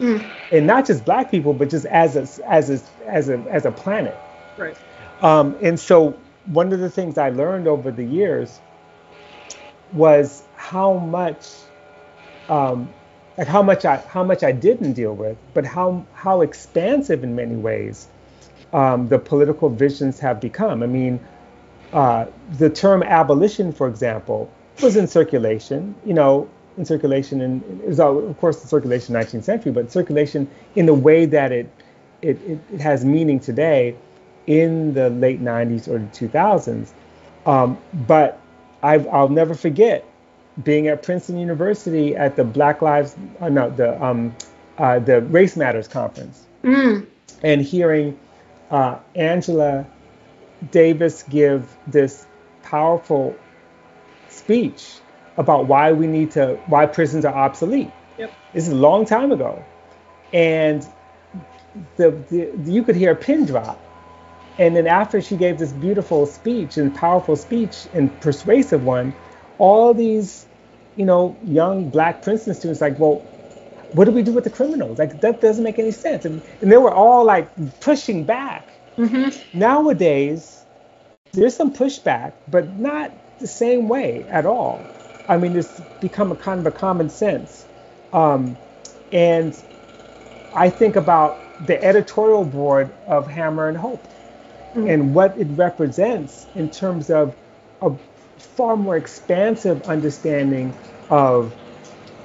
Mm. 0.00 0.28
And 0.50 0.66
not 0.66 0.86
just 0.86 1.04
black 1.04 1.30
people, 1.30 1.54
but 1.54 1.70
just 1.70 1.86
as 1.86 2.16
a, 2.16 2.50
as 2.50 2.70
a, 2.70 3.08
as 3.08 3.28
a, 3.28 3.38
as 3.48 3.64
a 3.64 3.70
planet. 3.70 4.16
Right. 4.58 4.76
Um, 5.22 5.56
and 5.62 5.78
so 5.78 6.18
one 6.46 6.72
of 6.72 6.80
the 6.80 6.90
things 6.90 7.18
I 7.18 7.30
learned 7.30 7.66
over 7.66 7.90
the 7.90 8.04
years 8.04 8.60
was 9.92 10.42
how 10.56 10.94
much, 10.94 11.48
um, 12.48 12.92
like 13.36 13.46
how 13.46 13.62
much 13.62 13.84
I 13.84 13.96
how 13.96 14.24
much 14.24 14.42
I 14.42 14.52
didn't 14.52 14.94
deal 14.94 15.14
with, 15.14 15.36
but 15.54 15.64
how 15.64 16.04
how 16.14 16.40
expansive 16.40 17.22
in 17.24 17.34
many 17.34 17.56
ways 17.56 18.08
um, 18.72 19.08
the 19.08 19.18
political 19.18 19.68
visions 19.68 20.18
have 20.20 20.40
become. 20.40 20.82
I 20.82 20.86
mean, 20.86 21.20
uh, 21.92 22.26
the 22.58 22.70
term 22.70 23.02
abolition, 23.02 23.72
for 23.72 23.88
example, 23.88 24.50
was 24.82 24.96
in 24.96 25.06
circulation. 25.06 25.94
You 26.04 26.14
know, 26.14 26.48
in 26.78 26.84
circulation, 26.84 27.40
and 27.40 27.82
was 27.82 28.00
of 28.00 28.36
course 28.38 28.62
in 28.62 28.68
circulation 28.68 29.14
19th 29.14 29.44
century, 29.44 29.72
but 29.72 29.90
circulation 29.90 30.48
in 30.74 30.86
the 30.86 30.94
way 30.94 31.26
that 31.26 31.52
it 31.52 31.68
it, 32.22 32.40
it, 32.42 32.58
it 32.72 32.80
has 32.80 33.04
meaning 33.04 33.38
today 33.38 33.94
in 34.46 34.94
the 34.94 35.10
late 35.10 35.42
90s 35.42 35.88
or 35.88 35.98
the 35.98 36.28
2000s. 36.28 36.88
Um, 37.46 37.78
but 37.92 38.40
i 38.82 38.96
will 38.98 39.28
never 39.28 39.54
forget 39.54 40.04
being 40.62 40.88
at 40.88 41.02
Princeton 41.02 41.38
University 41.38 42.16
at 42.16 42.36
the 42.36 42.44
Black 42.44 42.82
Lives, 42.82 43.16
uh, 43.40 43.48
no, 43.48 43.70
the 43.70 44.02
um, 44.02 44.34
uh, 44.78 44.98
the 44.98 45.20
Race 45.20 45.56
Matters 45.56 45.88
conference, 45.88 46.44
mm. 46.62 47.06
and 47.42 47.62
hearing 47.62 48.18
uh, 48.70 48.98
Angela 49.14 49.86
Davis 50.70 51.22
give 51.24 51.76
this 51.86 52.26
powerful 52.62 53.36
speech 54.28 54.96
about 55.36 55.66
why 55.66 55.92
we 55.92 56.06
need 56.06 56.30
to 56.32 56.58
why 56.66 56.86
prisons 56.86 57.24
are 57.24 57.34
obsolete. 57.34 57.90
Yep. 58.18 58.32
This 58.54 58.66
is 58.66 58.72
a 58.72 58.76
long 58.76 59.04
time 59.04 59.32
ago, 59.32 59.62
and 60.32 60.86
the, 61.96 62.10
the 62.30 62.72
you 62.72 62.82
could 62.82 62.96
hear 62.96 63.12
a 63.12 63.16
pin 63.16 63.44
drop. 63.44 63.82
And 64.58 64.74
then 64.74 64.86
after 64.86 65.20
she 65.20 65.36
gave 65.36 65.58
this 65.58 65.72
beautiful 65.72 66.26
speech 66.26 66.78
and 66.78 66.94
powerful 66.94 67.36
speech 67.36 67.86
and 67.92 68.20
persuasive 68.20 68.84
one, 68.84 69.14
all 69.58 69.92
these, 69.92 70.46
you 70.96 71.04
know, 71.04 71.36
young 71.44 71.90
black 71.90 72.22
Princeton 72.22 72.54
students 72.54 72.80
like, 72.80 72.98
well, 72.98 73.16
what 73.92 74.06
do 74.06 74.12
we 74.12 74.22
do 74.22 74.32
with 74.32 74.44
the 74.44 74.50
criminals? 74.50 74.98
Like 74.98 75.20
that 75.20 75.40
doesn't 75.40 75.62
make 75.62 75.78
any 75.78 75.90
sense. 75.90 76.24
And, 76.24 76.42
and 76.60 76.72
they 76.72 76.76
were 76.78 76.92
all 76.92 77.24
like 77.24 77.80
pushing 77.80 78.24
back. 78.24 78.66
Mm-hmm. 78.96 79.58
Nowadays, 79.58 80.64
there's 81.32 81.54
some 81.54 81.72
pushback, 81.72 82.32
but 82.48 82.78
not 82.78 83.12
the 83.38 83.46
same 83.46 83.88
way 83.88 84.24
at 84.30 84.46
all. 84.46 84.80
I 85.28 85.36
mean, 85.36 85.54
it's 85.54 85.80
become 86.00 86.32
a 86.32 86.36
kind 86.36 86.60
of 86.60 86.66
a 86.66 86.70
common 86.70 87.10
sense. 87.10 87.66
Um, 88.12 88.56
and 89.12 89.56
I 90.54 90.70
think 90.70 90.96
about 90.96 91.38
the 91.66 91.82
editorial 91.82 92.44
board 92.44 92.92
of 93.06 93.26
Hammer 93.28 93.68
and 93.68 93.76
Hope 93.76 94.02
mm-hmm. 94.76 94.88
and 94.88 95.14
what 95.14 95.36
it 95.38 95.46
represents 95.50 96.46
in 96.54 96.70
terms 96.70 97.10
of 97.10 97.34
a 97.82 97.92
far 98.38 98.76
more 98.76 98.96
expansive 98.96 99.82
understanding 99.88 100.74
of 101.10 101.54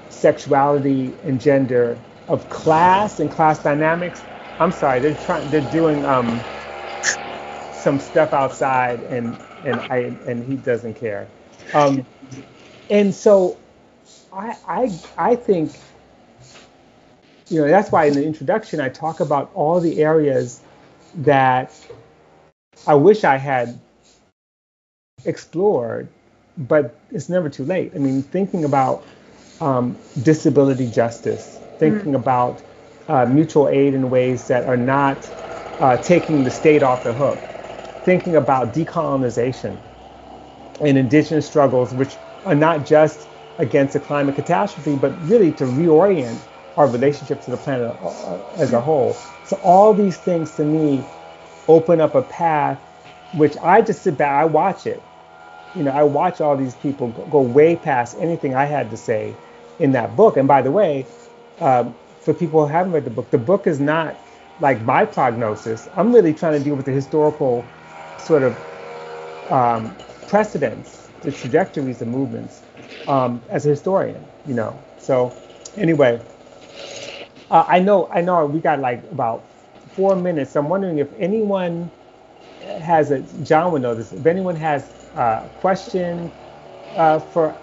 sexuality 0.09 1.13
and 1.23 1.41
gender, 1.41 1.97
of 2.27 2.47
class 2.49 3.19
and 3.19 3.31
class 3.31 3.63
dynamics. 3.63 4.23
I'm 4.59 4.71
sorry, 4.71 4.99
they're 4.99 5.15
trying, 5.15 5.49
they're 5.49 5.61
doing 5.71 6.05
um, 6.05 6.41
some 7.71 7.99
stuff 7.99 8.33
outside, 8.33 8.99
and 9.03 9.37
and 9.65 9.79
I 9.79 9.97
and 10.27 10.45
he 10.47 10.55
doesn't 10.55 10.95
care. 10.95 11.27
Um, 11.73 12.05
and 12.89 13.13
so 13.13 13.57
I, 14.33 14.55
I, 14.67 14.99
I 15.17 15.35
think, 15.35 15.71
you 17.49 17.61
know, 17.61 17.67
that's 17.67 17.91
why 17.91 18.05
in 18.05 18.13
the 18.13 18.25
introduction 18.25 18.79
I 18.79 18.89
talk 18.89 19.19
about 19.19 19.51
all 19.53 19.79
the 19.79 20.01
areas 20.01 20.61
that 21.15 21.73
I 22.87 22.95
wish 22.95 23.23
I 23.23 23.37
had 23.37 23.79
explored, 25.25 26.07
but 26.57 26.95
it's 27.11 27.29
never 27.29 27.49
too 27.49 27.65
late. 27.65 27.91
I 27.95 27.99
mean, 27.99 28.23
thinking 28.23 28.65
about 28.65 29.03
um, 29.59 29.95
disability 30.23 30.89
justice, 30.89 31.59
thinking 31.77 32.13
mm-hmm. 32.13 32.15
about 32.15 32.61
uh, 33.07 33.25
mutual 33.25 33.67
aid 33.69 33.93
in 33.93 34.09
ways 34.09 34.47
that 34.47 34.65
are 34.65 34.77
not 34.77 35.17
uh, 35.79 35.97
taking 35.97 36.43
the 36.43 36.51
state 36.51 36.81
off 36.81 37.03
the 37.03 37.13
hook, 37.13 37.37
thinking 38.03 38.35
about 38.35 38.73
decolonization 38.73 39.77
and 40.79 40.97
indigenous 40.97 41.47
struggles, 41.47 41.93
which 41.93 42.15
are 42.45 42.55
not 42.55 42.85
just 42.85 43.27
against 43.59 43.95
a 43.95 43.99
climate 43.99 44.35
catastrophe, 44.35 44.95
but 44.95 45.11
really 45.27 45.51
to 45.51 45.65
reorient 45.65 46.39
our 46.77 46.87
relationship 46.87 47.41
to 47.41 47.51
the 47.51 47.57
planet 47.57 47.95
uh, 48.01 48.39
as 48.57 48.73
a 48.73 48.81
whole. 48.81 49.13
So 49.45 49.59
all 49.63 49.93
these 49.93 50.17
things 50.17 50.55
to 50.55 50.63
me 50.63 51.03
open 51.67 52.01
up 52.01 52.15
a 52.15 52.21
path, 52.23 52.79
which 53.33 53.57
I 53.57 53.81
just 53.81 54.03
sit 54.03 54.17
back, 54.17 54.31
I 54.31 54.45
watch 54.45 54.87
it. 54.87 55.01
You 55.75 55.83
know, 55.83 55.91
I 55.91 56.03
watch 56.03 56.41
all 56.41 56.57
these 56.57 56.75
people 56.75 57.09
go 57.31 57.41
way 57.41 57.75
past 57.75 58.17
anything 58.19 58.55
I 58.55 58.65
had 58.65 58.89
to 58.91 58.97
say 58.97 59.35
in 59.79 59.91
that 59.93 60.15
book. 60.15 60.37
And 60.37 60.47
by 60.47 60.61
the 60.61 60.71
way, 60.71 61.05
um, 61.59 61.95
for 62.19 62.33
people 62.33 62.65
who 62.65 62.71
haven't 62.71 62.91
read 62.91 63.05
the 63.05 63.09
book, 63.09 63.29
the 63.31 63.37
book 63.37 63.67
is 63.67 63.79
not 63.79 64.15
like 64.59 64.81
my 64.81 65.05
prognosis. 65.05 65.87
I'm 65.95 66.13
really 66.13 66.33
trying 66.33 66.57
to 66.57 66.63
deal 66.63 66.75
with 66.75 66.85
the 66.85 66.91
historical 66.91 67.65
sort 68.17 68.43
of 68.43 68.55
um, 69.51 69.95
precedents, 70.27 71.09
the 71.21 71.31
trajectories, 71.31 71.99
the 71.99 72.05
movements 72.05 72.61
um, 73.07 73.41
as 73.49 73.65
a 73.65 73.69
historian, 73.69 74.23
you 74.45 74.53
know. 74.53 74.77
So 74.99 75.33
anyway, 75.77 76.21
uh, 77.49 77.65
I 77.67 77.79
know 77.79 78.07
I 78.07 78.21
know 78.21 78.45
we 78.45 78.59
got 78.59 78.79
like 78.79 79.03
about 79.11 79.43
four 79.93 80.15
minutes. 80.15 80.55
I'm 80.55 80.69
wondering 80.69 80.97
if 80.97 81.09
anyone 81.19 81.89
has 82.61 83.11
a 83.11 83.19
John 83.43 83.71
would 83.71 83.81
know 83.81 83.95
this. 83.95 84.13
If 84.13 84.25
anyone 84.25 84.55
has 84.55 84.91
a 85.15 85.49
question 85.59 86.31
uh, 86.95 87.19
for 87.19 87.55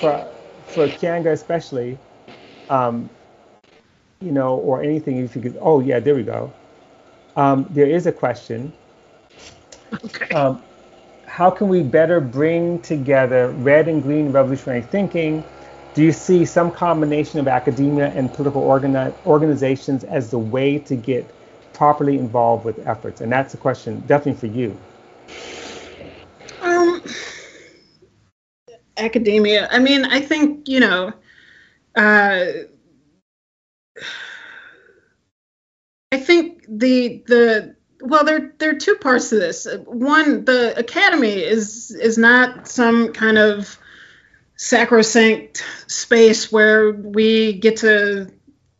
for 0.00 0.26
for 0.66 0.88
Keeanga 0.88 1.32
especially, 1.32 1.98
um, 2.70 3.08
you 4.20 4.32
know, 4.32 4.56
or 4.56 4.82
anything 4.82 5.18
if 5.18 5.36
you 5.36 5.42
could. 5.42 5.58
Oh 5.60 5.80
yeah, 5.80 6.00
there 6.00 6.14
we 6.14 6.22
go. 6.22 6.52
Um, 7.36 7.66
there 7.70 7.86
is 7.86 8.06
a 8.06 8.12
question. 8.12 8.72
Okay. 10.04 10.34
Um, 10.34 10.62
how 11.26 11.50
can 11.50 11.68
we 11.68 11.82
better 11.82 12.20
bring 12.20 12.80
together 12.82 13.50
red 13.50 13.88
and 13.88 14.02
green 14.02 14.30
revolutionary 14.30 14.82
thinking? 14.82 15.42
Do 15.94 16.02
you 16.02 16.12
see 16.12 16.44
some 16.44 16.70
combination 16.70 17.38
of 17.40 17.48
academia 17.48 18.06
and 18.14 18.32
political 18.32 18.62
organi- 18.62 19.14
organizations 19.26 20.04
as 20.04 20.30
the 20.30 20.38
way 20.38 20.78
to 20.80 20.96
get 20.96 21.28
properly 21.74 22.18
involved 22.18 22.64
with 22.64 22.86
efforts? 22.86 23.20
And 23.20 23.30
that's 23.30 23.54
a 23.54 23.56
question 23.56 24.00
definitely 24.06 24.48
for 24.48 24.54
you. 24.54 24.78
Um, 26.62 27.02
academia. 28.96 29.68
I 29.70 29.78
mean, 29.78 30.04
I 30.04 30.20
think 30.20 30.68
you 30.68 30.80
know. 30.80 31.12
Uh, 31.94 32.46
I 36.12 36.18
think 36.18 36.64
the 36.68 37.22
the 37.26 37.76
well, 38.00 38.24
there 38.24 38.52
there 38.58 38.70
are 38.70 38.78
two 38.78 38.96
parts 38.96 39.30
to 39.30 39.36
this. 39.36 39.66
One, 39.86 40.44
the 40.44 40.78
academy 40.78 41.42
is 41.42 41.90
is 41.90 42.18
not 42.18 42.68
some 42.68 43.12
kind 43.12 43.38
of 43.38 43.78
sacrosanct 44.56 45.64
space 45.86 46.52
where 46.52 46.92
we 46.92 47.54
get 47.54 47.78
to 47.78 48.30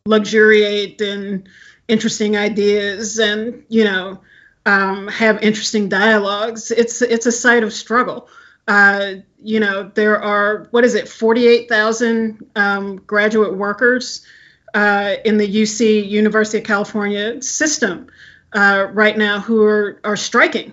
luxuriate 0.06 1.00
in 1.00 1.48
interesting 1.88 2.36
ideas 2.36 3.18
and 3.18 3.64
you 3.68 3.84
know 3.84 4.20
um, 4.66 5.08
have 5.08 5.42
interesting 5.42 5.88
dialogues. 5.88 6.70
It's 6.70 7.02
it's 7.02 7.26
a 7.26 7.32
site 7.32 7.62
of 7.62 7.72
struggle. 7.72 8.28
Uh, 8.66 9.14
you 9.42 9.60
know 9.60 9.90
there 9.94 10.20
are 10.20 10.68
what 10.70 10.84
is 10.84 10.94
it, 10.94 11.08
forty 11.08 11.46
eight 11.46 11.68
thousand 11.68 12.46
um, 12.56 12.96
graduate 12.96 13.56
workers 13.56 14.24
uh, 14.72 15.16
in 15.24 15.36
the 15.36 15.46
UC 15.46 16.08
University 16.08 16.58
of 16.58 16.64
California 16.64 17.40
system 17.42 18.08
uh, 18.54 18.86
right 18.92 19.16
now 19.16 19.40
who 19.40 19.62
are 19.64 20.00
are 20.04 20.16
striking. 20.16 20.72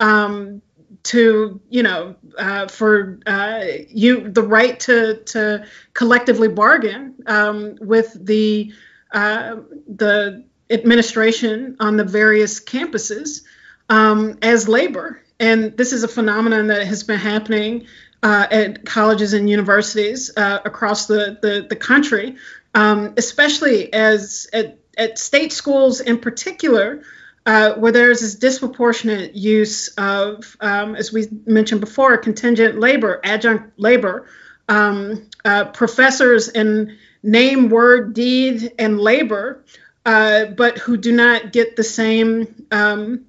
Um, 0.00 0.62
to 1.02 1.60
you 1.70 1.82
know 1.82 2.14
uh, 2.38 2.68
for 2.68 3.18
uh, 3.26 3.62
you 3.88 4.28
the 4.28 4.42
right 4.42 4.78
to 4.80 5.16
to 5.24 5.64
collectively 5.94 6.48
bargain 6.48 7.14
um, 7.26 7.76
with 7.80 8.14
the 8.26 8.72
uh, 9.12 9.56
the 9.88 10.44
administration 10.70 11.76
on 11.80 11.96
the 11.96 12.04
various 12.04 12.60
campuses 12.60 13.42
um, 13.88 14.38
as 14.42 14.68
labor, 14.68 15.20
and 15.38 15.76
this 15.76 15.92
is 15.92 16.04
a 16.04 16.08
phenomenon 16.08 16.68
that 16.68 16.86
has 16.86 17.02
been 17.02 17.18
happening 17.18 17.86
uh, 18.22 18.46
at 18.50 18.84
colleges 18.84 19.32
and 19.32 19.48
universities 19.48 20.30
uh, 20.36 20.60
across 20.64 21.06
the 21.06 21.38
the, 21.42 21.66
the 21.68 21.76
country, 21.76 22.36
um, 22.74 23.14
especially 23.16 23.92
as 23.92 24.48
at, 24.52 24.78
at 24.96 25.18
state 25.18 25.52
schools 25.52 26.00
in 26.00 26.18
particular 26.18 27.02
uh, 27.46 27.74
where 27.74 27.92
there's 27.92 28.20
this 28.20 28.34
disproportionate 28.34 29.34
use 29.34 29.88
of, 29.96 30.56
um, 30.60 30.94
as 30.94 31.12
we 31.12 31.26
mentioned 31.46 31.80
before, 31.80 32.16
contingent 32.18 32.78
labor, 32.78 33.20
adjunct 33.24 33.78
labor, 33.78 34.28
um, 34.68 35.28
uh, 35.44 35.64
professors 35.66 36.48
in 36.48 36.96
name, 37.22 37.68
word, 37.68 38.14
deed, 38.14 38.72
and 38.78 39.00
labor, 39.00 39.64
uh, 40.06 40.46
but 40.46 40.78
who 40.78 40.96
do 40.96 41.12
not 41.12 41.52
get 41.52 41.76
the 41.76 41.84
same 41.84 42.66
um, 42.70 43.26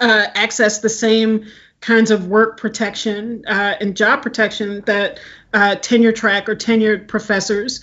uh, 0.00 0.26
access, 0.34 0.80
the 0.80 0.88
same 0.88 1.46
kinds 1.80 2.10
of 2.10 2.26
work 2.26 2.58
protection 2.58 3.44
uh, 3.46 3.74
and 3.80 3.96
job 3.96 4.22
protection 4.22 4.82
that 4.86 5.18
uh, 5.54 5.74
tenure 5.76 6.12
track 6.12 6.48
or 6.48 6.54
tenured 6.54 7.08
professors 7.08 7.80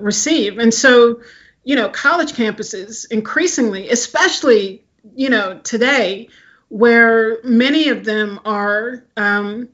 receive. 0.00 0.58
And 0.58 0.74
so, 0.74 1.20
you 1.62 1.76
know, 1.76 1.88
college 1.88 2.32
campuses 2.32 3.08
increasingly, 3.10 3.90
especially, 3.90 4.84
you 5.14 5.30
know, 5.30 5.60
today, 5.62 6.28
where 6.68 7.38
many 7.44 7.90
of 7.90 8.04
them 8.04 8.40
are 8.44 9.04
um, 9.16 9.68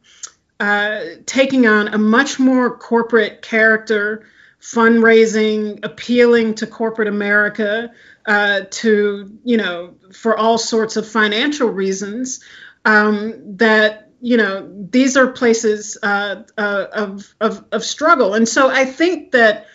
uh, 0.60 1.00
taking 1.26 1.66
on 1.66 1.88
a 1.88 1.98
much 1.98 2.40
more 2.40 2.76
corporate 2.76 3.40
character, 3.40 4.26
fundraising, 4.72 5.84
appealing 5.84 6.54
to 6.54 6.66
corporate 6.66 7.08
America, 7.08 7.90
uh, 8.26 8.62
to, 8.70 9.38
you 9.44 9.56
know, 9.56 9.94
for 10.12 10.36
all 10.36 10.58
sorts 10.58 10.96
of 10.96 11.08
financial 11.08 11.68
reasons, 11.68 12.40
um, 12.84 13.56
that, 13.56 14.10
you 14.20 14.36
know, 14.36 14.68
these 14.90 15.16
are 15.16 15.28
places 15.28 15.96
uh, 16.02 16.42
uh 16.58 16.86
of, 16.92 17.34
of, 17.40 17.64
of 17.72 17.84
struggle. 17.84 18.34
And 18.34 18.46
so 18.46 18.68
I 18.68 18.84
think 18.84 19.32
that 19.32 19.66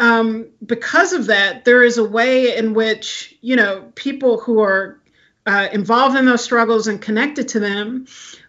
um, 0.00 0.48
because 0.64 1.12
of 1.12 1.26
that, 1.26 1.64
there 1.64 1.82
is 1.82 1.98
a 1.98 2.04
way 2.04 2.56
in 2.56 2.74
which 2.74 3.36
you 3.40 3.54
know 3.54 3.92
people 3.94 4.40
who 4.40 4.60
are 4.60 5.00
uh, 5.46 5.68
involved 5.72 6.16
in 6.16 6.24
those 6.24 6.42
struggles 6.42 6.88
and 6.88 7.00
connected 7.00 7.48
to 7.48 7.60
them 7.60 8.06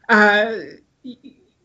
uh, 0.10 0.53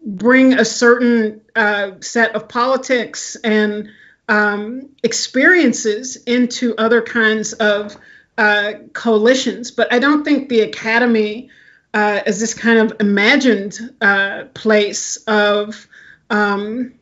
bring 0.05 0.55
a 0.55 0.65
certain 0.65 1.41
uh, 1.55 1.93
set 2.01 2.35
of 2.35 2.49
politics 2.49 3.37
and 3.37 3.91
um, 4.29 4.91
experiences 5.03 6.17
into 6.27 6.77
other 6.77 7.03
kinds 7.03 7.55
of 7.55 7.97
uh, 8.37 8.75
coalitions. 8.93 9.71
But 9.71 9.93
I 9.93 9.99
don't 9.99 10.25
think 10.25 10.49
the 10.49 10.61
academy, 10.61 11.51
uh, 11.95 12.21
as 12.27 12.39
this 12.39 12.55
kind 12.55 12.79
of 12.79 13.01
imagined 13.01 13.79
uh, 14.01 14.45
place 14.55 15.17
of 15.27 15.89
um, 16.31 16.95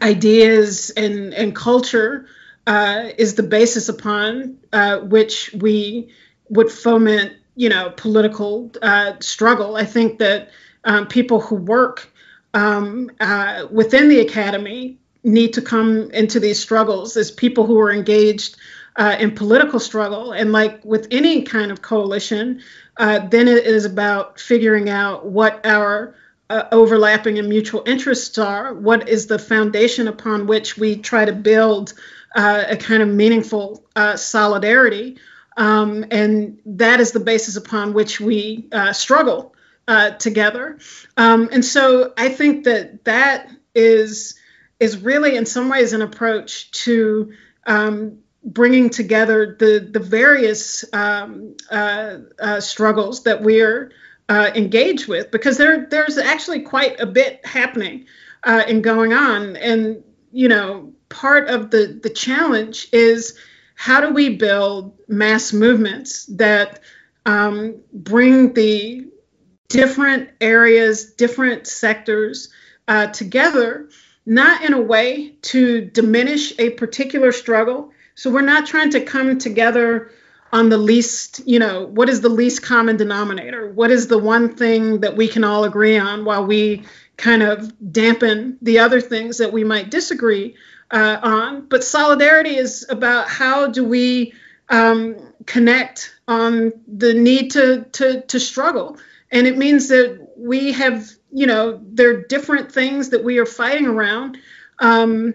ideas 0.00 0.90
and, 0.90 1.34
and 1.34 1.54
culture 1.54 2.26
uh, 2.66 3.10
is 3.18 3.34
the 3.34 3.42
basis 3.42 3.88
upon 3.88 4.58
uh, 4.72 4.98
which 4.98 5.52
we 5.52 6.12
would 6.48 6.70
foment, 6.70 7.32
you 7.54 7.68
know, 7.68 7.90
political 7.96 8.70
uh, 8.82 9.14
struggle. 9.20 9.76
I 9.76 9.84
think 9.84 10.18
that 10.18 10.50
um, 10.84 11.06
people 11.06 11.40
who 11.40 11.56
work 11.56 12.12
um, 12.54 13.10
within 13.70 14.08
the 14.08 14.20
academy 14.20 14.98
need 15.26 15.54
to 15.54 15.62
come 15.62 16.10
into 16.12 16.38
these 16.40 16.58
struggles 16.58 17.16
as 17.16 17.30
people 17.30 17.66
who 17.66 17.78
are 17.80 17.92
engaged 17.92 18.56
uh, 18.94 19.16
in 19.18 19.34
political 19.34 19.80
struggle. 19.80 20.32
And 20.32 20.52
like 20.52 20.84
with 20.84 21.08
any 21.10 21.42
kind 21.42 21.70
of 21.72 21.82
coalition, 21.82 22.62
uh, 22.96 23.26
then 23.28 23.48
it 23.48 23.66
is 23.66 23.84
about 23.84 24.40
figuring 24.40 24.88
out 24.88 25.26
what 25.26 25.66
our 25.66 26.14
uh, 26.48 26.62
overlapping 26.70 27.38
and 27.40 27.48
mutual 27.48 27.82
interests 27.86 28.38
are, 28.38 28.72
what 28.72 29.08
is 29.08 29.26
the 29.26 29.38
foundation 29.38 30.06
upon 30.06 30.46
which 30.46 30.78
we 30.78 30.96
try 30.96 31.24
to 31.24 31.32
build 31.32 31.92
uh, 32.36 32.64
a 32.68 32.76
kind 32.76 33.02
of 33.02 33.08
meaningful 33.08 33.84
uh, 33.96 34.16
solidarity. 34.16 35.18
Um, 35.56 36.04
and 36.10 36.60
that 36.66 37.00
is 37.00 37.10
the 37.10 37.20
basis 37.20 37.56
upon 37.56 37.94
which 37.94 38.20
we 38.20 38.68
uh, 38.72 38.92
struggle 38.92 39.54
together. 40.18 40.78
Um, 41.16 41.48
and 41.52 41.64
so 41.64 42.12
I 42.16 42.28
think 42.28 42.64
that 42.64 43.04
that 43.04 43.48
is 43.72 44.34
is 44.80 44.98
really 44.98 45.36
in 45.36 45.46
some 45.46 45.68
ways 45.68 45.92
an 45.92 46.02
approach 46.02 46.70
to 46.70 47.32
um, 47.66 48.18
bringing 48.44 48.90
together 48.90 49.56
the 49.58 49.88
the 49.90 50.00
various 50.00 50.84
um, 50.92 51.56
uh, 51.70 52.18
struggles 52.60 53.24
that 53.24 53.42
we 53.42 53.60
are 53.60 53.90
uh, 54.28 54.50
engage 54.54 55.06
with 55.06 55.30
because 55.30 55.56
there 55.56 55.86
there's 55.90 56.18
actually 56.18 56.60
quite 56.60 56.98
a 57.00 57.06
bit 57.06 57.44
happening 57.44 58.06
uh, 58.44 58.62
and 58.66 58.82
going 58.82 59.12
on. 59.12 59.56
And 59.56 60.02
you 60.32 60.48
know 60.48 60.92
part 61.08 61.48
of 61.48 61.70
the 61.70 61.98
the 62.02 62.10
challenge 62.10 62.88
is 62.92 63.38
how 63.74 64.00
do 64.00 64.12
we 64.12 64.36
build 64.36 64.98
mass 65.08 65.52
movements 65.52 66.26
that 66.26 66.80
um, 67.26 67.76
bring 67.92 68.54
the 68.54 69.06
different 69.68 70.30
areas 70.40 71.12
different 71.14 71.66
sectors 71.66 72.52
uh, 72.88 73.08
together 73.08 73.88
not 74.26 74.62
in 74.64 74.72
a 74.72 74.80
way 74.80 75.36
to 75.40 75.82
diminish 75.82 76.52
a 76.58 76.70
particular 76.70 77.32
struggle. 77.32 77.92
So 78.16 78.30
we're 78.30 78.42
not 78.42 78.66
trying 78.66 78.90
to 78.90 79.00
come 79.00 79.38
together 79.38 80.10
on 80.52 80.68
the 80.68 80.78
least, 80.78 81.46
you 81.46 81.58
know, 81.58 81.86
what 81.86 82.08
is 82.08 82.20
the 82.20 82.28
least 82.28 82.62
common 82.62 82.96
denominator? 82.96 83.70
What 83.70 83.90
is 83.90 84.08
the 84.08 84.18
one 84.18 84.54
thing 84.54 85.00
that 85.00 85.16
we 85.16 85.28
can 85.28 85.44
all 85.44 85.64
agree 85.64 85.98
on 85.98 86.24
while 86.24 86.44
we 86.44 86.84
kind 87.16 87.42
of 87.42 87.72
dampen 87.92 88.58
the 88.62 88.78
other 88.78 89.00
things 89.00 89.38
that 89.38 89.52
we 89.52 89.64
might 89.64 89.90
disagree 89.90 90.56
uh, 90.90 91.18
on? 91.22 91.66
But 91.68 91.84
solidarity 91.84 92.56
is 92.56 92.86
about 92.88 93.28
how 93.28 93.68
do 93.68 93.84
we 93.84 94.34
um, 94.68 95.16
connect 95.46 96.14
on 96.28 96.72
the 96.86 97.14
need 97.14 97.52
to, 97.52 97.84
to, 97.92 98.22
to 98.22 98.40
struggle. 98.40 98.98
And 99.30 99.46
it 99.46 99.56
means 99.58 99.88
that 99.88 100.28
we 100.36 100.72
have, 100.72 101.10
you 101.32 101.46
know, 101.46 101.80
there 101.82 102.10
are 102.10 102.22
different 102.22 102.72
things 102.72 103.10
that 103.10 103.24
we 103.24 103.38
are 103.38 103.46
fighting 103.46 103.86
around 103.86 104.38
um, 104.78 105.34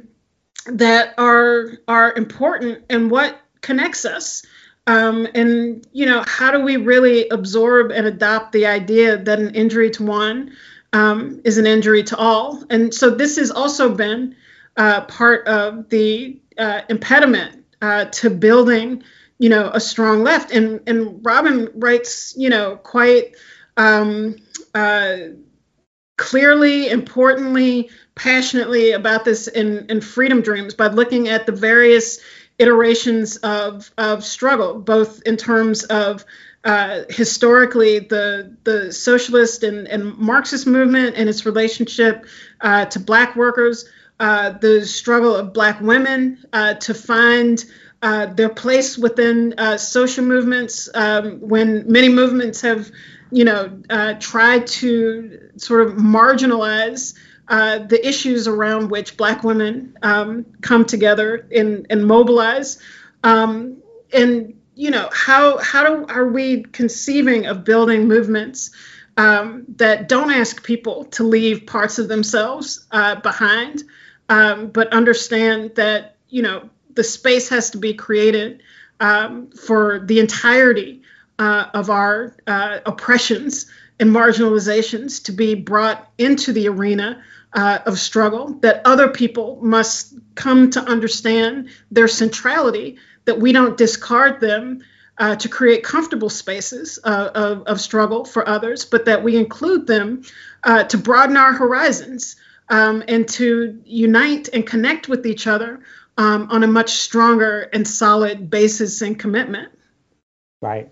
that 0.68 1.14
are 1.18 1.74
are 1.88 2.14
important 2.14 2.86
and 2.90 3.12
what 3.12 3.40
connects 3.62 4.06
us. 4.06 4.44
Um, 4.88 5.28
and 5.36 5.86
you 5.92 6.06
know, 6.06 6.24
how 6.26 6.52
do 6.52 6.62
we 6.62 6.78
really 6.78 7.30
absorb 7.30 7.92
and 7.92 8.08
adopt 8.08 8.52
the 8.52 8.66
idea 8.66 9.18
that 9.18 9.40
an 9.40 9.54
injury 9.54 9.92
to 9.92 10.04
one 10.04 10.54
um, 10.94 11.42
is 11.44 11.58
an 11.58 11.68
injury 11.68 12.04
to 12.04 12.18
all? 12.18 12.64
And 12.70 12.94
so 12.94 13.10
this 13.10 13.38
has 13.38 13.52
also 13.52 13.94
been 13.94 14.36
uh, 14.78 15.02
part 15.02 15.48
of 15.48 15.90
the 15.90 16.40
uh, 16.58 16.82
impediment 16.90 17.66
uh, 17.82 18.06
to 18.06 18.30
building 18.30 19.04
you 19.42 19.50
know, 19.50 19.72
a 19.74 19.80
strong 19.80 20.22
left. 20.22 20.52
And 20.52 20.82
and 20.86 21.26
Robin 21.26 21.68
writes, 21.74 22.36
you 22.38 22.52
know, 22.52 22.76
quite 22.76 23.36
um, 23.76 24.36
uh, 24.76 25.18
clearly, 26.22 26.88
importantly, 26.90 27.90
passionately 28.14 28.92
about 28.92 29.26
this 29.26 29.48
in, 29.48 29.88
in 29.90 30.00
Freedom 30.02 30.42
Dreams 30.42 30.76
by 30.76 30.88
looking 30.88 31.28
at 31.28 31.48
the 31.48 31.52
various 31.52 32.20
iterations 32.60 33.38
of, 33.38 33.92
of 33.98 34.24
struggle, 34.24 34.80
both 34.80 35.24
in 35.24 35.36
terms 35.36 35.84
of 35.86 36.24
uh, 36.64 37.02
historically 37.10 37.98
the 37.98 38.56
the 38.66 38.94
socialist 38.94 39.64
and, 39.64 39.88
and 39.88 40.16
Marxist 40.16 40.68
movement 40.68 41.16
and 41.18 41.28
its 41.28 41.44
relationship 41.44 42.28
uh, 42.62 42.86
to 42.86 43.00
black 43.00 43.36
workers, 43.36 43.90
uh, 44.20 44.52
the 44.52 44.86
struggle 44.86 45.36
of 45.36 45.54
black 45.54 45.82
women 45.82 46.38
uh, 46.54 46.76
to 46.76 46.94
find 46.94 47.66
uh, 48.04 48.28
their 48.28 48.50
place 48.50 48.96
within 48.96 49.56
uh, 49.58 49.76
social 49.78 50.24
movements 50.24 50.88
um, 50.94 51.40
when 51.40 51.92
many 51.92 52.10
movements 52.10 52.62
have, 52.62 52.92
you 53.32 53.46
know, 53.46 53.82
uh, 53.90 54.16
tried 54.20 54.68
to 54.68 55.50
sort 55.58 55.88
of 55.88 55.94
marginalize 55.96 57.16
uh, 57.48 57.80
the 57.80 58.08
issues 58.08 58.48
around 58.48 58.90
which 58.90 59.18
Black 59.18 59.44
women 59.44 59.98
um, 60.02 60.46
come 60.62 60.86
together 60.86 61.48
and, 61.54 61.88
and 61.90 62.06
mobilize. 62.06 62.80
Um, 63.24 63.78
and 64.14 64.58
you 64.76 64.92
know, 64.92 65.10
how 65.12 65.58
how 65.58 65.84
do, 65.84 66.06
are 66.08 66.28
we 66.28 66.64
conceiving 66.64 67.46
of 67.46 67.64
building 67.64 68.08
movements 68.08 68.72
um, 69.18 69.66
that 69.78 70.08
don't 70.08 70.32
ask 70.32 70.64
people 70.64 71.06
to 71.06 71.24
leave 71.24 71.66
parts 71.66 72.00
of 72.00 72.08
themselves 72.08 72.86
uh, 72.92 73.16
behind, 73.16 73.84
um, 74.30 74.70
but 74.70 74.94
understand 74.94 75.76
that 75.76 76.16
you 76.30 76.42
know 76.42 76.70
the 76.94 77.04
space 77.04 77.50
has 77.50 77.72
to 77.72 77.78
be 77.78 77.94
created 77.94 78.64
um, 79.00 79.52
for 79.52 80.00
the 80.00 80.20
entirety 80.20 81.01
uh, 81.42 81.72
of 81.74 81.90
our 81.90 82.36
uh, 82.46 82.78
oppressions 82.86 83.66
and 84.00 84.12
marginalizations 84.12 85.24
to 85.24 85.32
be 85.32 85.56
brought 85.56 86.08
into 86.20 86.54
the 86.54 86.68
arena 86.68 87.24
uh, 87.54 87.80
of 87.88 87.98
struggle, 87.98 88.54
that 88.62 88.84
other 88.86 89.08
people 89.08 89.58
must 89.60 90.14
come 90.36 90.70
to 90.70 90.80
understand 90.80 91.70
their 91.90 92.08
centrality, 92.08 93.00
that 93.26 93.40
we 93.40 93.52
don't 93.54 93.76
discard 93.76 94.40
them 94.40 94.84
uh, 95.18 95.36
to 95.36 95.50
create 95.50 95.84
comfortable 95.84 96.30
spaces 96.30 97.00
uh, 97.04 97.32
of, 97.34 97.64
of, 97.64 97.82
struggle 97.82 98.24
for 98.24 98.48
others, 98.48 98.86
but 98.86 99.06
that 99.06 99.24
we 99.24 99.36
include 99.36 99.88
them 99.88 100.22
uh, 100.64 100.84
to 100.84 100.98
broaden 100.98 101.38
our 101.38 101.54
horizons 101.54 102.36
um, 102.70 103.04
and 103.08 103.28
to 103.28 103.82
unite 103.84 104.48
and 104.54 104.68
connect 104.68 105.10
with 105.10 105.26
each 105.26 105.48
other 105.48 105.80
um, 106.20 106.48
on 106.52 106.64
a 106.64 106.68
much 106.68 106.92
stronger 106.92 107.62
and 107.74 107.88
solid 107.88 108.52
basis 108.52 109.02
and 109.02 109.18
commitment. 109.18 109.72
Right. 110.62 110.92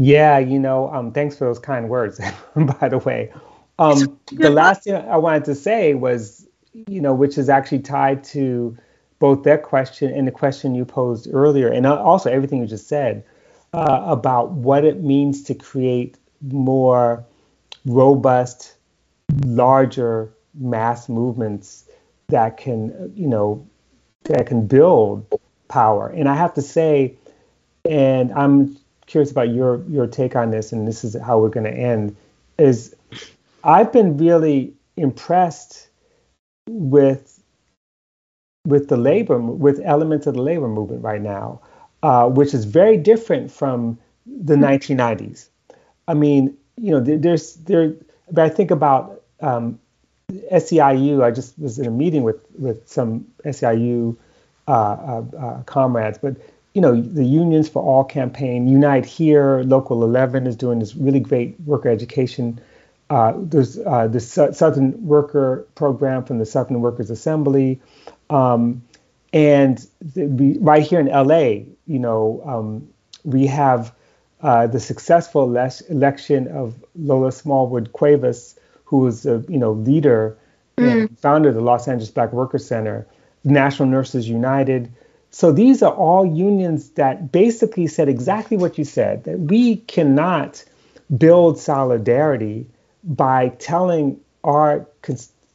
Yeah, 0.00 0.38
you 0.38 0.58
know, 0.58 0.90
um, 0.94 1.12
thanks 1.12 1.36
for 1.36 1.44
those 1.44 1.58
kind 1.58 1.90
words, 1.90 2.18
by 2.56 2.88
the 2.88 2.98
way. 2.98 3.30
Um, 3.78 4.18
the 4.32 4.48
last 4.48 4.84
thing 4.84 4.94
I 4.94 5.18
wanted 5.18 5.44
to 5.44 5.54
say 5.54 5.92
was, 5.92 6.48
you 6.72 7.02
know, 7.02 7.12
which 7.12 7.36
is 7.36 7.50
actually 7.50 7.80
tied 7.80 8.24
to 8.24 8.76
both 9.18 9.42
that 9.42 9.62
question 9.62 10.10
and 10.10 10.26
the 10.26 10.32
question 10.32 10.74
you 10.74 10.86
posed 10.86 11.28
earlier, 11.30 11.68
and 11.68 11.86
also 11.86 12.30
everything 12.30 12.60
you 12.60 12.66
just 12.66 12.88
said 12.88 13.22
uh, 13.74 14.02
about 14.06 14.52
what 14.52 14.86
it 14.86 15.02
means 15.02 15.42
to 15.44 15.54
create 15.54 16.16
more 16.40 17.22
robust, 17.84 18.76
larger 19.44 20.32
mass 20.54 21.10
movements 21.10 21.84
that 22.28 22.56
can, 22.56 23.12
you 23.14 23.28
know, 23.28 23.66
that 24.24 24.46
can 24.46 24.66
build 24.66 25.26
power. 25.68 26.08
And 26.08 26.26
I 26.26 26.36
have 26.36 26.54
to 26.54 26.62
say, 26.62 27.16
and 27.84 28.32
I'm 28.32 28.78
curious 29.10 29.30
about 29.30 29.52
your 29.52 29.82
your 29.88 30.06
take 30.06 30.36
on 30.36 30.50
this, 30.50 30.72
and 30.72 30.86
this 30.86 31.04
is 31.04 31.16
how 31.20 31.38
we're 31.38 31.48
going 31.48 31.64
to 31.64 31.76
end. 31.76 32.16
Is 32.58 32.94
I've 33.64 33.92
been 33.92 34.16
really 34.16 34.72
impressed 34.96 35.88
with 36.68 37.42
with 38.66 38.88
the 38.88 38.96
labor 38.96 39.38
with 39.38 39.80
elements 39.84 40.26
of 40.26 40.34
the 40.34 40.42
labor 40.42 40.68
movement 40.68 41.02
right 41.02 41.20
now, 41.20 41.60
uh, 42.02 42.28
which 42.28 42.54
is 42.54 42.64
very 42.64 42.96
different 42.96 43.50
from 43.50 43.98
the 44.26 44.54
1990s. 44.54 45.48
I 46.06 46.14
mean, 46.14 46.56
you 46.76 46.92
know, 46.92 47.00
there's 47.00 47.54
there. 47.54 47.94
But 48.30 48.44
I 48.44 48.48
think 48.48 48.70
about 48.70 49.22
um, 49.40 49.80
SEIU, 50.52 51.24
I 51.24 51.32
just 51.32 51.58
was 51.58 51.80
in 51.80 51.86
a 51.86 51.90
meeting 51.90 52.22
with 52.22 52.44
with 52.56 52.88
some 52.88 53.26
SEIU 53.44 54.16
uh, 54.68 54.70
uh, 54.70 55.24
uh, 55.36 55.62
comrades, 55.64 56.18
but 56.18 56.36
you 56.74 56.80
know 56.80 57.00
the 57.00 57.24
Unions 57.24 57.68
for 57.68 57.82
All 57.82 58.04
campaign, 58.04 58.68
Unite 58.68 59.04
Here, 59.04 59.62
Local 59.64 60.02
11 60.02 60.46
is 60.46 60.56
doing 60.56 60.78
this 60.78 60.94
really 60.94 61.20
great 61.20 61.58
worker 61.60 61.88
education. 61.88 62.60
Uh, 63.08 63.32
there's 63.36 63.78
uh, 63.78 64.06
the 64.06 64.20
Southern 64.20 65.04
Worker 65.04 65.66
Program 65.74 66.24
from 66.24 66.38
the 66.38 66.46
Southern 66.46 66.80
Workers 66.80 67.10
Assembly, 67.10 67.80
um, 68.28 68.82
and 69.32 69.84
the, 70.00 70.56
right 70.60 70.82
here 70.82 71.00
in 71.00 71.06
LA, 71.06 71.64
you 71.86 71.98
know, 71.98 72.42
um, 72.44 72.88
we 73.24 73.46
have 73.46 73.92
uh, 74.42 74.66
the 74.66 74.80
successful 74.80 75.56
election 75.88 76.48
of 76.48 76.74
Lola 76.94 77.32
Smallwood 77.32 77.92
Cuevas 77.92 78.56
who 78.90 78.98
was 78.98 79.24
a 79.24 79.44
you 79.48 79.56
know 79.56 79.72
leader 79.72 80.36
mm. 80.76 80.90
and 80.90 81.18
founder 81.20 81.50
of 81.50 81.54
the 81.54 81.60
Los 81.60 81.86
Angeles 81.86 82.10
Black 82.10 82.32
Workers 82.32 82.66
Center, 82.66 83.06
National 83.44 83.88
Nurses 83.88 84.28
United. 84.28 84.92
So 85.30 85.52
these 85.52 85.82
are 85.82 85.92
all 85.92 86.26
unions 86.26 86.90
that 86.90 87.30
basically 87.30 87.86
said 87.86 88.08
exactly 88.08 88.56
what 88.56 88.78
you 88.78 88.84
said 88.84 89.24
that 89.24 89.38
we 89.38 89.76
cannot 89.76 90.64
build 91.16 91.58
solidarity 91.58 92.66
by 93.04 93.50
telling 93.58 94.20
our 94.44 94.86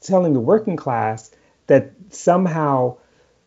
telling 0.02 0.34
the 0.34 0.40
working 0.40 0.76
class 0.78 1.32
that 1.68 1.92
somehow 2.10 2.96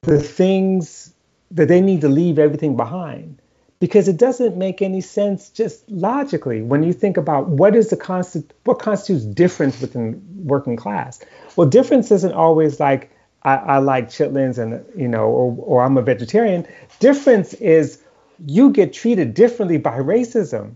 the 0.02 0.20
things 0.20 1.12
that 1.50 1.68
they 1.68 1.80
need 1.80 2.00
to 2.02 2.08
leave 2.08 2.38
everything 2.38 2.76
behind. 2.76 3.40
Because 3.80 4.08
it 4.08 4.16
doesn't 4.16 4.56
make 4.56 4.82
any 4.82 5.00
sense 5.00 5.50
just 5.50 5.88
logically 5.88 6.62
when 6.62 6.82
you 6.82 6.92
think 6.92 7.16
about 7.16 7.48
what 7.48 7.76
is 7.76 7.90
the 7.90 7.96
constant 7.96 8.52
what 8.64 8.80
constitutes 8.80 9.24
difference 9.24 9.80
within 9.80 10.20
working 10.44 10.76
class. 10.76 11.20
Well 11.56 11.68
difference 11.68 12.10
isn't 12.10 12.32
always 12.32 12.80
like 12.80 13.10
i, 13.42 13.54
I 13.54 13.78
like 13.78 14.08
chitlins 14.08 14.58
and 14.58 14.84
you 15.00 15.08
know 15.08 15.26
or, 15.26 15.56
or 15.58 15.82
i'm 15.82 15.96
a 15.96 16.02
vegetarian 16.02 16.66
difference 17.00 17.54
is 17.54 18.02
you 18.46 18.70
get 18.70 18.92
treated 18.92 19.34
differently 19.34 19.78
by 19.78 19.98
racism 19.98 20.74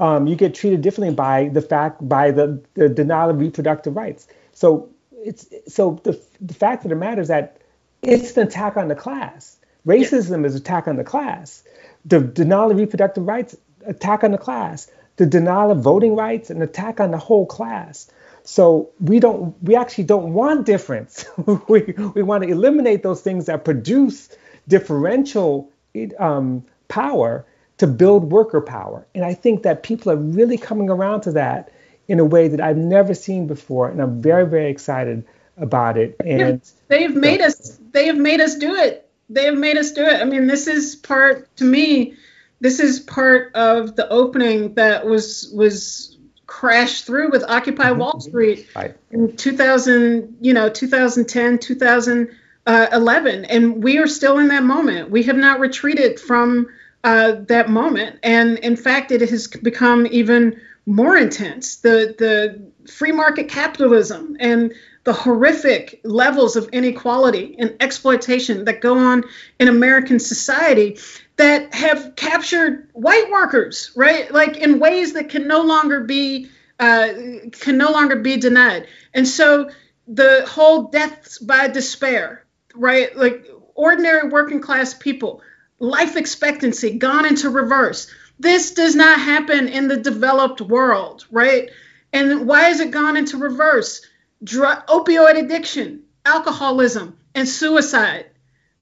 um, 0.00 0.28
you 0.28 0.36
get 0.36 0.54
treated 0.54 0.80
differently 0.80 1.14
by 1.14 1.48
the 1.48 1.60
fact 1.60 2.06
by 2.08 2.30
the, 2.30 2.62
the 2.74 2.88
denial 2.88 3.30
of 3.30 3.40
reproductive 3.40 3.96
rights 3.96 4.28
so 4.52 4.88
it's 5.12 5.46
so 5.66 6.00
the, 6.04 6.20
the 6.40 6.54
fact 6.54 6.84
of 6.84 6.90
the 6.90 6.96
matter 6.96 7.20
is 7.20 7.28
that 7.28 7.60
it's 8.02 8.36
an 8.36 8.46
attack 8.46 8.76
on 8.76 8.88
the 8.88 8.94
class 8.94 9.58
racism 9.86 10.42
yeah. 10.42 10.46
is 10.46 10.54
attack 10.54 10.86
on 10.86 10.96
the 10.96 11.04
class 11.04 11.64
the 12.04 12.20
denial 12.20 12.70
of 12.70 12.76
reproductive 12.76 13.26
rights, 13.26 13.56
attack 13.86 14.24
on 14.24 14.32
the 14.32 14.38
class. 14.38 14.90
The 15.16 15.26
denial 15.26 15.72
of 15.72 15.80
voting 15.80 16.14
rights, 16.14 16.50
an 16.50 16.62
attack 16.62 17.00
on 17.00 17.10
the 17.10 17.18
whole 17.18 17.44
class. 17.44 18.10
So 18.50 18.88
we 18.98 19.20
don't, 19.20 19.54
we 19.62 19.76
actually 19.76 20.04
don't 20.04 20.32
want 20.32 20.64
difference. 20.64 21.26
we, 21.68 21.82
we 22.14 22.22
want 22.22 22.44
to 22.44 22.48
eliminate 22.48 23.02
those 23.02 23.20
things 23.20 23.44
that 23.44 23.62
produce 23.62 24.30
differential 24.66 25.70
um, 26.18 26.64
power 26.88 27.44
to 27.76 27.86
build 27.86 28.32
worker 28.32 28.62
power. 28.62 29.06
And 29.14 29.22
I 29.22 29.34
think 29.34 29.64
that 29.64 29.82
people 29.82 30.10
are 30.10 30.16
really 30.16 30.56
coming 30.56 30.88
around 30.88 31.20
to 31.22 31.32
that 31.32 31.70
in 32.08 32.20
a 32.20 32.24
way 32.24 32.48
that 32.48 32.58
I've 32.58 32.78
never 32.78 33.12
seen 33.12 33.46
before. 33.46 33.90
And 33.90 34.00
I'm 34.00 34.22
very, 34.22 34.46
very 34.46 34.70
excited 34.70 35.26
about 35.58 35.98
it. 35.98 36.16
And 36.24 36.62
they've 36.88 37.14
made 37.14 37.42
us 37.42 37.78
they 37.92 38.06
have 38.06 38.16
made 38.16 38.40
us 38.40 38.54
do 38.54 38.74
it. 38.74 39.10
They 39.28 39.44
have 39.44 39.58
made 39.58 39.76
us 39.76 39.92
do 39.92 40.06
it. 40.06 40.22
I 40.22 40.24
mean, 40.24 40.46
this 40.46 40.68
is 40.68 40.96
part 40.96 41.54
to 41.58 41.66
me, 41.66 42.14
this 42.60 42.80
is 42.80 42.98
part 42.98 43.54
of 43.54 43.94
the 43.94 44.08
opening 44.08 44.72
that 44.76 45.04
was 45.04 45.52
was 45.54 46.17
crashed 46.48 47.04
through 47.04 47.30
with 47.30 47.44
Occupy 47.46 47.90
mm-hmm. 47.90 48.00
Wall 48.00 48.20
Street 48.20 48.66
right. 48.74 48.96
in 49.12 49.36
2000, 49.36 50.38
you 50.40 50.52
know, 50.52 50.68
2010, 50.68 51.58
2011, 51.58 53.44
and 53.44 53.84
we 53.84 53.98
are 53.98 54.08
still 54.08 54.38
in 54.38 54.48
that 54.48 54.64
moment. 54.64 55.10
We 55.10 55.22
have 55.24 55.36
not 55.36 55.60
retreated 55.60 56.18
from 56.18 56.66
uh, 57.04 57.36
that 57.46 57.68
moment, 57.68 58.18
and 58.24 58.58
in 58.58 58.74
fact, 58.74 59.12
it 59.12 59.20
has 59.20 59.46
become 59.46 60.08
even 60.10 60.60
more 60.86 61.16
intense. 61.16 61.76
The 61.76 62.16
the 62.18 62.90
free 62.90 63.12
market 63.12 63.48
capitalism 63.48 64.36
and 64.40 64.72
the 65.08 65.14
horrific 65.14 66.02
levels 66.04 66.54
of 66.54 66.68
inequality 66.68 67.56
and 67.58 67.74
exploitation 67.80 68.66
that 68.66 68.82
go 68.82 68.98
on 68.98 69.24
in 69.58 69.66
American 69.66 70.20
society 70.20 70.98
that 71.36 71.72
have 71.72 72.14
captured 72.14 72.90
white 72.92 73.30
workers, 73.30 73.90
right? 73.96 74.30
Like 74.30 74.58
in 74.58 74.78
ways 74.78 75.14
that 75.14 75.30
can 75.30 75.48
no 75.48 75.62
longer 75.62 76.04
be 76.04 76.50
uh, 76.78 77.08
can 77.52 77.78
no 77.78 77.90
longer 77.90 78.16
be 78.16 78.36
denied. 78.36 78.86
And 79.14 79.26
so 79.26 79.70
the 80.06 80.44
whole 80.46 80.88
deaths 80.88 81.38
by 81.38 81.68
despair, 81.68 82.44
right? 82.74 83.16
Like 83.16 83.46
ordinary 83.74 84.28
working 84.28 84.60
class 84.60 84.92
people, 84.92 85.40
life 85.78 86.16
expectancy 86.16 86.98
gone 86.98 87.24
into 87.24 87.48
reverse. 87.48 88.12
This 88.38 88.74
does 88.74 88.94
not 88.94 89.18
happen 89.18 89.68
in 89.68 89.88
the 89.88 89.96
developed 89.96 90.60
world, 90.60 91.24
right? 91.30 91.70
And 92.12 92.46
why 92.46 92.64
has 92.64 92.80
it 92.80 92.90
gone 92.90 93.16
into 93.16 93.38
reverse? 93.38 94.02
Opioid 94.44 95.38
addiction, 95.38 96.04
alcoholism, 96.24 97.18
and 97.34 97.48
suicide, 97.48 98.26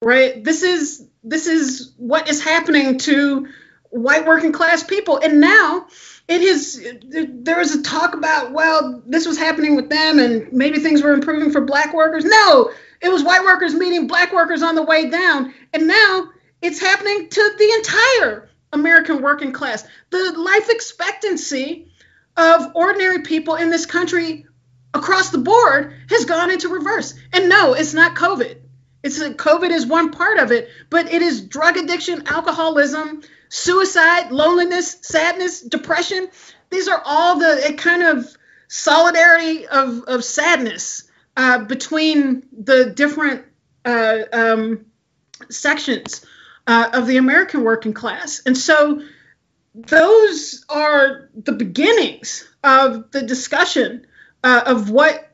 right? 0.03 0.43
This 0.43 0.63
is 0.63 1.07
this 1.25 1.47
is 1.47 1.93
what 1.97 2.29
is 2.29 2.43
happening 2.43 2.99
to 2.99 3.49
white 3.91 4.27
working 4.27 4.53
class 4.53 4.83
people, 4.83 5.19
and 5.19 5.41
now 5.41 5.87
it 6.29 6.43
is. 6.43 6.87
There 7.11 7.59
was 7.59 7.75
a 7.75 7.83
talk 7.83 8.15
about 8.15 8.53
well, 8.53 9.03
this 9.07 9.27
was 9.27 9.39
happening 9.39 9.77
with 9.77 9.89
them, 9.89 10.19
and 10.19 10.53
maybe 10.53 10.79
things 10.79 11.03
were 11.03 11.13
improving 11.13 11.51
for 11.51 11.61
black 11.63 11.95
workers. 11.95 12.25
No, 12.25 12.71
it 13.01 13.09
was 13.09 13.23
white 13.23 13.45
workers 13.45 13.75
meeting 13.75 14.07
black 14.07 14.33
workers 14.33 14.63
on 14.63 14.75
the 14.75 14.83
way 14.83 15.09
down, 15.11 15.55
and 15.73 15.87
now 15.87 16.29
it's 16.63 16.81
happening 16.81 17.29
to 17.29 17.55
the 17.59 17.73
entire 17.77 18.49
American 18.73 19.23
working 19.23 19.53
class. 19.53 19.87
The 20.11 20.33
life 20.37 20.69
expectancy 20.69 21.89
of 22.37 22.73
ordinary 22.75 23.23
people 23.23 23.55
in 23.55 23.71
this 23.71 23.87
country 23.87 24.47
across 24.97 25.31
the 25.31 25.39
board 25.39 25.95
has 26.11 26.25
gone 26.25 26.51
into 26.51 26.69
reverse. 26.69 27.15
And 27.33 27.49
no, 27.49 27.75
it's 27.75 27.95
not 27.95 28.15
COVID. 28.15 28.59
It's 29.03 29.21
COVID 29.21 29.71
is 29.71 29.87
one 29.87 30.11
part 30.11 30.39
of 30.39 30.51
it, 30.51 30.69
but 30.91 31.13
it 31.13 31.23
is 31.23 31.43
drug 31.43 31.77
addiction, 31.77 32.27
alcoholism, 32.27 33.23
suicide, 33.49 34.33
loneliness, 34.33 34.99
sadness, 35.03 35.61
depression. 35.61 36.29
These 36.71 36.89
are 36.89 37.01
all 37.05 37.39
the 37.39 37.75
kind 37.79 38.03
of 38.03 38.37
solidarity 38.69 39.67
of, 39.67 40.03
of 40.09 40.25
sadness 40.25 41.05
uh, 41.37 41.61
between 41.61 42.43
the 42.53 42.87
different 42.87 43.45
uh, 43.85 44.19
um, 44.33 44.87
sections 45.51 46.25
uh, 46.67 46.91
of 46.93 47.07
the 47.07 47.19
American 47.19 47.63
working 47.63 47.93
class. 47.93 48.43
And 48.45 48.57
so 48.57 49.03
those 49.75 50.65
are 50.69 51.29
the 51.35 51.53
beginnings 51.53 52.49
of 52.65 53.11
the 53.13 53.23
discussion 53.23 54.07
uh, 54.47 54.63
of 54.65 54.91
what, 54.91 55.29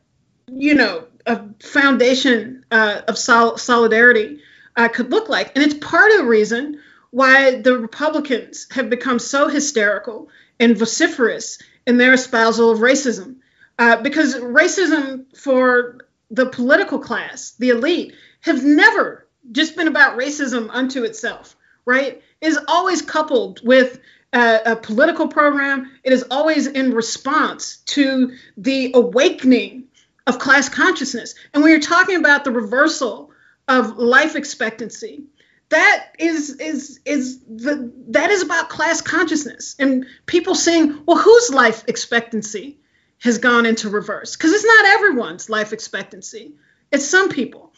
you 0.50 0.74
know, 0.74 1.04
a 1.26 1.42
foundation 1.60 2.64
uh, 2.70 3.02
of 3.06 3.18
sol- 3.18 3.58
solidarity 3.58 4.40
uh, 4.74 4.88
could 4.88 5.10
look 5.10 5.28
like. 5.28 5.54
And 5.54 5.62
it's 5.62 5.74
part 5.74 6.10
of 6.12 6.18
the 6.18 6.24
reason 6.24 6.80
why 7.10 7.60
the 7.60 7.76
Republicans 7.78 8.66
have 8.70 8.88
become 8.88 9.18
so 9.18 9.48
hysterical 9.48 10.30
and 10.58 10.78
vociferous 10.78 11.60
in 11.86 11.98
their 11.98 12.14
espousal 12.14 12.70
of 12.70 12.78
racism. 12.78 13.36
Uh, 13.78 14.00
because 14.00 14.34
racism 14.36 15.26
for 15.36 15.98
the 16.30 16.46
political 16.46 16.98
class, 16.98 17.50
the 17.58 17.68
elite, 17.68 18.14
have 18.40 18.64
never 18.64 19.28
just 19.50 19.76
been 19.76 19.88
about 19.88 20.18
racism 20.18 20.70
unto 20.72 21.04
itself, 21.04 21.54
right? 21.84 22.22
Is 22.40 22.58
always 22.66 23.02
coupled 23.02 23.60
with 23.62 24.00
a, 24.32 24.60
a, 24.66 24.76
political 24.76 25.28
program. 25.28 25.90
It 26.04 26.12
is 26.12 26.24
always 26.30 26.66
in 26.66 26.94
response 26.94 27.76
to 27.86 28.32
the 28.56 28.92
awakening 28.94 29.84
of 30.26 30.38
class 30.38 30.68
consciousness. 30.68 31.34
And 31.52 31.62
when 31.62 31.72
you're 31.72 31.80
talking 31.80 32.16
about 32.16 32.44
the 32.44 32.50
reversal 32.50 33.30
of 33.68 33.98
life 33.98 34.36
expectancy, 34.36 35.24
that 35.68 36.14
is 36.18 36.50
is 36.60 37.00
is 37.06 37.40
the 37.40 37.90
that 38.08 38.30
is 38.30 38.42
about 38.42 38.68
class 38.68 39.00
consciousness 39.00 39.74
and 39.78 40.06
people 40.26 40.54
saying, 40.54 41.02
well, 41.06 41.16
whose 41.16 41.50
life 41.50 41.84
expectancy 41.88 42.78
has 43.20 43.38
gone 43.38 43.64
into 43.64 43.88
reverse? 43.88 44.36
Because 44.36 44.52
it's 44.52 44.64
not 44.64 44.84
everyone's 44.84 45.48
life 45.48 45.72
expectancy. 45.72 46.52
It's 46.90 47.08
some 47.08 47.30
people. 47.30 47.72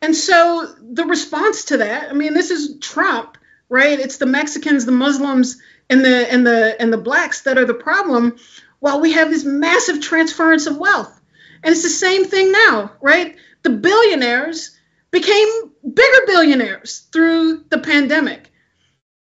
And 0.00 0.14
so 0.14 0.74
the 0.80 1.04
response 1.04 1.66
to 1.66 1.78
that, 1.78 2.10
I 2.10 2.12
mean, 2.14 2.34
this 2.34 2.50
is 2.50 2.78
Trump, 2.78 3.36
right? 3.68 3.98
It's 3.98 4.18
the 4.18 4.26
Mexicans, 4.26 4.86
the 4.86 4.92
Muslims, 4.92 5.60
and 5.90 6.04
the 6.04 6.32
and 6.32 6.46
the 6.46 6.80
and 6.80 6.92
the 6.92 6.98
blacks 6.98 7.42
that 7.42 7.58
are 7.58 7.66
the 7.66 7.74
problem, 7.74 8.36
while 8.78 9.00
we 9.00 9.12
have 9.12 9.28
this 9.28 9.44
massive 9.44 10.00
transference 10.00 10.66
of 10.66 10.78
wealth. 10.78 11.20
And 11.62 11.72
it's 11.72 11.82
the 11.82 11.90
same 11.90 12.24
thing 12.24 12.52
now, 12.52 12.92
right? 13.02 13.36
The 13.62 13.70
billionaires 13.70 14.78
became 15.10 15.48
bigger 15.82 16.26
billionaires 16.26 17.00
through 17.12 17.64
the 17.68 17.78
pandemic. 17.78 18.50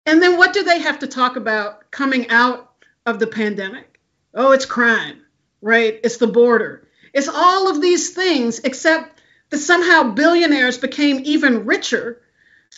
And 0.06 0.22
then 0.22 0.36
what 0.36 0.52
do 0.52 0.62
they 0.62 0.78
have 0.78 1.00
to 1.00 1.06
talk 1.06 1.36
about 1.36 1.90
coming 1.90 2.28
out 2.28 2.70
of 3.04 3.18
the 3.18 3.26
pandemic? 3.26 3.98
Oh, 4.34 4.52
it's 4.52 4.66
crime, 4.66 5.22
right? 5.60 5.98
It's 6.04 6.18
the 6.18 6.26
border. 6.26 6.86
It's 7.12 7.28
all 7.28 7.70
of 7.70 7.80
these 7.80 8.10
things, 8.10 8.60
except 8.60 9.20
that 9.50 9.58
somehow 9.58 10.12
billionaires 10.12 10.78
became 10.78 11.22
even 11.24 11.64
richer 11.64 12.20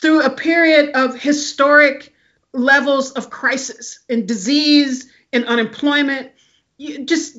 through 0.01 0.23
a 0.23 0.31
period 0.31 0.91
of 0.95 1.21
historic 1.21 2.15
levels 2.53 3.13
of 3.13 3.31
crisis 3.31 4.01
and 4.09 4.27
disease 4.27 5.11
and 5.33 5.45
unemployment. 5.45 6.33
You 6.79 7.05
just 7.05 7.39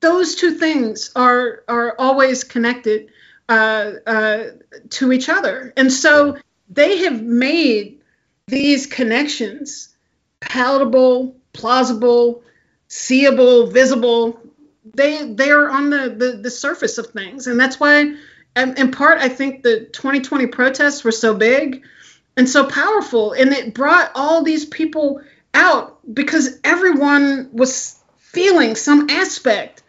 those 0.00 0.34
two 0.36 0.52
things 0.52 1.10
are 1.16 1.64
are 1.68 1.94
always 1.98 2.44
connected 2.44 3.10
uh, 3.48 3.92
uh, 4.06 4.44
to 4.90 5.12
each 5.12 5.28
other, 5.28 5.72
and 5.76 5.92
so 5.92 6.36
they 6.68 6.98
have 6.98 7.22
made 7.22 8.00
these 8.46 8.86
connections 8.86 9.94
palatable, 10.40 11.36
plausible, 11.52 12.42
seeable, 12.88 13.66
visible. 13.68 14.40
They 14.94 15.32
they 15.32 15.50
are 15.50 15.68
on 15.68 15.90
the, 15.90 16.14
the 16.16 16.38
the 16.42 16.50
surface 16.50 16.98
of 16.98 17.08
things, 17.08 17.46
and 17.46 17.58
that's 17.58 17.78
why, 17.78 18.14
in 18.56 18.90
part, 18.92 19.18
I 19.18 19.28
think 19.28 19.62
the 19.62 19.80
2020 19.80 20.46
protests 20.46 21.04
were 21.04 21.12
so 21.12 21.34
big 21.34 21.84
and 22.36 22.48
so 22.48 22.66
powerful, 22.66 23.32
and 23.32 23.52
it 23.52 23.74
brought 23.74 24.10
all 24.14 24.42
these 24.42 24.64
people 24.64 25.22
out 25.54 25.98
because 26.12 26.60
everyone 26.64 27.50
was 27.52 27.98
feeling 28.18 28.74
some 28.74 29.08
aspect 29.08 29.82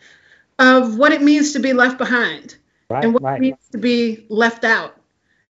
of 0.57 0.97
what 0.97 1.11
it 1.11 1.21
means 1.21 1.53
to 1.53 1.59
be 1.59 1.73
left 1.73 1.97
behind 1.97 2.55
right, 2.89 3.03
and 3.03 3.13
what 3.13 3.23
right. 3.23 3.37
it 3.37 3.41
means 3.41 3.69
to 3.71 3.77
be 3.77 4.25
left 4.29 4.63
out. 4.63 4.99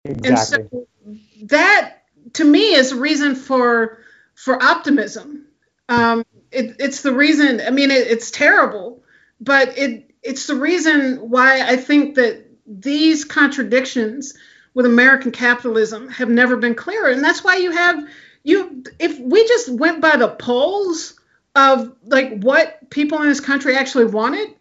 Exactly. 0.04 0.30
And 0.30 0.38
so 0.38 0.86
that 1.46 1.98
to 2.34 2.44
me 2.44 2.74
is 2.74 2.92
a 2.92 2.96
reason 2.96 3.34
for 3.34 3.98
for 4.34 4.62
optimism. 4.62 5.46
Um, 5.88 6.24
it, 6.50 6.76
it's 6.78 7.02
the 7.02 7.12
reason. 7.12 7.60
I 7.60 7.70
mean, 7.70 7.90
it, 7.90 8.06
it's 8.06 8.30
terrible, 8.30 9.02
but 9.40 9.76
it 9.76 10.10
it's 10.22 10.46
the 10.46 10.56
reason 10.56 11.30
why 11.30 11.60
I 11.60 11.76
think 11.76 12.16
that 12.16 12.44
these 12.66 13.24
contradictions 13.24 14.34
with 14.76 14.84
American 14.84 15.32
capitalism 15.32 16.06
have 16.10 16.28
never 16.28 16.54
been 16.54 16.74
clearer, 16.74 17.08
and 17.08 17.24
that's 17.24 17.42
why 17.42 17.56
you 17.56 17.70
have 17.70 18.06
you. 18.44 18.84
If 18.98 19.18
we 19.18 19.48
just 19.48 19.70
went 19.70 20.02
by 20.02 20.16
the 20.16 20.28
polls 20.28 21.18
of 21.54 21.96
like 22.04 22.42
what 22.42 22.90
people 22.90 23.22
in 23.22 23.28
this 23.28 23.40
country 23.40 23.74
actually 23.74 24.04
wanted, 24.04 24.54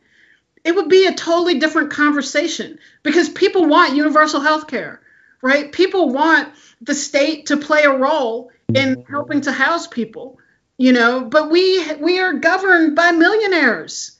it 0.63 0.73
would 0.73 0.87
be 0.87 1.05
a 1.05 1.13
totally 1.13 1.59
different 1.59 1.91
conversation 1.91 2.79
because 3.03 3.27
people 3.27 3.65
want 3.65 3.97
universal 3.97 4.39
health 4.39 4.67
care, 4.67 5.01
right? 5.41 5.69
People 5.69 6.09
want 6.09 6.47
the 6.79 6.95
state 6.95 7.47
to 7.47 7.57
play 7.57 7.83
a 7.83 7.97
role 7.97 8.51
in 8.73 9.03
helping 9.09 9.41
to 9.41 9.51
house 9.51 9.85
people, 9.85 10.39
you 10.77 10.93
know, 10.93 11.25
but 11.25 11.51
we 11.51 11.93
we 11.95 12.19
are 12.21 12.31
governed 12.31 12.95
by 12.95 13.11
millionaires. 13.11 14.17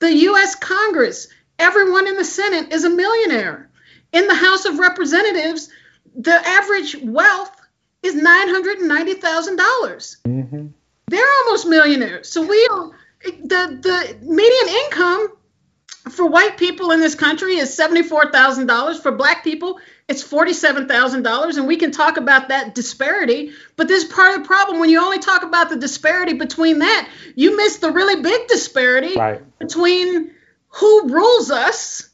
The 0.00 0.12
US 0.12 0.56
Congress, 0.56 1.28
everyone 1.56 2.08
in 2.08 2.16
the 2.16 2.24
Senate 2.24 2.72
is 2.72 2.82
a 2.82 2.90
millionaire. 2.90 3.70
In 4.12 4.26
the 4.26 4.34
House 4.34 4.64
of 4.64 4.78
Representatives, 4.78 5.70
the 6.14 6.34
average 6.34 6.96
wealth 7.02 7.54
is 8.02 8.14
$990,000. 8.14 9.20
Mm-hmm. 10.22 10.66
They're 11.08 11.32
almost 11.44 11.66
millionaires. 11.66 12.28
So 12.28 12.46
we 12.46 12.68
are, 12.72 12.90
the 13.22 13.78
the 13.80 14.16
median 14.22 14.68
income 14.84 15.28
for 16.10 16.26
white 16.26 16.56
people 16.56 16.92
in 16.92 17.00
this 17.00 17.14
country 17.14 17.56
is 17.56 17.76
$74,000. 17.76 19.00
For 19.02 19.12
black 19.12 19.42
people, 19.42 19.80
it's 20.08 20.22
$47,000. 20.22 21.56
And 21.56 21.66
we 21.66 21.76
can 21.76 21.90
talk 21.90 22.16
about 22.16 22.48
that 22.48 22.74
disparity. 22.74 23.52
But 23.76 23.88
this 23.88 24.04
part 24.04 24.36
of 24.36 24.42
the 24.42 24.46
problem 24.46 24.78
when 24.78 24.88
you 24.88 25.00
only 25.02 25.18
talk 25.18 25.42
about 25.42 25.68
the 25.68 25.76
disparity 25.76 26.34
between 26.34 26.80
that, 26.80 27.08
you 27.34 27.56
miss 27.56 27.78
the 27.78 27.90
really 27.90 28.22
big 28.22 28.46
disparity 28.46 29.16
right. 29.16 29.58
between 29.58 30.32
who 30.68 31.08
rules 31.08 31.50
us 31.50 32.05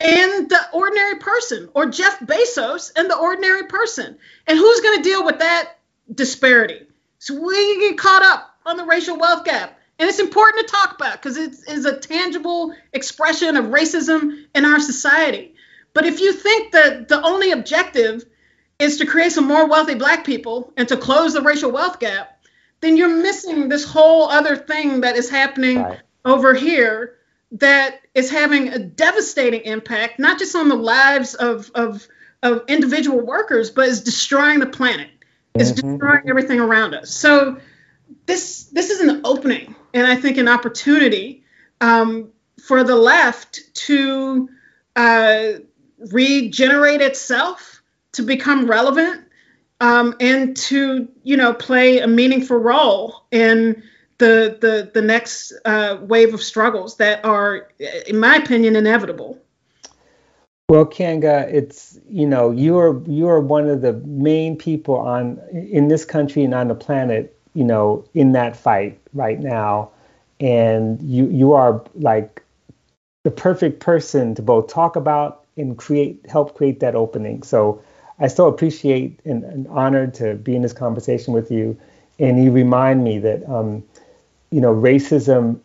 and 0.00 0.48
the 0.48 0.60
ordinary 0.72 1.16
person, 1.16 1.68
or 1.74 1.86
Jeff 1.86 2.20
Bezos 2.20 2.92
and 2.94 3.10
the 3.10 3.16
ordinary 3.16 3.64
person. 3.64 4.16
And 4.46 4.58
who's 4.58 4.80
going 4.80 4.98
to 4.98 5.02
deal 5.02 5.24
with 5.24 5.40
that 5.40 5.72
disparity? 6.12 6.82
So 7.18 7.40
we 7.40 7.80
get 7.80 7.98
caught 7.98 8.22
up 8.22 8.54
on 8.64 8.76
the 8.76 8.84
racial 8.84 9.18
wealth 9.18 9.44
gap. 9.44 9.78
And 9.98 10.08
it's 10.08 10.20
important 10.20 10.66
to 10.66 10.72
talk 10.72 10.94
about 10.94 11.20
because 11.20 11.36
it 11.36 11.56
is 11.68 11.84
a 11.84 11.98
tangible 11.98 12.72
expression 12.92 13.56
of 13.56 13.66
racism 13.66 14.44
in 14.54 14.64
our 14.64 14.78
society. 14.78 15.54
But 15.92 16.06
if 16.06 16.20
you 16.20 16.32
think 16.32 16.70
that 16.72 17.08
the 17.08 17.20
only 17.20 17.50
objective 17.50 18.24
is 18.78 18.98
to 18.98 19.06
create 19.06 19.32
some 19.32 19.48
more 19.48 19.66
wealthy 19.66 19.96
black 19.96 20.24
people 20.24 20.72
and 20.76 20.86
to 20.86 20.96
close 20.96 21.34
the 21.34 21.42
racial 21.42 21.72
wealth 21.72 21.98
gap, 21.98 22.40
then 22.80 22.96
you're 22.96 23.22
missing 23.22 23.68
this 23.68 23.84
whole 23.84 24.28
other 24.28 24.54
thing 24.54 25.00
that 25.00 25.16
is 25.16 25.28
happening 25.28 25.82
right. 25.82 26.00
over 26.24 26.54
here 26.54 27.17
that 27.52 28.00
is 28.14 28.30
having 28.30 28.68
a 28.68 28.78
devastating 28.78 29.62
impact, 29.62 30.18
not 30.18 30.38
just 30.38 30.54
on 30.54 30.68
the 30.68 30.76
lives 30.76 31.34
of, 31.34 31.70
of, 31.74 32.06
of 32.42 32.62
individual 32.68 33.20
workers, 33.20 33.70
but 33.70 33.88
is 33.88 34.02
destroying 34.02 34.60
the 34.60 34.66
planet. 34.66 35.08
It's 35.54 35.72
mm-hmm. 35.72 35.92
destroying 35.92 36.28
everything 36.28 36.60
around 36.60 36.94
us. 36.94 37.10
So 37.10 37.58
this 38.26 38.64
this 38.64 38.90
is 38.90 39.00
an 39.00 39.22
opening 39.24 39.74
and 39.92 40.06
I 40.06 40.16
think 40.16 40.36
an 40.36 40.48
opportunity 40.48 41.44
um, 41.80 42.30
for 42.60 42.84
the 42.84 42.96
left 42.96 43.74
to 43.74 44.48
uh, 44.96 45.52
regenerate 46.10 47.00
itself, 47.00 47.82
to 48.12 48.22
become 48.22 48.70
relevant, 48.70 49.24
um, 49.80 50.16
and 50.20 50.56
to 50.56 51.08
you 51.22 51.36
know 51.36 51.54
play 51.54 52.00
a 52.00 52.06
meaningful 52.06 52.58
role 52.58 53.26
in 53.30 53.82
the 54.18 54.58
the 54.60 54.90
the 54.92 55.02
next 55.02 55.52
uh, 55.64 55.98
wave 56.02 56.34
of 56.34 56.42
struggles 56.42 56.96
that 56.96 57.24
are, 57.24 57.68
in 58.06 58.18
my 58.18 58.36
opinion, 58.36 58.76
inevitable. 58.76 59.38
Well, 60.68 60.84
Keeanga, 60.84 61.50
it's 61.50 61.98
you 62.10 62.26
know 62.26 62.50
you're 62.50 63.02
you're 63.06 63.40
one 63.40 63.68
of 63.68 63.80
the 63.80 63.94
main 63.94 64.56
people 64.56 64.96
on 64.96 65.40
in 65.52 65.88
this 65.88 66.04
country 66.04 66.44
and 66.44 66.52
on 66.52 66.68
the 66.68 66.74
planet, 66.74 67.34
you 67.54 67.64
know, 67.64 68.04
in 68.12 68.32
that 68.32 68.54
fight 68.54 69.00
right 69.14 69.40
now, 69.40 69.90
and 70.40 71.00
you 71.00 71.26
you 71.28 71.52
are 71.52 71.82
like 71.94 72.42
the 73.24 73.30
perfect 73.30 73.80
person 73.80 74.34
to 74.34 74.42
both 74.42 74.68
talk 74.68 74.96
about 74.96 75.46
and 75.56 75.78
create 75.78 76.20
help 76.28 76.54
create 76.54 76.80
that 76.80 76.94
opening. 76.94 77.42
So 77.42 77.82
I 78.18 78.26
so 78.26 78.46
appreciate 78.46 79.20
and, 79.24 79.44
and 79.44 79.66
honored 79.68 80.12
to 80.14 80.34
be 80.34 80.54
in 80.54 80.60
this 80.60 80.74
conversation 80.74 81.32
with 81.32 81.50
you, 81.50 81.78
and 82.18 82.44
you 82.44 82.50
remind 82.50 83.04
me 83.04 83.18
that 83.20 83.48
um, 83.48 83.82
you 84.50 84.60
know 84.60 84.74
racism. 84.74 85.60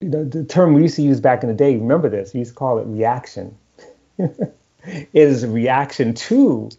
You 0.00 0.08
know, 0.08 0.24
the 0.24 0.44
term 0.44 0.72
we 0.72 0.82
used 0.82 0.96
to 0.96 1.02
use 1.02 1.20
back 1.20 1.42
in 1.42 1.48
the 1.48 1.54
day. 1.54 1.76
Remember 1.76 2.08
this? 2.08 2.32
We 2.32 2.40
used 2.40 2.52
to 2.52 2.56
call 2.56 2.78
it 2.78 2.84
reaction. 2.84 3.56
it 4.18 4.56
is 5.12 5.42
a 5.42 5.48
reaction 5.48 6.14
to 6.14 6.70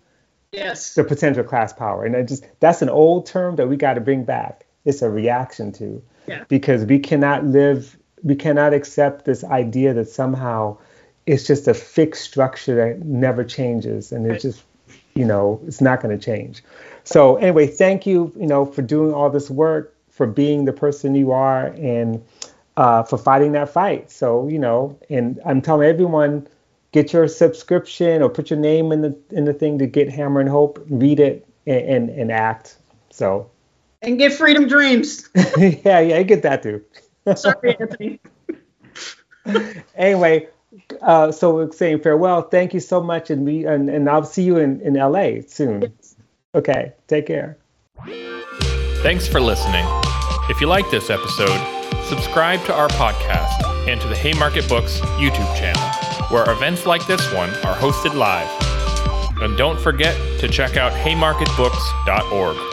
yes 0.51 0.95
the 0.95 1.03
potential 1.03 1.43
class 1.43 1.73
power, 1.73 2.05
and 2.05 2.15
I 2.15 2.23
just 2.23 2.45
that's 2.59 2.81
an 2.81 2.89
old 2.89 3.25
term 3.25 3.57
that 3.57 3.67
we 3.67 3.77
got 3.77 3.93
to 3.93 4.01
bring 4.01 4.23
back. 4.23 4.65
It's 4.85 5.01
a 5.03 5.09
reaction 5.09 5.71
to 5.73 6.01
yeah. 6.27 6.43
because 6.47 6.85
we 6.85 6.99
cannot 6.99 7.45
live, 7.45 7.97
we 8.23 8.35
cannot 8.35 8.73
accept 8.73 9.25
this 9.25 9.43
idea 9.43 9.93
that 9.93 10.09
somehow 10.09 10.77
it's 11.25 11.45
just 11.45 11.67
a 11.67 11.73
fixed 11.73 12.23
structure 12.23 12.75
that 12.75 13.05
never 13.05 13.43
changes 13.43 14.11
and 14.11 14.25
it's 14.25 14.41
just, 14.41 14.63
you 15.13 15.25
know, 15.25 15.61
it's 15.67 15.81
not 15.81 16.01
going 16.01 16.17
to 16.17 16.23
change. 16.23 16.63
So 17.03 17.37
anyway, 17.37 17.67
thank 17.67 18.05
you, 18.05 18.31
you 18.35 18.47
know, 18.47 18.65
for 18.65 18.81
doing 18.81 19.13
all 19.13 19.29
this 19.29 19.49
work, 19.49 19.95
for 20.21 20.27
being 20.27 20.65
the 20.65 20.73
person 20.73 21.15
you 21.15 21.31
are, 21.31 21.69
and 21.79 22.23
uh, 22.77 23.01
for 23.01 23.17
fighting 23.17 23.53
that 23.53 23.73
fight. 23.73 24.11
So 24.11 24.47
you 24.47 24.59
know, 24.59 24.99
and 25.09 25.39
I'm 25.43 25.63
telling 25.63 25.89
everyone, 25.89 26.47
get 26.91 27.11
your 27.11 27.27
subscription 27.27 28.21
or 28.21 28.29
put 28.29 28.51
your 28.51 28.59
name 28.59 28.91
in 28.91 29.01
the 29.01 29.17
in 29.31 29.45
the 29.45 29.53
thing 29.53 29.79
to 29.79 29.87
get 29.87 30.09
Hammer 30.09 30.39
and 30.39 30.47
Hope, 30.47 30.85
read 30.91 31.19
it 31.19 31.47
and 31.65 31.79
and, 31.79 32.09
and 32.11 32.31
act. 32.31 32.77
So 33.09 33.49
and 34.03 34.19
get 34.19 34.31
freedom 34.31 34.67
dreams. 34.67 35.27
yeah, 35.57 35.99
yeah, 35.99 36.17
I 36.17 36.21
get 36.21 36.43
that 36.43 36.61
too. 36.61 36.83
Sorry, 37.35 37.75
Anthony. 37.79 38.19
anyway, 39.95 40.49
uh, 41.01 41.31
so 41.31 41.55
we're 41.55 41.71
saying 41.71 42.01
farewell. 42.01 42.43
Thank 42.43 42.75
you 42.75 42.79
so 42.79 43.01
much, 43.01 43.31
and 43.31 43.43
we 43.43 43.65
and, 43.65 43.89
and 43.89 44.07
I'll 44.07 44.23
see 44.23 44.43
you 44.43 44.57
in, 44.57 44.81
in 44.81 44.93
LA 44.93 45.41
soon. 45.47 45.81
Yes. 45.81 46.15
Okay, 46.53 46.93
take 47.07 47.25
care. 47.25 47.57
Thanks 49.01 49.27
for 49.27 49.41
listening. 49.41 50.00
If 50.51 50.59
you 50.59 50.67
like 50.67 50.89
this 50.89 51.09
episode, 51.09 51.57
subscribe 52.03 52.61
to 52.65 52.73
our 52.73 52.89
podcast 52.89 53.63
and 53.87 54.01
to 54.01 54.07
the 54.09 54.15
Haymarket 54.15 54.67
Books 54.67 54.99
YouTube 55.15 55.55
channel, 55.55 55.81
where 56.27 56.43
events 56.51 56.85
like 56.85 57.07
this 57.07 57.25
one 57.31 57.51
are 57.63 57.73
hosted 57.73 58.13
live. 58.15 58.49
And 59.41 59.57
don't 59.57 59.79
forget 59.79 60.13
to 60.41 60.49
check 60.49 60.75
out 60.75 60.91
haymarketbooks.org. 60.91 62.70